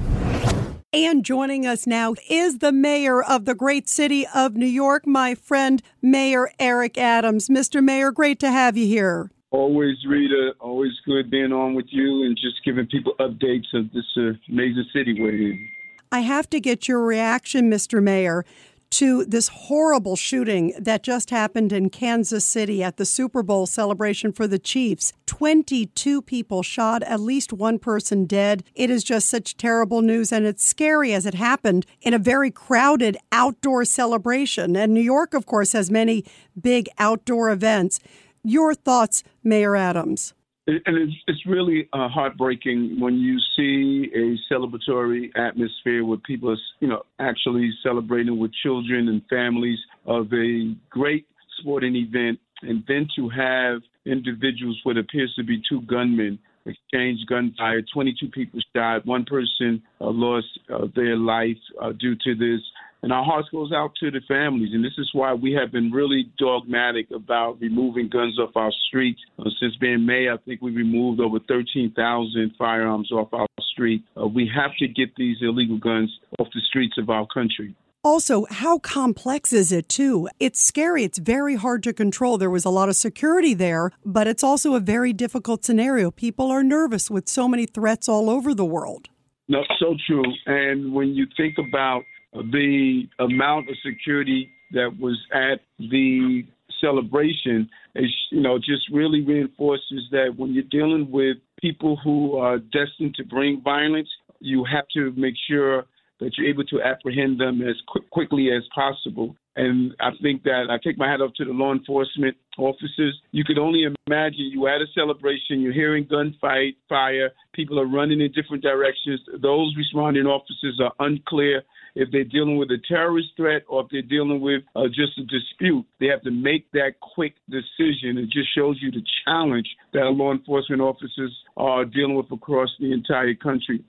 And 0.93 1.25
joining 1.25 1.67
us 1.67 1.85
now 1.85 2.15
is 2.29 2.59
the 2.59 2.71
mayor 2.71 3.21
of 3.21 3.43
the 3.43 3.53
great 3.55 3.89
city 3.89 4.25
of 4.33 4.55
New 4.55 4.65
York, 4.65 5.05
my 5.05 5.35
friend, 5.35 5.81
Mayor 6.01 6.49
Eric 6.57 6.97
Adams. 6.97 7.49
Mr. 7.49 7.83
Mayor, 7.83 8.11
great 8.11 8.39
to 8.39 8.49
have 8.49 8.77
you 8.77 8.87
here. 8.87 9.29
Always, 9.55 9.95
Rita. 10.05 10.51
Always 10.59 10.91
good 11.05 11.31
being 11.31 11.53
on 11.53 11.75
with 11.75 11.85
you 11.87 12.25
and 12.25 12.35
just 12.35 12.61
giving 12.65 12.87
people 12.87 13.13
updates 13.21 13.73
of 13.73 13.89
this 13.93 14.03
uh, 14.17 14.33
amazing 14.49 14.83
city 14.91 15.15
we're 15.17 15.29
in. 15.29 15.69
I 16.11 16.19
have 16.19 16.49
to 16.49 16.59
get 16.59 16.89
your 16.89 16.99
reaction, 16.99 17.71
Mr. 17.71 18.03
Mayor, 18.03 18.43
to 18.89 19.23
this 19.23 19.47
horrible 19.47 20.17
shooting 20.17 20.73
that 20.77 21.03
just 21.03 21.29
happened 21.29 21.71
in 21.71 21.89
Kansas 21.89 22.43
City 22.43 22.83
at 22.83 22.97
the 22.97 23.05
Super 23.05 23.41
Bowl 23.43 23.65
celebration 23.65 24.33
for 24.33 24.45
the 24.45 24.59
Chiefs. 24.59 25.13
22 25.25 26.21
people 26.21 26.61
shot, 26.61 27.01
at 27.03 27.21
least 27.21 27.53
one 27.53 27.79
person 27.79 28.25
dead. 28.25 28.61
It 28.75 28.89
is 28.89 29.05
just 29.05 29.29
such 29.29 29.55
terrible 29.55 30.01
news, 30.01 30.33
and 30.33 30.45
it's 30.45 30.65
scary 30.65 31.13
as 31.13 31.25
it 31.25 31.33
happened 31.33 31.85
in 32.01 32.13
a 32.13 32.19
very 32.19 32.51
crowded 32.51 33.15
outdoor 33.31 33.85
celebration. 33.85 34.75
And 34.75 34.93
New 34.93 34.99
York, 34.99 35.33
of 35.33 35.45
course, 35.45 35.71
has 35.71 35.89
many 35.89 36.25
big 36.61 36.89
outdoor 36.99 37.51
events. 37.51 38.01
Your 38.45 38.75
thoughts, 38.75 39.23
Mayor 39.43 39.75
Adams? 39.75 40.35
and 40.67 40.97
it's, 40.97 41.13
it's 41.27 41.45
really 41.45 41.87
uh, 41.93 42.07
heartbreaking 42.09 42.99
when 42.99 43.15
you 43.15 43.37
see 43.55 44.11
a 44.15 44.53
celebratory 44.53 45.29
atmosphere 45.35 46.03
where 46.03 46.17
people 46.17 46.51
are, 46.51 46.57
you 46.79 46.87
know, 46.87 47.03
actually 47.19 47.71
celebrating 47.83 48.39
with 48.39 48.51
children 48.63 49.07
and 49.07 49.21
families 49.29 49.79
of 50.05 50.31
a 50.33 50.75
great 50.89 51.27
sporting 51.59 51.95
event, 51.95 52.39
and 52.61 52.83
then 52.87 53.07
to 53.15 53.29
have 53.29 53.81
individuals 54.05 54.79
what 54.83 54.97
appears 54.97 55.33
to 55.35 55.43
be 55.43 55.61
two 55.67 55.81
gunmen 55.81 56.39
exchange 56.65 57.19
gunfire. 57.27 57.81
22 57.93 58.27
people 58.29 58.59
died. 58.73 59.01
One 59.05 59.25
person 59.25 59.81
uh, 60.01 60.09
lost 60.09 60.47
uh, 60.73 60.87
their 60.95 61.15
life 61.15 61.57
uh, 61.81 61.91
due 61.91 62.15
to 62.15 62.35
this. 62.35 62.61
And 63.05 63.13
our 63.13 63.23
hearts 63.23 63.49
goes 63.51 63.71
out 63.71 63.91
to 63.99 64.09
the 64.09 64.19
families. 64.27 64.71
And 64.73 64.83
this 64.83 64.97
is 64.97 65.11
why 65.13 65.31
we 65.31 65.53
have 65.53 65.71
been 65.71 65.91
really 65.91 66.27
dogmatic 66.39 67.11
about 67.11 67.61
removing 67.61 68.09
guns 68.09 68.39
off 68.39 68.55
our 68.55 68.71
streets. 68.87 69.19
Uh, 69.37 69.43
since 69.59 69.75
being 69.75 70.07
May, 70.07 70.27
I 70.27 70.37
think 70.37 70.59
we 70.59 70.71
removed 70.71 71.19
over 71.19 71.37
13,000 71.47 72.53
firearms 72.57 73.11
off 73.11 73.31
our 73.31 73.45
street. 73.71 74.03
Uh, 74.19 74.25
we 74.25 74.49
have 74.55 74.71
to 74.79 74.87
get 74.87 75.15
these 75.17 75.37
illegal 75.41 75.77
guns 75.77 76.11
off 76.39 76.47
the 76.51 76.61
streets 76.61 76.97
of 76.97 77.11
our 77.11 77.27
country. 77.31 77.75
Also, 78.03 78.47
how 78.49 78.79
complex 78.79 79.53
is 79.53 79.71
it, 79.71 79.87
too? 79.87 80.27
It's 80.39 80.59
scary. 80.59 81.03
It's 81.03 81.19
very 81.19 81.57
hard 81.57 81.83
to 81.83 81.93
control. 81.93 82.39
There 82.39 82.49
was 82.49 82.65
a 82.65 82.71
lot 82.71 82.89
of 82.89 82.95
security 82.95 83.53
there, 83.53 83.91
but 84.03 84.25
it's 84.25 84.43
also 84.43 84.73
a 84.73 84.79
very 84.79 85.13
difficult 85.13 85.63
scenario. 85.63 86.09
People 86.09 86.49
are 86.49 86.63
nervous 86.63 87.11
with 87.11 87.29
so 87.29 87.47
many 87.47 87.67
threats 87.67 88.09
all 88.09 88.31
over 88.31 88.55
the 88.55 88.65
world. 88.65 89.09
No, 89.47 89.61
so 89.77 89.95
true. 90.07 90.23
And 90.47 90.91
when 90.91 91.09
you 91.09 91.27
think 91.37 91.57
about 91.59 92.01
the 92.43 93.03
amount 93.19 93.69
of 93.69 93.75
security 93.85 94.49
that 94.71 94.91
was 94.99 95.17
at 95.33 95.61
the 95.79 96.43
celebration, 96.81 97.69
is, 97.95 98.13
you 98.31 98.41
know, 98.41 98.57
just 98.57 98.89
really 98.91 99.21
reinforces 99.21 100.03
that 100.11 100.33
when 100.35 100.53
you're 100.53 100.63
dealing 100.69 101.09
with 101.09 101.37
people 101.59 101.97
who 102.03 102.37
are 102.37 102.57
destined 102.57 103.15
to 103.15 103.23
bring 103.23 103.61
violence, 103.63 104.09
you 104.39 104.65
have 104.65 104.85
to 104.93 105.11
make 105.15 105.35
sure 105.49 105.85
that 106.19 106.31
you're 106.37 106.47
able 106.47 106.63
to 106.65 106.81
apprehend 106.81 107.39
them 107.39 107.61
as 107.61 107.75
quick, 107.87 108.09
quickly 108.09 108.49
as 108.51 108.63
possible. 108.73 109.35
And 109.55 109.95
I 110.01 110.09
think 110.21 110.43
that 110.43 110.67
I 110.69 110.77
take 110.83 110.97
my 110.97 111.09
hat 111.09 111.21
off 111.21 111.33
to 111.37 111.45
the 111.45 111.51
law 111.51 111.71
enforcement 111.71 112.35
officers. 112.57 113.19
You 113.31 113.43
could 113.45 113.57
only 113.57 113.85
imagine 114.07 114.51
you 114.51 114.67
at 114.67 114.81
a 114.81 114.85
celebration, 114.93 115.61
you're 115.61 115.73
hearing 115.73 116.05
gunfight, 116.05 116.75
fire, 116.89 117.31
people 117.53 117.79
are 117.79 117.87
running 117.87 118.21
in 118.21 118.31
different 118.33 118.63
directions. 118.63 119.21
Those 119.41 119.73
responding 119.77 120.25
officers 120.25 120.79
are 120.83 120.91
unclear 120.99 121.63
if 121.95 122.09
they're 122.11 122.25
dealing 122.25 122.57
with 122.57 122.69
a 122.71 122.77
terrorist 122.87 123.29
threat 123.37 123.63
or 123.69 123.81
if 123.81 123.87
they're 123.91 124.01
dealing 124.01 124.41
with 124.41 124.63
uh, 124.75 124.87
just 124.87 125.17
a 125.17 125.23
dispute. 125.23 125.85
They 125.99 126.07
have 126.07 126.21
to 126.23 126.31
make 126.31 126.69
that 126.73 126.99
quick 127.01 127.35
decision. 127.49 128.17
It 128.17 128.29
just 128.29 128.53
shows 128.53 128.77
you 128.81 128.91
the 128.91 129.03
challenge 129.25 129.67
that 129.93 130.03
law 130.03 130.33
enforcement 130.33 130.81
officers 130.81 131.33
are 131.55 131.85
dealing 131.85 132.15
with 132.15 132.31
across 132.31 132.69
the 132.79 132.91
entire 132.91 133.33
country. 133.35 133.83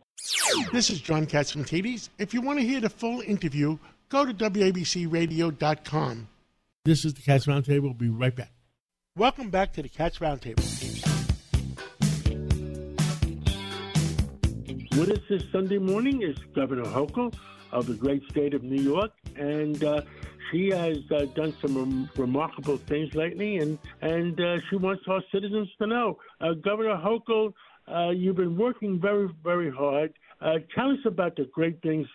This 0.73 0.89
is 0.91 1.01
John 1.01 1.27
Catsimatidis. 1.27 2.09
If 2.19 2.33
you 2.33 2.41
want 2.41 2.59
to 2.59 2.65
hear 2.65 2.81
the 2.81 2.89
full 2.89 3.21
interview, 3.21 3.77
go 4.09 4.25
to 4.25 4.35
WABCRadio.com. 4.35 6.29
This 6.85 7.05
is 7.05 7.15
the 7.15 7.23
Cats 7.23 7.47
Roundtable. 7.47 7.83
We'll 7.83 7.95
be 7.95 8.09
right 8.09 8.35
back. 8.35 8.53
Welcome 9.17 9.51
back 9.51 9.73
to 9.75 9.83
the 9.83 9.89
Cats 9.89 10.19
Roundtable. 10.19 10.63
With 14.99 15.11
us 15.11 15.19
this 15.29 15.43
Sunday 15.53 15.79
morning 15.79 16.23
is 16.23 16.37
Governor 16.55 16.85
Hochul 16.85 17.35
of 17.73 17.87
the 17.87 17.95
great 17.95 18.23
state 18.31 18.55
of 18.55 18.63
New 18.63 18.81
York, 18.81 19.13
and 19.37 19.83
uh, 19.85 20.01
she 20.51 20.71
has 20.71 20.99
uh, 21.11 21.27
done 21.35 21.55
some 21.61 21.77
rem- 21.77 22.11
remarkable 22.17 22.79
things 22.79 23.15
lately, 23.15 23.59
and 23.59 23.79
and 24.01 24.41
uh, 24.41 24.59
she 24.71 24.77
wants 24.77 25.03
our 25.09 25.23
citizens 25.33 25.69
to 25.79 25.87
know. 25.87 26.19
Uh, 26.41 26.53
Governor 26.55 26.97
Hochul, 26.97 27.53
uh, 27.89 28.11
you've 28.11 28.37
been 28.37 28.57
working 28.57 28.99
very 29.01 29.29
very 29.43 29.71
hard. 29.71 30.15
Uh, 30.41 30.59
tell 30.75 30.91
us 30.91 30.99
about 31.05 31.37
the 31.37 31.45
great 31.53 31.83
things 31.83 32.07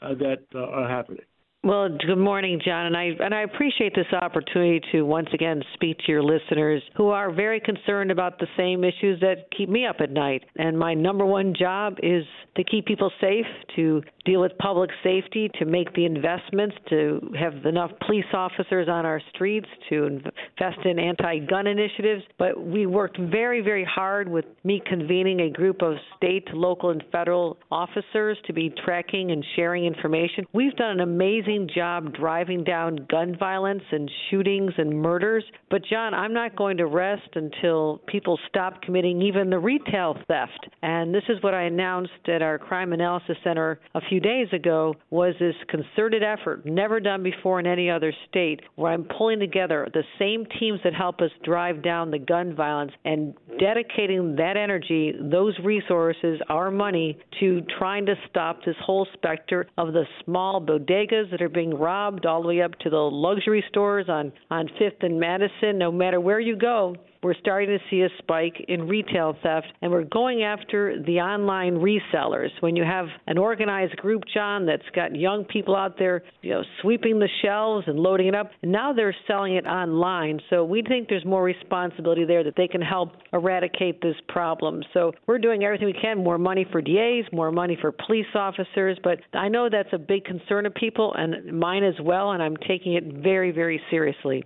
Uh, 0.00 0.14
that 0.14 0.44
uh, 0.54 0.58
are 0.60 0.88
happening. 0.88 1.24
Well, 1.64 1.88
good 1.88 2.18
morning, 2.18 2.60
John, 2.64 2.86
and 2.86 2.96
I 2.96 3.10
and 3.18 3.34
I 3.34 3.42
appreciate 3.42 3.92
this 3.92 4.06
opportunity 4.12 4.80
to 4.92 5.02
once 5.02 5.26
again 5.34 5.60
speak 5.74 5.98
to 5.98 6.12
your 6.12 6.22
listeners 6.22 6.80
who 6.96 7.08
are 7.08 7.32
very 7.32 7.58
concerned 7.58 8.12
about 8.12 8.38
the 8.38 8.46
same 8.56 8.84
issues 8.84 9.18
that 9.22 9.50
keep 9.56 9.68
me 9.68 9.84
up 9.84 9.96
at 9.98 10.12
night. 10.12 10.44
And 10.54 10.78
my 10.78 10.94
number 10.94 11.26
one 11.26 11.54
job 11.58 11.96
is 12.00 12.22
to 12.56 12.62
keep 12.62 12.86
people 12.86 13.10
safe, 13.20 13.46
to 13.74 14.02
deal 14.24 14.40
with 14.40 14.56
public 14.58 14.90
safety, 15.02 15.50
to 15.58 15.64
make 15.64 15.92
the 15.94 16.04
investments, 16.04 16.76
to 16.90 17.32
have 17.38 17.66
enough 17.66 17.90
police 18.06 18.24
officers 18.32 18.88
on 18.88 19.04
our 19.04 19.20
streets, 19.34 19.68
to 19.88 20.04
invest 20.04 20.84
in 20.84 21.00
anti-gun 21.00 21.66
initiatives. 21.66 22.22
But 22.38 22.64
we 22.64 22.86
worked 22.86 23.18
very, 23.18 23.62
very 23.62 23.84
hard 23.84 24.28
with 24.28 24.44
me 24.62 24.80
convening 24.86 25.40
a 25.40 25.50
group 25.50 25.82
of 25.82 25.94
state, 26.16 26.46
local, 26.54 26.90
and 26.90 27.02
federal 27.10 27.58
officers 27.70 28.38
to 28.46 28.52
be 28.52 28.72
tracking 28.84 29.32
and 29.32 29.44
sharing 29.56 29.84
information. 29.84 30.46
We've 30.52 30.76
done 30.76 30.90
an 30.92 31.00
amazing 31.00 31.47
amazing 31.48 31.68
job 31.74 32.14
driving 32.14 32.62
down 32.62 33.06
gun 33.10 33.36
violence 33.38 33.82
and 33.90 34.10
shootings 34.30 34.72
and 34.76 35.00
murders. 35.00 35.44
But 35.70 35.82
John, 35.84 36.12
I'm 36.12 36.34
not 36.34 36.56
going 36.56 36.76
to 36.76 36.86
rest 36.86 37.28
until 37.34 38.00
people 38.06 38.38
stop 38.48 38.82
committing 38.82 39.22
even 39.22 39.50
the 39.50 39.58
retail 39.58 40.16
theft. 40.26 40.68
And 40.82 41.14
this 41.14 41.22
is 41.28 41.42
what 41.42 41.54
I 41.54 41.62
announced 41.62 42.28
at 42.28 42.42
our 42.42 42.58
Crime 42.58 42.92
Analysis 42.92 43.36
Center 43.42 43.80
a 43.94 44.00
few 44.08 44.20
days 44.20 44.48
ago 44.52 44.94
was 45.10 45.34
this 45.38 45.54
concerted 45.68 46.22
effort 46.22 46.66
never 46.66 47.00
done 47.00 47.22
before 47.22 47.60
in 47.60 47.66
any 47.66 47.90
other 47.90 48.12
state 48.28 48.60
where 48.76 48.92
I'm 48.92 49.04
pulling 49.04 49.40
together 49.40 49.88
the 49.92 50.04
same 50.18 50.44
teams 50.60 50.80
that 50.84 50.94
help 50.94 51.20
us 51.20 51.30
drive 51.44 51.82
down 51.82 52.10
the 52.10 52.18
gun 52.18 52.54
violence 52.54 52.92
and 53.04 53.34
dedicating 53.58 54.36
that 54.36 54.56
energy, 54.56 55.14
those 55.18 55.58
resources, 55.64 56.40
our 56.48 56.70
money 56.70 57.18
to 57.40 57.62
trying 57.78 58.06
to 58.06 58.14
stop 58.28 58.58
this 58.64 58.76
whole 58.84 59.06
specter 59.14 59.66
of 59.78 59.92
the 59.92 60.04
small 60.24 60.60
bodegas 60.60 61.37
that 61.38 61.44
are 61.44 61.48
being 61.48 61.78
robbed 61.78 62.26
all 62.26 62.42
the 62.42 62.48
way 62.48 62.62
up 62.62 62.78
to 62.80 62.90
the 62.90 62.96
luxury 62.96 63.64
stores 63.68 64.08
on 64.08 64.32
on 64.50 64.68
5th 64.80 65.02
and 65.02 65.18
Madison. 65.20 65.78
No 65.78 65.92
matter 65.92 66.20
where 66.20 66.40
you 66.40 66.56
go, 66.56 66.96
we're 67.22 67.34
starting 67.34 67.70
to 67.70 67.78
see 67.90 68.02
a 68.02 68.08
spike 68.18 68.64
in 68.68 68.86
retail 68.88 69.36
theft, 69.42 69.66
and 69.82 69.90
we're 69.90 70.04
going 70.04 70.42
after 70.42 71.02
the 71.02 71.18
online 71.20 71.76
resellers. 71.76 72.50
When 72.60 72.76
you 72.76 72.84
have 72.84 73.06
an 73.26 73.38
organized 73.38 73.96
group, 73.96 74.22
John, 74.32 74.66
that's 74.66 74.88
got 74.94 75.14
young 75.14 75.44
people 75.44 75.74
out 75.74 75.98
there, 75.98 76.22
you 76.42 76.50
know, 76.50 76.62
sweeping 76.82 77.18
the 77.18 77.28
shelves 77.42 77.86
and 77.86 77.98
loading 77.98 78.28
it 78.28 78.34
up, 78.34 78.50
and 78.62 78.72
now 78.72 78.92
they're 78.92 79.16
selling 79.26 79.56
it 79.56 79.66
online. 79.66 80.40
So 80.50 80.64
we 80.64 80.82
think 80.82 81.08
there's 81.08 81.24
more 81.24 81.42
responsibility 81.42 82.24
there 82.24 82.44
that 82.44 82.54
they 82.56 82.68
can 82.68 82.82
help 82.82 83.12
eradicate 83.32 84.00
this 84.00 84.16
problem. 84.28 84.82
So 84.94 85.12
we're 85.26 85.38
doing 85.38 85.64
everything 85.64 85.86
we 85.86 85.98
can 86.00 86.22
more 86.22 86.38
money 86.38 86.66
for 86.70 86.80
DAs, 86.80 87.24
more 87.32 87.50
money 87.50 87.76
for 87.80 87.92
police 87.92 88.26
officers, 88.34 88.98
but 89.02 89.18
I 89.32 89.48
know 89.48 89.68
that's 89.70 89.92
a 89.92 89.98
big 89.98 90.24
concern 90.24 90.66
of 90.66 90.74
people, 90.74 91.14
and 91.14 91.58
mine 91.58 91.84
as 91.84 91.94
well, 92.02 92.32
and 92.32 92.42
I'm 92.42 92.56
taking 92.56 92.94
it 92.94 93.04
very, 93.22 93.50
very 93.50 93.80
seriously. 93.90 94.44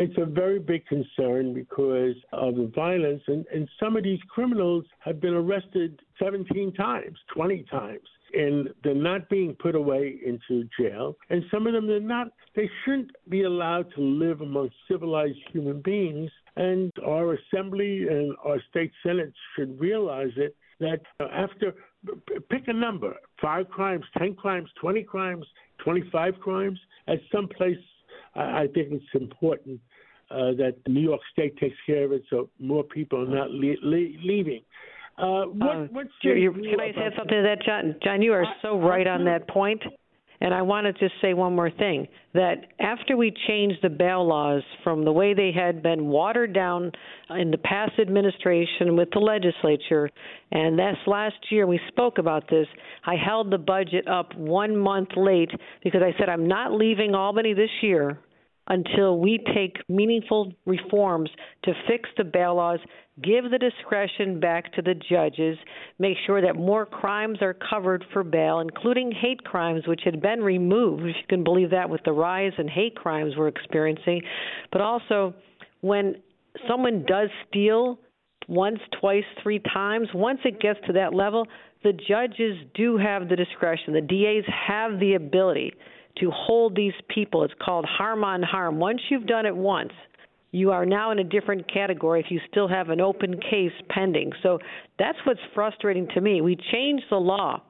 It's 0.00 0.16
a 0.16 0.24
very 0.24 0.58
big 0.58 0.86
concern 0.86 1.52
because 1.52 2.14
of 2.32 2.54
the 2.54 2.72
violence, 2.74 3.22
and, 3.26 3.44
and 3.52 3.68
some 3.78 3.98
of 3.98 4.02
these 4.02 4.18
criminals 4.30 4.86
have 5.00 5.20
been 5.20 5.34
arrested 5.34 6.00
17 6.18 6.72
times, 6.72 7.18
20 7.34 7.64
times, 7.70 8.08
and 8.32 8.70
they're 8.82 8.94
not 8.94 9.28
being 9.28 9.54
put 9.60 9.74
away 9.74 10.18
into 10.24 10.66
jail. 10.80 11.18
And 11.28 11.44
some 11.50 11.66
of 11.66 11.74
them, 11.74 11.86
they're 11.86 12.00
not, 12.00 12.28
they 12.56 12.70
shouldn't 12.82 13.10
be 13.28 13.42
allowed 13.42 13.92
to 13.94 14.00
live 14.00 14.40
among 14.40 14.70
civilized 14.90 15.36
human 15.52 15.82
beings. 15.82 16.30
And 16.56 16.90
our 17.06 17.34
assembly 17.34 18.08
and 18.08 18.34
our 18.42 18.56
state 18.70 18.92
senate 19.02 19.34
should 19.54 19.78
realize 19.78 20.32
it 20.38 20.56
that 20.78 21.00
after 21.30 21.74
pick 22.48 22.68
a 22.68 22.72
number 22.72 23.16
five 23.38 23.68
crimes, 23.68 24.06
10 24.16 24.34
crimes, 24.36 24.70
20 24.80 25.02
crimes, 25.02 25.44
25 25.84 26.40
crimes 26.40 26.78
at 27.06 27.18
some 27.30 27.48
place 27.48 27.76
I 28.34 28.68
think 28.72 28.92
it's 28.92 29.04
important 29.14 29.80
uh, 30.30 30.52
that 30.52 30.76
New 30.86 31.00
York 31.00 31.20
State 31.32 31.56
takes 31.58 31.76
care 31.86 32.04
of 32.04 32.12
it, 32.12 32.22
so 32.30 32.48
more 32.58 32.84
people 32.84 33.22
are 33.22 33.34
not 33.34 33.50
le- 33.50 33.80
le- 33.82 34.16
leaving. 34.24 34.62
Uh, 35.18 35.44
what, 35.44 35.76
Uh, 35.76 35.84
what 35.90 36.06
you- 36.22 36.32
say 36.34 36.40
you- 36.40 36.54
you 36.54 36.70
can 36.70 36.80
I 36.80 36.92
say 36.92 37.16
something 37.16 37.36
to 37.36 37.42
that, 37.42 37.62
John? 37.62 37.96
John, 38.02 38.22
you 38.22 38.32
are 38.32 38.46
so 38.62 38.78
right 38.78 39.06
on 39.06 39.24
that 39.24 39.46
point. 39.48 39.82
And 40.42 40.54
I 40.54 40.62
want 40.62 40.86
to 40.86 40.94
just 40.94 41.20
say 41.20 41.34
one 41.34 41.54
more 41.54 41.68
thing 41.68 42.08
that 42.32 42.64
after 42.80 43.14
we 43.14 43.30
changed 43.30 43.82
the 43.82 43.90
bail 43.90 44.24
laws 44.26 44.62
from 44.82 45.04
the 45.04 45.12
way 45.12 45.34
they 45.34 45.52
had 45.52 45.82
been 45.82 46.06
watered 46.08 46.54
down 46.54 46.92
in 47.28 47.50
the 47.50 47.58
past 47.58 47.98
administration 47.98 48.96
with 48.96 49.10
the 49.10 49.18
legislature, 49.20 50.08
and 50.50 50.78
this 50.78 50.96
last 51.06 51.52
year 51.52 51.66
we 51.66 51.78
spoke 51.88 52.16
about 52.16 52.48
this, 52.48 52.66
I 53.04 53.16
held 53.16 53.50
the 53.50 53.58
budget 53.58 54.08
up 54.08 54.34
one 54.34 54.74
month 54.74 55.14
late 55.14 55.50
because 55.82 56.02
I 56.02 56.14
said 56.18 56.30
I'm 56.30 56.48
not 56.48 56.72
leaving 56.72 57.14
Albany 57.14 57.52
this 57.52 57.82
year 57.82 58.18
until 58.68 59.18
we 59.18 59.38
take 59.54 59.78
meaningful 59.88 60.52
reforms 60.66 61.30
to 61.64 61.72
fix 61.88 62.08
the 62.16 62.24
bail 62.24 62.54
laws, 62.54 62.78
give 63.22 63.50
the 63.50 63.58
discretion 63.58 64.40
back 64.40 64.72
to 64.72 64.82
the 64.82 64.94
judges, 64.94 65.58
make 65.98 66.16
sure 66.26 66.40
that 66.40 66.56
more 66.56 66.86
crimes 66.86 67.38
are 67.42 67.54
covered 67.54 68.04
for 68.12 68.22
bail, 68.22 68.60
including 68.60 69.12
hate 69.12 69.42
crimes, 69.44 69.82
which 69.86 70.02
had 70.04 70.22
been 70.22 70.40
removed, 70.40 71.02
you 71.02 71.12
can 71.28 71.44
believe 71.44 71.70
that, 71.70 71.90
with 71.90 72.00
the 72.04 72.12
rise 72.12 72.52
in 72.58 72.68
hate 72.68 72.96
crimes 72.96 73.34
we're 73.36 73.48
experiencing. 73.48 74.22
But 74.72 74.80
also, 74.80 75.34
when 75.80 76.16
someone 76.68 77.04
does 77.06 77.28
steal 77.48 77.98
once, 78.48 78.80
twice, 79.00 79.24
three 79.42 79.60
times, 79.72 80.08
once 80.14 80.40
it 80.44 80.60
gets 80.60 80.78
to 80.86 80.92
that 80.94 81.14
level, 81.14 81.46
the 81.82 81.92
judges 81.92 82.56
do 82.74 82.96
have 82.96 83.28
the 83.28 83.36
discretion. 83.36 83.94
The 83.94 84.00
DAs 84.00 84.44
have 84.68 84.98
the 85.00 85.14
ability 85.14 85.72
to 86.18 86.30
hold 86.30 86.74
these 86.74 86.92
people. 87.08 87.44
It's 87.44 87.54
called 87.62 87.84
harm 87.84 88.24
on 88.24 88.42
harm. 88.42 88.78
Once 88.78 89.00
you've 89.10 89.26
done 89.26 89.46
it 89.46 89.56
once, 89.56 89.92
you 90.52 90.72
are 90.72 90.84
now 90.84 91.12
in 91.12 91.18
a 91.18 91.24
different 91.24 91.72
category 91.72 92.20
if 92.20 92.26
you 92.30 92.40
still 92.50 92.68
have 92.68 92.90
an 92.90 93.00
open 93.00 93.38
case 93.38 93.72
pending. 93.88 94.32
So 94.42 94.58
that's 94.98 95.18
what's 95.24 95.40
frustrating 95.54 96.08
to 96.14 96.20
me. 96.20 96.40
We 96.40 96.56
changed 96.72 97.04
the 97.10 97.16
law, 97.16 97.62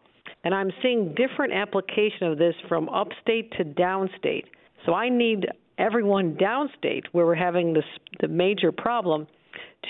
and 0.44 0.54
I'm 0.54 0.70
seeing 0.82 1.14
different 1.14 1.52
application 1.52 2.26
of 2.26 2.38
this 2.38 2.54
from 2.68 2.88
upstate 2.88 3.52
to 3.58 3.64
downstate. 3.64 4.44
So 4.86 4.94
I 4.94 5.10
need 5.10 5.46
everyone 5.76 6.36
downstate 6.36 7.04
where 7.12 7.26
we're 7.26 7.34
having 7.34 7.74
this 7.74 7.84
the 8.20 8.28
major 8.28 8.72
problem 8.72 9.26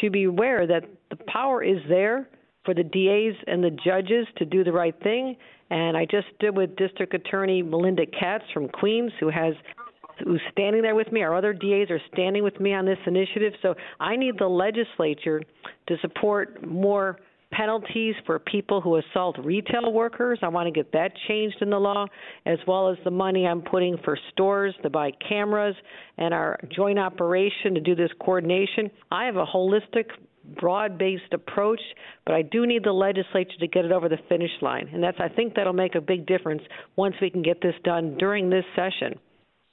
to 0.01 0.11
be 0.11 0.24
aware 0.24 0.66
that 0.66 0.84
the 1.11 1.16
power 1.26 1.62
is 1.62 1.78
there 1.88 2.28
for 2.64 2.74
the 2.74 2.82
DAs 2.82 3.42
and 3.46 3.62
the 3.62 3.70
judges 3.84 4.26
to 4.36 4.44
do 4.44 4.64
the 4.64 4.72
right 4.72 4.94
thing. 5.02 5.36
And 5.70 5.96
I 5.96 6.04
just 6.04 6.26
did 6.40 6.56
with 6.56 6.76
District 6.76 7.14
Attorney 7.14 7.62
Melinda 7.62 8.06
Katz 8.06 8.44
from 8.52 8.68
Queens, 8.68 9.12
who 9.20 9.30
has 9.30 9.54
who's 10.24 10.42
standing 10.52 10.82
there 10.82 10.94
with 10.94 11.11
me. 11.12 11.22
Our 11.22 11.34
other 11.34 11.52
DAs 11.52 11.90
are 11.90 12.00
standing 12.12 12.42
with 12.42 12.61
me 12.61 12.74
on 12.74 12.84
this 12.84 12.98
initiative. 13.06 13.54
So 13.62 13.74
I 13.98 14.16
need 14.16 14.38
the 14.38 14.48
legislature 14.48 15.42
to 15.88 15.96
support 16.02 16.66
more 16.66 17.18
penalties 17.52 18.14
for 18.26 18.38
people 18.38 18.80
who 18.80 18.96
assault 18.96 19.36
retail 19.42 19.92
workers. 19.92 20.38
I 20.42 20.48
want 20.48 20.66
to 20.66 20.70
get 20.70 20.92
that 20.92 21.12
changed 21.26 21.56
in 21.61 21.70
the 21.70 21.78
law, 21.78 22.06
as 22.46 22.58
well 22.66 22.88
as 22.88 22.96
the 23.04 23.11
money 23.11 23.46
I'm 23.46 23.62
putting 23.62 23.98
for 24.04 24.16
stores 24.32 24.74
to 24.82 24.90
buy 24.90 25.11
cameras 25.28 25.74
and 26.16 26.32
our 26.32 26.61
joint 26.74 26.98
operation 26.98 27.74
to 27.74 27.80
do 27.80 27.94
this 27.94 28.11
coordination. 28.20 28.90
I 29.11 29.24
have 29.24 29.36
a 29.36 29.46
holistic 29.46 30.04
broad 30.57 30.98
based 30.98 31.32
approach, 31.32 31.80
but 32.24 32.34
I 32.34 32.42
do 32.42 32.66
need 32.66 32.84
the 32.84 32.92
legislature 32.92 33.59
to 33.61 33.66
get 33.66 33.84
it 33.84 33.92
over 33.92 34.09
the 34.09 34.18
finish 34.28 34.51
line. 34.61 34.88
And 34.92 35.03
that's 35.03 35.18
I 35.20 35.28
think 35.28 35.55
that'll 35.55 35.72
make 35.72 35.94
a 35.94 36.01
big 36.01 36.26
difference 36.26 36.62
once 36.96 37.14
we 37.20 37.30
can 37.30 37.42
get 37.42 37.61
this 37.61 37.74
done 37.84 38.16
during 38.18 38.51
this 38.51 38.64
session. 38.74 39.18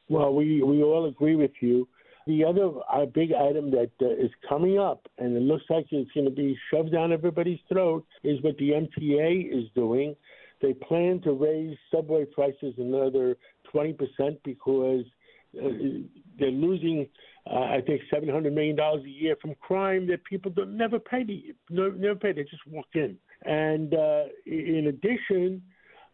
Well, 0.09 0.33
we 0.33 0.61
we 0.63 0.83
all 0.83 1.05
agree 1.05 1.35
with 1.35 1.51
you. 1.59 1.87
The 2.27 2.43
other 2.43 2.71
uh, 2.91 3.05
big 3.05 3.31
item 3.31 3.71
that 3.71 3.91
uh, 4.01 4.09
is 4.09 4.31
coming 4.49 4.77
up, 4.77 5.07
and 5.17 5.35
it 5.37 5.41
looks 5.41 5.63
like 5.69 5.85
it's 5.91 6.11
going 6.11 6.25
to 6.25 6.31
be 6.31 6.57
shoved 6.69 6.91
down 6.91 7.13
everybody's 7.13 7.59
throat, 7.69 8.05
is 8.23 8.41
what 8.43 8.57
the 8.57 8.71
MTA 8.71 9.49
is 9.57 9.69
doing. 9.75 10.13
They 10.61 10.73
plan 10.73 11.21
to 11.21 11.31
raise 11.31 11.77
subway 11.89 12.25
prices 12.25 12.73
another 12.77 13.37
20% 13.73 13.95
because 14.43 15.05
uh, 15.57 15.69
they're 16.37 16.51
losing, 16.51 17.07
uh, 17.51 17.59
I 17.59 17.81
think, 17.85 18.01
$700 18.13 18.53
million 18.53 18.77
a 18.79 18.99
year 19.07 19.35
from 19.41 19.55
crime 19.61 20.07
that 20.07 20.23
people 20.23 20.51
don't 20.51 20.75
never 20.75 20.99
pay. 20.99 21.25
No, 21.69 21.89
never 21.89 22.15
pay. 22.15 22.33
They 22.33 22.43
just 22.43 22.65
walk 22.67 22.87
in. 22.93 23.17
And 23.43 23.93
uh, 23.93 24.23
in 24.45 24.87
addition, 24.87 25.61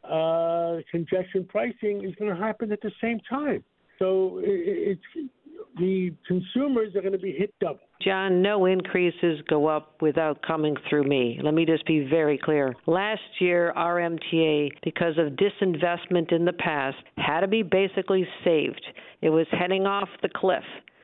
uh, 0.03 0.77
congestion 0.91 1.45
pricing 1.47 2.03
is 2.03 2.13
going 2.15 2.35
to 2.35 2.41
happen 2.41 2.71
at 2.71 2.81
the 2.81 2.91
same 3.01 3.19
time. 3.29 3.63
So 3.99 4.39
it, 4.43 4.99
it's 5.15 5.29
the 5.77 6.13
consumers 6.27 6.95
are 6.95 7.01
going 7.01 7.13
to 7.13 7.19
be 7.19 7.31
hit 7.31 7.53
double. 7.59 7.79
John, 8.01 8.41
no 8.41 8.65
increases 8.65 9.39
go 9.49 9.67
up 9.67 10.01
without 10.01 10.41
coming 10.45 10.75
through 10.89 11.03
me. 11.03 11.39
Let 11.41 11.53
me 11.53 11.65
just 11.65 11.85
be 11.85 12.07
very 12.09 12.37
clear. 12.37 12.75
Last 12.85 13.21
year, 13.39 13.71
our 13.71 13.95
MTA, 13.95 14.71
because 14.83 15.17
of 15.17 15.33
disinvestment 15.33 16.31
in 16.31 16.45
the 16.45 16.53
past, 16.53 16.97
had 17.17 17.41
to 17.41 17.47
be 17.47 17.63
basically 17.63 18.27
saved. 18.43 18.85
It 19.21 19.29
was 19.29 19.47
heading 19.51 19.85
off 19.85 20.09
the 20.21 20.29
cliff, 20.35 20.63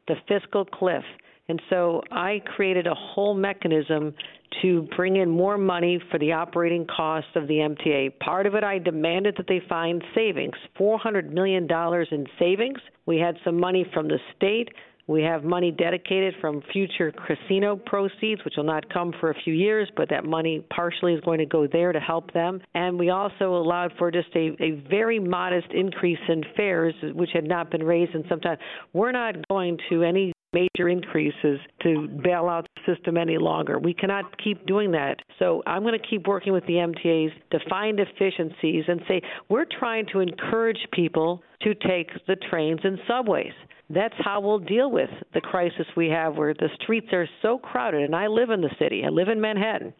the 0.09 0.15
fiscal 0.27 0.65
cliff. 0.65 1.03
And 1.47 1.61
so 1.69 2.01
I 2.11 2.43
created 2.55 2.85
a 2.85 2.93
whole 2.93 3.33
mechanism 3.33 4.13
to 4.61 4.87
bring 4.95 5.15
in 5.15 5.29
more 5.29 5.57
money 5.57 5.99
for 6.11 6.19
the 6.19 6.33
operating 6.33 6.85
costs 6.85 7.29
of 7.35 7.47
the 7.47 7.55
MTA. 7.55 8.19
Part 8.19 8.45
of 8.45 8.55
it, 8.55 8.63
I 8.63 8.77
demanded 8.77 9.35
that 9.37 9.47
they 9.47 9.61
find 9.69 10.03
savings 10.13 10.55
$400 10.79 11.31
million 11.31 11.67
in 12.11 12.27
savings. 12.37 12.79
We 13.05 13.17
had 13.17 13.35
some 13.43 13.59
money 13.59 13.85
from 13.93 14.07
the 14.07 14.19
state. 14.35 14.69
We 15.09 15.23
have 15.23 15.43
money 15.43 15.71
dedicated 15.71 16.35
from 16.39 16.61
future 16.71 17.11
casino 17.11 17.75
proceeds, 17.75 18.45
which 18.45 18.53
will 18.57 18.63
not 18.63 18.93
come 18.93 19.11
for 19.19 19.31
a 19.31 19.33
few 19.43 19.55
years, 19.55 19.89
but 19.97 20.07
that 20.11 20.23
money 20.23 20.63
partially 20.69 21.15
is 21.15 21.21
going 21.21 21.39
to 21.39 21.47
go 21.47 21.65
there 21.65 21.91
to 21.91 21.99
help 21.99 22.31
them. 22.31 22.61
And 22.75 22.99
we 22.99 23.09
also 23.09 23.55
allowed 23.55 23.91
for 23.97 24.11
just 24.11 24.29
a, 24.35 24.55
a 24.61 24.83
very 24.87 25.17
modest 25.17 25.71
increase 25.71 26.19
in 26.27 26.43
fares, 26.55 26.93
which 27.15 27.31
had 27.33 27.45
not 27.45 27.71
been 27.71 27.81
raised 27.81 28.13
in 28.13 28.23
some 28.29 28.39
time. 28.39 28.57
We're 28.93 29.11
not 29.11 29.47
going 29.47 29.79
to 29.89 30.03
any 30.03 30.31
major 30.53 30.89
increases 30.89 31.59
to 31.83 32.07
bail 32.23 32.47
out 32.47 32.67
the 32.75 32.95
system 32.95 33.17
any 33.17 33.37
longer. 33.37 33.79
We 33.79 33.93
cannot 33.93 34.25
keep 34.43 34.65
doing 34.65 34.91
that. 34.91 35.17
So 35.37 35.61
I'm 35.65 35.83
going 35.83 35.99
to 35.99 36.07
keep 36.07 36.27
working 36.27 36.53
with 36.53 36.65
the 36.65 36.73
MTAs 36.73 37.31
to 37.51 37.59
find 37.69 37.99
efficiencies 37.99 38.85
and 38.87 39.01
say 39.07 39.21
we're 39.49 39.65
trying 39.79 40.05
to 40.13 40.19
encourage 40.19 40.79
people 40.93 41.41
to 41.61 41.73
take 41.75 42.09
the 42.27 42.35
trains 42.49 42.79
and 42.83 42.97
subways. 43.07 43.53
That's 43.91 44.15
how 44.19 44.39
we'll 44.39 44.59
deal 44.59 44.91
with 44.91 45.09
the 45.33 45.41
crisis 45.41 45.85
we 45.97 46.09
have 46.09 46.35
where 46.35 46.53
the 46.53 46.69
streets 46.81 47.07
are 47.11 47.27
so 47.41 47.57
crowded. 47.57 48.03
And 48.03 48.15
I 48.15 48.27
live 48.27 48.51
in 48.51 48.61
the 48.61 48.69
city, 48.79 49.03
I 49.05 49.09
live 49.09 49.29
in 49.29 49.41
Manhattan. 49.41 49.93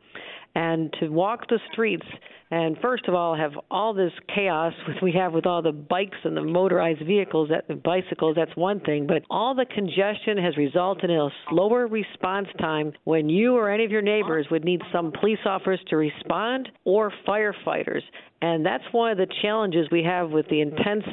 And 0.56 0.94
to 1.00 1.10
walk 1.10 1.48
the 1.48 1.60
streets 1.72 2.06
and 2.52 2.78
first 2.82 3.08
of 3.08 3.14
all 3.14 3.36
have 3.36 3.52
all 3.70 3.94
this 3.94 4.12
chaos 4.34 4.74
we 5.02 5.12
have 5.14 5.34
with 5.34 5.46
all 5.46 5.62
the 5.62 5.72
bikes 5.72 6.18
and 6.24 6.36
the 6.36 6.42
motorized 6.42 7.06
vehicles 7.06 7.50
that 7.50 7.68
the 7.68 7.76
bicycles 7.76 8.36
that's 8.36 8.56
one 8.56 8.80
thing 8.80 9.06
but 9.06 9.22
all 9.30 9.54
the 9.54 9.66
congestion 9.66 10.38
has 10.38 10.58
resulted 10.58 11.12
in 11.12 11.18
a 11.18 11.30
slower 11.50 11.88
response 11.88 12.48
time 12.60 12.92
when 13.04 13.30
you 13.30 13.56
or 13.56 13.70
any 13.70 13.86
of 13.86 13.92
your 13.92 14.02
neighbors 14.02 14.48
would 14.50 14.64
need 14.66 14.82
some 14.92 15.12
police 15.20 15.40
officers 15.46 15.80
to 15.90 15.98
respond 15.98 16.70
or 16.86 17.12
firefighters. 17.28 18.02
And 18.42 18.66
that's 18.66 18.84
one 18.92 19.12
of 19.12 19.18
the 19.18 19.28
challenges 19.42 19.88
we 19.92 20.04
have 20.04 20.32
with 20.32 20.48
the 20.50 20.62
intense 20.62 21.04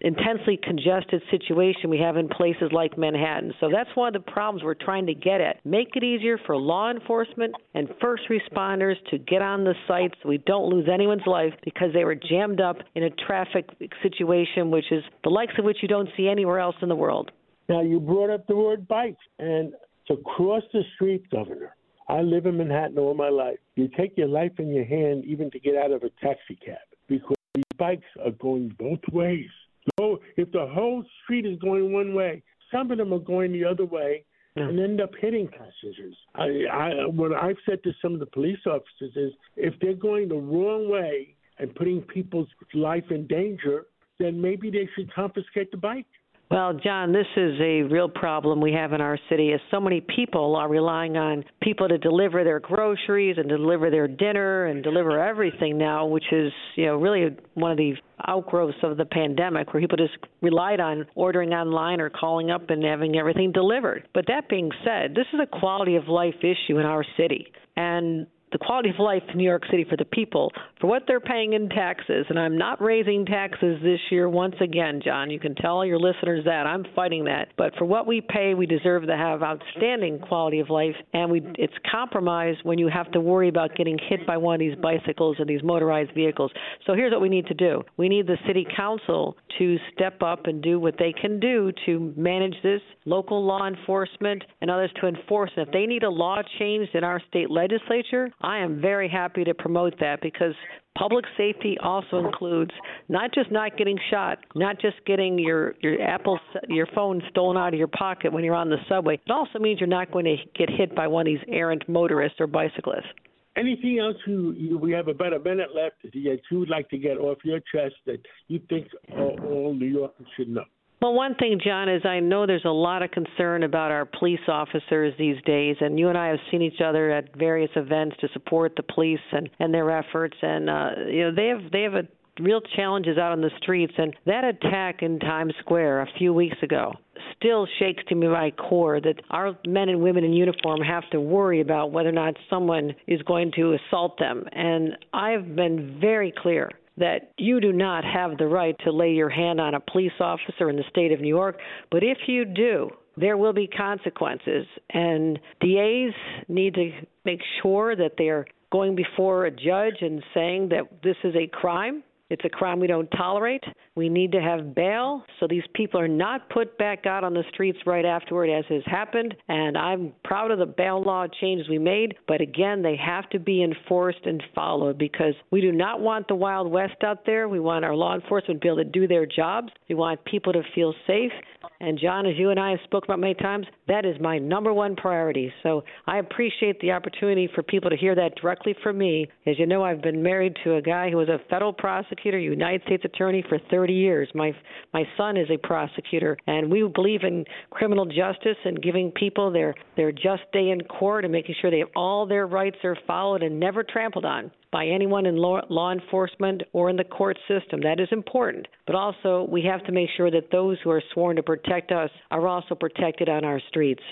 intensely 0.00 0.58
congested 0.62 1.22
situation 1.30 1.90
we 1.90 1.98
have 1.98 2.16
in 2.16 2.28
places 2.28 2.70
like 2.72 2.96
Manhattan. 2.96 3.52
So 3.60 3.68
that's 3.70 3.90
one 3.94 4.14
of 4.14 4.24
the 4.24 4.30
problems 4.30 4.64
we're 4.64 4.74
trying 4.74 5.06
to 5.06 5.14
get 5.14 5.40
at. 5.40 5.64
Make 5.64 5.88
it 5.94 6.02
easier 6.02 6.38
for 6.46 6.56
law 6.56 6.90
enforcement 6.90 7.54
and 7.74 7.88
first 8.00 8.22
responders 8.30 8.94
to 9.10 9.18
get 9.18 9.42
on 9.42 9.64
the 9.64 9.74
sites 9.86 10.14
so 10.22 10.28
we 10.28 10.38
don't 10.38 10.70
lose 10.70 10.88
anyone's 10.92 11.26
life 11.26 11.52
because 11.64 11.92
they 11.92 12.04
were 12.04 12.14
jammed 12.14 12.60
up 12.60 12.76
in 12.94 13.02
a 13.04 13.10
traffic 13.10 13.68
situation 14.02 14.70
which 14.70 14.90
is 14.90 15.02
the 15.24 15.30
likes 15.30 15.54
of 15.58 15.64
which 15.64 15.78
you 15.82 15.88
don't 15.88 16.08
see 16.16 16.28
anywhere 16.28 16.58
else 16.58 16.76
in 16.82 16.88
the 16.88 16.96
world. 16.96 17.30
Now, 17.68 17.82
you 17.82 18.00
brought 18.00 18.30
up 18.30 18.46
the 18.48 18.56
word 18.56 18.88
bikes, 18.88 19.22
and 19.38 19.72
to 20.08 20.16
cross 20.16 20.64
the 20.72 20.82
street, 20.96 21.30
Governor, 21.30 21.76
I 22.08 22.22
live 22.22 22.46
in 22.46 22.56
Manhattan 22.56 22.98
all 22.98 23.14
my 23.14 23.28
life. 23.28 23.58
You 23.76 23.88
take 23.96 24.16
your 24.16 24.26
life 24.26 24.52
in 24.58 24.72
your 24.74 24.84
hand 24.84 25.24
even 25.24 25.50
to 25.52 25.60
get 25.60 25.76
out 25.76 25.92
of 25.92 26.02
a 26.02 26.10
taxi 26.20 26.58
cab 26.64 26.78
because 27.06 27.36
these 27.54 27.62
bikes 27.78 28.06
are 28.24 28.32
going 28.32 28.74
both 28.76 29.00
ways. 29.12 29.50
So 29.98 30.20
if 30.36 30.50
the 30.52 30.66
whole 30.66 31.04
street 31.22 31.46
is 31.46 31.58
going 31.58 31.92
one 31.92 32.14
way, 32.14 32.42
some 32.72 32.90
of 32.90 32.98
them 32.98 33.12
are 33.12 33.18
going 33.18 33.52
the 33.52 33.64
other 33.64 33.84
way 33.84 34.24
and 34.56 34.78
end 34.80 35.00
up 35.00 35.10
hitting 35.20 35.48
passengers. 35.48 36.16
I, 36.34 36.64
I, 36.72 37.06
what 37.06 37.32
I've 37.32 37.56
said 37.68 37.82
to 37.84 37.92
some 38.02 38.14
of 38.14 38.20
the 38.20 38.26
police 38.26 38.58
officers 38.66 39.16
is 39.16 39.32
if 39.56 39.74
they're 39.80 39.94
going 39.94 40.28
the 40.28 40.34
wrong 40.34 40.90
way 40.90 41.34
and 41.58 41.74
putting 41.74 42.02
people's 42.02 42.48
life 42.74 43.04
in 43.10 43.26
danger, 43.26 43.86
then 44.18 44.40
maybe 44.40 44.70
they 44.70 44.88
should 44.94 45.12
confiscate 45.14 45.70
the 45.70 45.76
bike. 45.76 46.06
Well, 46.50 46.72
John, 46.74 47.12
this 47.12 47.28
is 47.36 47.60
a 47.60 47.82
real 47.82 48.08
problem 48.08 48.60
we 48.60 48.72
have 48.72 48.92
in 48.92 49.00
our 49.00 49.16
city 49.28 49.52
as 49.52 49.60
so 49.70 49.78
many 49.78 50.00
people 50.00 50.56
are 50.56 50.68
relying 50.68 51.16
on 51.16 51.44
people 51.62 51.86
to 51.86 51.96
deliver 51.96 52.42
their 52.42 52.58
groceries 52.58 53.36
and 53.38 53.48
deliver 53.48 53.88
their 53.88 54.08
dinner 54.08 54.64
and 54.66 54.82
deliver 54.82 55.22
everything 55.22 55.78
now, 55.78 56.06
which 56.06 56.24
is, 56.32 56.50
you 56.74 56.86
know, 56.86 56.96
really 56.96 57.36
one 57.54 57.70
of 57.70 57.76
the 57.76 57.94
outgrowths 58.26 58.78
of 58.82 58.96
the 58.96 59.04
pandemic 59.04 59.72
where 59.72 59.80
people 59.80 59.96
just 59.96 60.18
relied 60.42 60.80
on 60.80 61.06
ordering 61.14 61.50
online 61.50 62.00
or 62.00 62.10
calling 62.10 62.50
up 62.50 62.68
and 62.68 62.82
having 62.82 63.16
everything 63.16 63.52
delivered. 63.52 64.08
But 64.12 64.26
that 64.26 64.48
being 64.48 64.72
said, 64.84 65.14
this 65.14 65.26
is 65.32 65.38
a 65.40 65.46
quality 65.46 65.94
of 65.94 66.08
life 66.08 66.34
issue 66.40 66.78
in 66.78 66.84
our 66.84 67.04
city. 67.16 67.52
And 67.76 68.26
the 68.52 68.58
quality 68.58 68.90
of 68.90 68.98
life 68.98 69.22
in 69.30 69.38
New 69.38 69.44
York 69.44 69.64
City 69.70 69.84
for 69.88 69.96
the 69.96 70.04
people 70.04 70.52
for 70.80 70.86
what 70.86 71.02
they're 71.06 71.20
paying 71.20 71.52
in 71.52 71.68
taxes. 71.68 72.26
And 72.28 72.38
I'm 72.38 72.56
not 72.58 72.80
raising 72.80 73.26
taxes 73.26 73.78
this 73.82 74.00
year 74.10 74.28
once 74.28 74.54
again, 74.60 75.00
John. 75.04 75.30
You 75.30 75.38
can 75.38 75.54
tell 75.54 75.84
your 75.84 75.98
listeners 75.98 76.44
that 76.44 76.66
I'm 76.66 76.84
fighting 76.94 77.24
that. 77.24 77.48
But 77.56 77.74
for 77.76 77.84
what 77.84 78.06
we 78.06 78.20
pay, 78.20 78.54
we 78.54 78.66
deserve 78.66 79.06
to 79.06 79.16
have 79.16 79.42
outstanding 79.42 80.18
quality 80.20 80.60
of 80.60 80.70
life. 80.70 80.94
And 81.12 81.30
we 81.30 81.42
it's 81.58 81.74
compromised 81.90 82.60
when 82.62 82.78
you 82.78 82.88
have 82.88 83.10
to 83.12 83.20
worry 83.20 83.48
about 83.48 83.76
getting 83.76 83.98
hit 84.08 84.26
by 84.26 84.36
one 84.36 84.54
of 84.54 84.60
these 84.60 84.76
bicycles 84.76 85.38
or 85.38 85.44
these 85.44 85.62
motorized 85.62 86.14
vehicles. 86.14 86.50
So 86.86 86.94
here's 86.94 87.12
what 87.12 87.20
we 87.20 87.28
need 87.28 87.46
to 87.46 87.54
do. 87.54 87.82
We 87.96 88.08
need 88.08 88.26
the 88.26 88.38
city 88.46 88.66
council 88.76 89.36
to 89.58 89.76
step 89.92 90.22
up 90.22 90.46
and 90.46 90.62
do 90.62 90.80
what 90.80 90.94
they 90.98 91.12
can 91.12 91.40
do 91.40 91.72
to 91.86 92.14
manage 92.16 92.54
this, 92.62 92.80
local 93.04 93.44
law 93.44 93.66
enforcement 93.66 94.42
and 94.60 94.70
others 94.70 94.90
to 95.00 95.06
enforce 95.06 95.50
it. 95.56 95.60
If 95.60 95.72
they 95.72 95.86
need 95.86 96.02
a 96.02 96.10
law 96.10 96.40
changed 96.58 96.94
in 96.94 97.04
our 97.04 97.20
state 97.28 97.50
legislature, 97.50 98.30
I 98.42 98.58
am 98.58 98.80
very 98.80 99.08
happy 99.08 99.44
to 99.44 99.54
promote 99.54 99.98
that 100.00 100.22
because 100.22 100.54
public 100.96 101.24
safety 101.36 101.76
also 101.82 102.18
includes 102.18 102.70
not 103.08 103.34
just 103.34 103.50
not 103.50 103.76
getting 103.76 103.98
shot, 104.10 104.38
not 104.54 104.80
just 104.80 104.96
getting 105.06 105.38
your 105.38 105.74
your 105.80 106.00
Apple 106.00 106.38
your 106.68 106.86
phone 106.94 107.22
stolen 107.30 107.56
out 107.56 107.74
of 107.74 107.78
your 107.78 107.88
pocket 107.88 108.32
when 108.32 108.42
you're 108.42 108.54
on 108.54 108.70
the 108.70 108.78
subway. 108.88 109.14
It 109.14 109.30
also 109.30 109.58
means 109.58 109.80
you're 109.80 109.88
not 109.88 110.10
going 110.10 110.24
to 110.24 110.36
get 110.58 110.70
hit 110.70 110.94
by 110.94 111.06
one 111.06 111.26
of 111.26 111.32
these 111.32 111.44
errant 111.48 111.86
motorists 111.88 112.40
or 112.40 112.46
bicyclists. 112.46 113.08
Anything 113.56 113.98
else 113.98 114.16
you, 114.26 114.52
you 114.52 114.78
we 114.78 114.92
have 114.92 115.08
about 115.08 115.34
a 115.34 115.38
minute 115.38 115.70
left 115.74 115.96
that 116.04 116.14
you 116.14 116.58
would 116.58 116.70
like 116.70 116.88
to 116.90 116.98
get 116.98 117.18
off 117.18 117.38
your 117.44 117.60
chest 117.74 117.96
that 118.06 118.20
you 118.48 118.60
think 118.68 118.86
all, 119.12 119.38
all 119.44 119.74
New 119.74 119.86
Yorkers 119.86 120.26
should 120.36 120.48
know? 120.48 120.64
Well, 121.00 121.14
one 121.14 121.34
thing, 121.36 121.58
John, 121.64 121.88
is 121.88 122.02
I 122.04 122.20
know 122.20 122.46
there's 122.46 122.66
a 122.66 122.68
lot 122.68 123.02
of 123.02 123.10
concern 123.10 123.62
about 123.62 123.90
our 123.90 124.04
police 124.04 124.46
officers 124.48 125.14
these 125.18 125.40
days, 125.46 125.76
and 125.80 125.98
you 125.98 126.10
and 126.10 126.18
I 126.18 126.28
have 126.28 126.38
seen 126.50 126.60
each 126.60 126.82
other 126.84 127.10
at 127.10 127.34
various 127.36 127.70
events 127.74 128.16
to 128.20 128.28
support 128.34 128.74
the 128.76 128.82
police 128.82 129.20
and 129.32 129.48
and 129.58 129.72
their 129.72 129.90
efforts, 129.90 130.36
and 130.42 130.68
uh, 130.68 130.90
you 131.08 131.22
know 131.22 131.34
they 131.34 131.46
have 131.46 131.72
they 131.72 131.82
have 131.82 131.94
a 131.94 132.06
real 132.38 132.60
challenges 132.76 133.16
out 133.16 133.32
on 133.32 133.40
the 133.40 133.50
streets, 133.62 133.94
and 133.96 134.14
that 134.26 134.44
attack 134.44 135.02
in 135.02 135.18
Times 135.20 135.54
Square 135.60 136.02
a 136.02 136.08
few 136.18 136.34
weeks 136.34 136.56
ago 136.62 136.92
still 137.36 137.66
shakes 137.78 138.02
to 138.08 138.14
me 138.14 138.28
my 138.28 138.50
core 138.50 139.00
that 139.00 139.14
our 139.30 139.56
men 139.66 139.88
and 139.88 140.00
women 140.00 140.24
in 140.24 140.32
uniform 140.32 140.80
have 140.80 141.08
to 141.10 141.20
worry 141.20 141.60
about 141.60 141.92
whether 141.92 142.08
or 142.08 142.12
not 142.12 142.34
someone 142.48 142.94
is 143.06 143.22
going 143.22 143.52
to 143.56 143.74
assault 143.74 144.18
them. 144.18 144.44
And 144.52 144.96
I've 145.12 145.56
been 145.56 145.98
very 146.00 146.32
clear 146.36 146.70
that 146.96 147.32
you 147.38 147.60
do 147.60 147.72
not 147.72 148.04
have 148.04 148.36
the 148.36 148.46
right 148.46 148.76
to 148.84 148.92
lay 148.92 149.12
your 149.12 149.30
hand 149.30 149.60
on 149.60 149.74
a 149.74 149.80
police 149.80 150.12
officer 150.20 150.68
in 150.68 150.76
the 150.76 150.84
state 150.90 151.12
of 151.12 151.20
New 151.20 151.28
York, 151.28 151.58
but 151.90 152.02
if 152.02 152.18
you 152.26 152.44
do, 152.44 152.90
there 153.16 153.36
will 153.36 153.52
be 153.52 153.66
consequences. 153.66 154.66
And 154.90 155.38
DAs 155.60 156.14
need 156.48 156.74
to 156.74 156.90
make 157.24 157.40
sure 157.62 157.96
that 157.96 158.12
they're 158.18 158.46
going 158.70 158.94
before 158.94 159.46
a 159.46 159.50
judge 159.50 159.96
and 160.00 160.22
saying 160.32 160.68
that 160.70 161.02
this 161.02 161.16
is 161.24 161.34
a 161.34 161.46
crime 161.46 162.02
it's 162.30 162.44
a 162.44 162.48
crime 162.48 162.80
we 162.80 162.86
don't 162.86 163.08
tolerate. 163.08 163.64
We 163.96 164.08
need 164.08 164.32
to 164.32 164.40
have 164.40 164.74
bail 164.74 165.24
so 165.38 165.46
these 165.48 165.64
people 165.74 166.00
are 166.00 166.08
not 166.08 166.48
put 166.50 166.78
back 166.78 167.06
out 167.06 167.24
on 167.24 167.34
the 167.34 167.44
streets 167.52 167.78
right 167.86 168.04
afterward, 168.04 168.48
as 168.48 168.64
has 168.68 168.82
happened. 168.86 169.34
And 169.48 169.76
I'm 169.76 170.12
proud 170.24 170.50
of 170.50 170.58
the 170.58 170.66
bail 170.66 171.02
law 171.02 171.26
changes 171.40 171.68
we 171.68 171.78
made, 171.78 172.14
but 172.28 172.40
again, 172.40 172.82
they 172.82 172.96
have 172.96 173.28
to 173.30 173.38
be 173.38 173.62
enforced 173.62 174.24
and 174.24 174.42
followed 174.54 174.96
because 174.96 175.34
we 175.50 175.60
do 175.60 175.72
not 175.72 176.00
want 176.00 176.28
the 176.28 176.34
Wild 176.34 176.70
West 176.70 177.02
out 177.04 177.26
there. 177.26 177.48
We 177.48 177.60
want 177.60 177.84
our 177.84 177.94
law 177.94 178.14
enforcement 178.14 178.60
to 178.60 178.64
be 178.64 178.68
able 178.68 178.84
to 178.84 178.84
do 178.84 179.08
their 179.08 179.26
jobs. 179.26 179.72
We 179.88 179.94
want 179.94 180.24
people 180.24 180.52
to 180.52 180.62
feel 180.74 180.94
safe. 181.06 181.32
And 181.80 181.98
John, 181.98 182.26
as 182.26 182.36
you 182.36 182.50
and 182.50 182.60
I 182.60 182.70
have 182.70 182.80
spoken 182.84 183.10
about 183.10 183.20
many 183.20 183.34
times, 183.34 183.66
that 183.88 184.04
is 184.04 184.16
my 184.20 184.38
number 184.38 184.72
one 184.72 184.96
priority. 184.96 185.52
So 185.62 185.82
I 186.06 186.18
appreciate 186.18 186.78
the 186.80 186.92
opportunity 186.92 187.48
for 187.54 187.62
people 187.62 187.90
to 187.90 187.96
hear 187.96 188.14
that 188.14 188.36
directly 188.36 188.74
from 188.82 188.98
me. 188.98 189.26
As 189.46 189.58
you 189.58 189.66
know, 189.66 189.82
I've 189.82 190.02
been 190.02 190.22
married 190.22 190.56
to 190.64 190.76
a 190.76 190.82
guy 190.82 191.10
who 191.10 191.16
was 191.16 191.28
a 191.28 191.40
federal 191.48 191.72
prosecutor, 191.72 192.19
United 192.24 192.82
States 192.82 193.04
attorney 193.04 193.44
for 193.48 193.58
30 193.70 193.92
years. 193.92 194.28
My 194.34 194.52
my 194.92 195.04
son 195.16 195.36
is 195.36 195.48
a 195.50 195.56
prosecutor, 195.56 196.36
and 196.46 196.70
we 196.70 196.86
believe 196.86 197.22
in 197.22 197.44
criminal 197.70 198.04
justice 198.04 198.56
and 198.64 198.82
giving 198.82 199.10
people 199.12 199.50
their 199.50 199.74
their 199.96 200.12
just 200.12 200.42
day 200.52 200.70
in 200.70 200.80
court 200.82 201.24
and 201.24 201.32
making 201.32 201.54
sure 201.60 201.70
they 201.70 201.78
have 201.78 201.88
all 201.96 202.26
their 202.26 202.46
rights 202.46 202.76
are 202.84 202.96
followed 203.06 203.42
and 203.42 203.58
never 203.58 203.82
trampled 203.82 204.24
on 204.24 204.50
by 204.72 204.86
anyone 204.86 205.26
in 205.26 205.36
law, 205.36 205.60
law 205.68 205.92
enforcement 205.92 206.62
or 206.72 206.90
in 206.90 206.96
the 206.96 207.04
court 207.04 207.36
system. 207.48 207.80
That 207.82 208.00
is 208.00 208.08
important. 208.12 208.68
But 208.86 208.94
also, 208.94 209.46
we 209.50 209.62
have 209.62 209.84
to 209.84 209.92
make 209.92 210.08
sure 210.16 210.30
that 210.30 210.50
those 210.52 210.78
who 210.84 210.90
are 210.90 211.02
sworn 211.12 211.36
to 211.36 211.42
protect 211.42 211.90
us 211.90 212.10
are 212.30 212.46
also 212.46 212.74
protected 212.74 213.28
on 213.28 213.44
our 213.44 213.60
streets. 213.68 214.02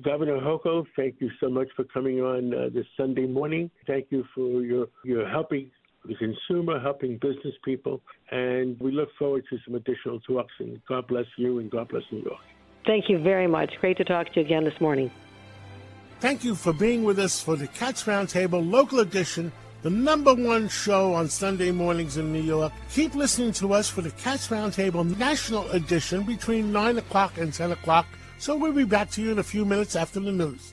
Governor 0.00 0.38
Hochul, 0.38 0.86
thank 0.96 1.16
you 1.18 1.30
so 1.38 1.50
much 1.50 1.68
for 1.76 1.84
coming 1.84 2.20
on 2.20 2.54
uh, 2.54 2.68
this 2.72 2.86
Sunday 2.96 3.26
morning. 3.26 3.70
Thank 3.86 4.06
you 4.08 4.24
for 4.34 4.62
your, 4.62 4.86
your 5.04 5.28
helping 5.28 5.70
the 6.04 6.14
consumer, 6.14 6.80
helping 6.80 7.18
business 7.18 7.54
people, 7.64 8.00
and 8.30 8.78
we 8.80 8.92
look 8.92 9.08
forward 9.18 9.44
to 9.50 9.58
some 9.64 9.74
additional 9.74 10.20
talks. 10.20 10.52
And 10.58 10.80
God 10.86 11.06
bless 11.06 11.26
you, 11.36 11.58
and 11.58 11.70
God 11.70 11.88
bless 11.88 12.02
New 12.10 12.22
York. 12.22 12.40
Thank 12.84 13.08
you 13.08 13.18
very 13.18 13.46
much. 13.46 13.74
Great 13.80 13.96
to 13.98 14.04
talk 14.04 14.32
to 14.32 14.40
you 14.40 14.46
again 14.46 14.64
this 14.64 14.80
morning. 14.80 15.10
Thank 16.20 16.44
you 16.44 16.54
for 16.54 16.72
being 16.72 17.04
with 17.04 17.18
us 17.18 17.40
for 17.40 17.56
the 17.56 17.66
Cats 17.66 18.04
Roundtable 18.04 18.68
Local 18.68 19.00
Edition 19.00 19.52
the 19.82 19.90
number 19.90 20.32
one 20.32 20.68
show 20.68 21.12
on 21.12 21.28
Sunday 21.28 21.72
mornings 21.72 22.16
in 22.16 22.32
New 22.32 22.40
York. 22.40 22.72
Keep 22.92 23.16
listening 23.16 23.52
to 23.54 23.72
us 23.74 23.88
for 23.88 24.00
the 24.00 24.12
Cats 24.12 24.48
Roundtable 24.48 25.04
National 25.18 25.68
Edition 25.70 26.22
between 26.22 26.72
9 26.72 26.98
o'clock 26.98 27.36
and 27.38 27.52
10 27.52 27.72
o'clock. 27.72 28.06
So 28.38 28.56
we'll 28.56 28.72
be 28.72 28.84
back 28.84 29.10
to 29.12 29.22
you 29.22 29.32
in 29.32 29.40
a 29.40 29.42
few 29.42 29.64
minutes 29.64 29.96
after 29.96 30.20
the 30.20 30.30
news. 30.30 30.72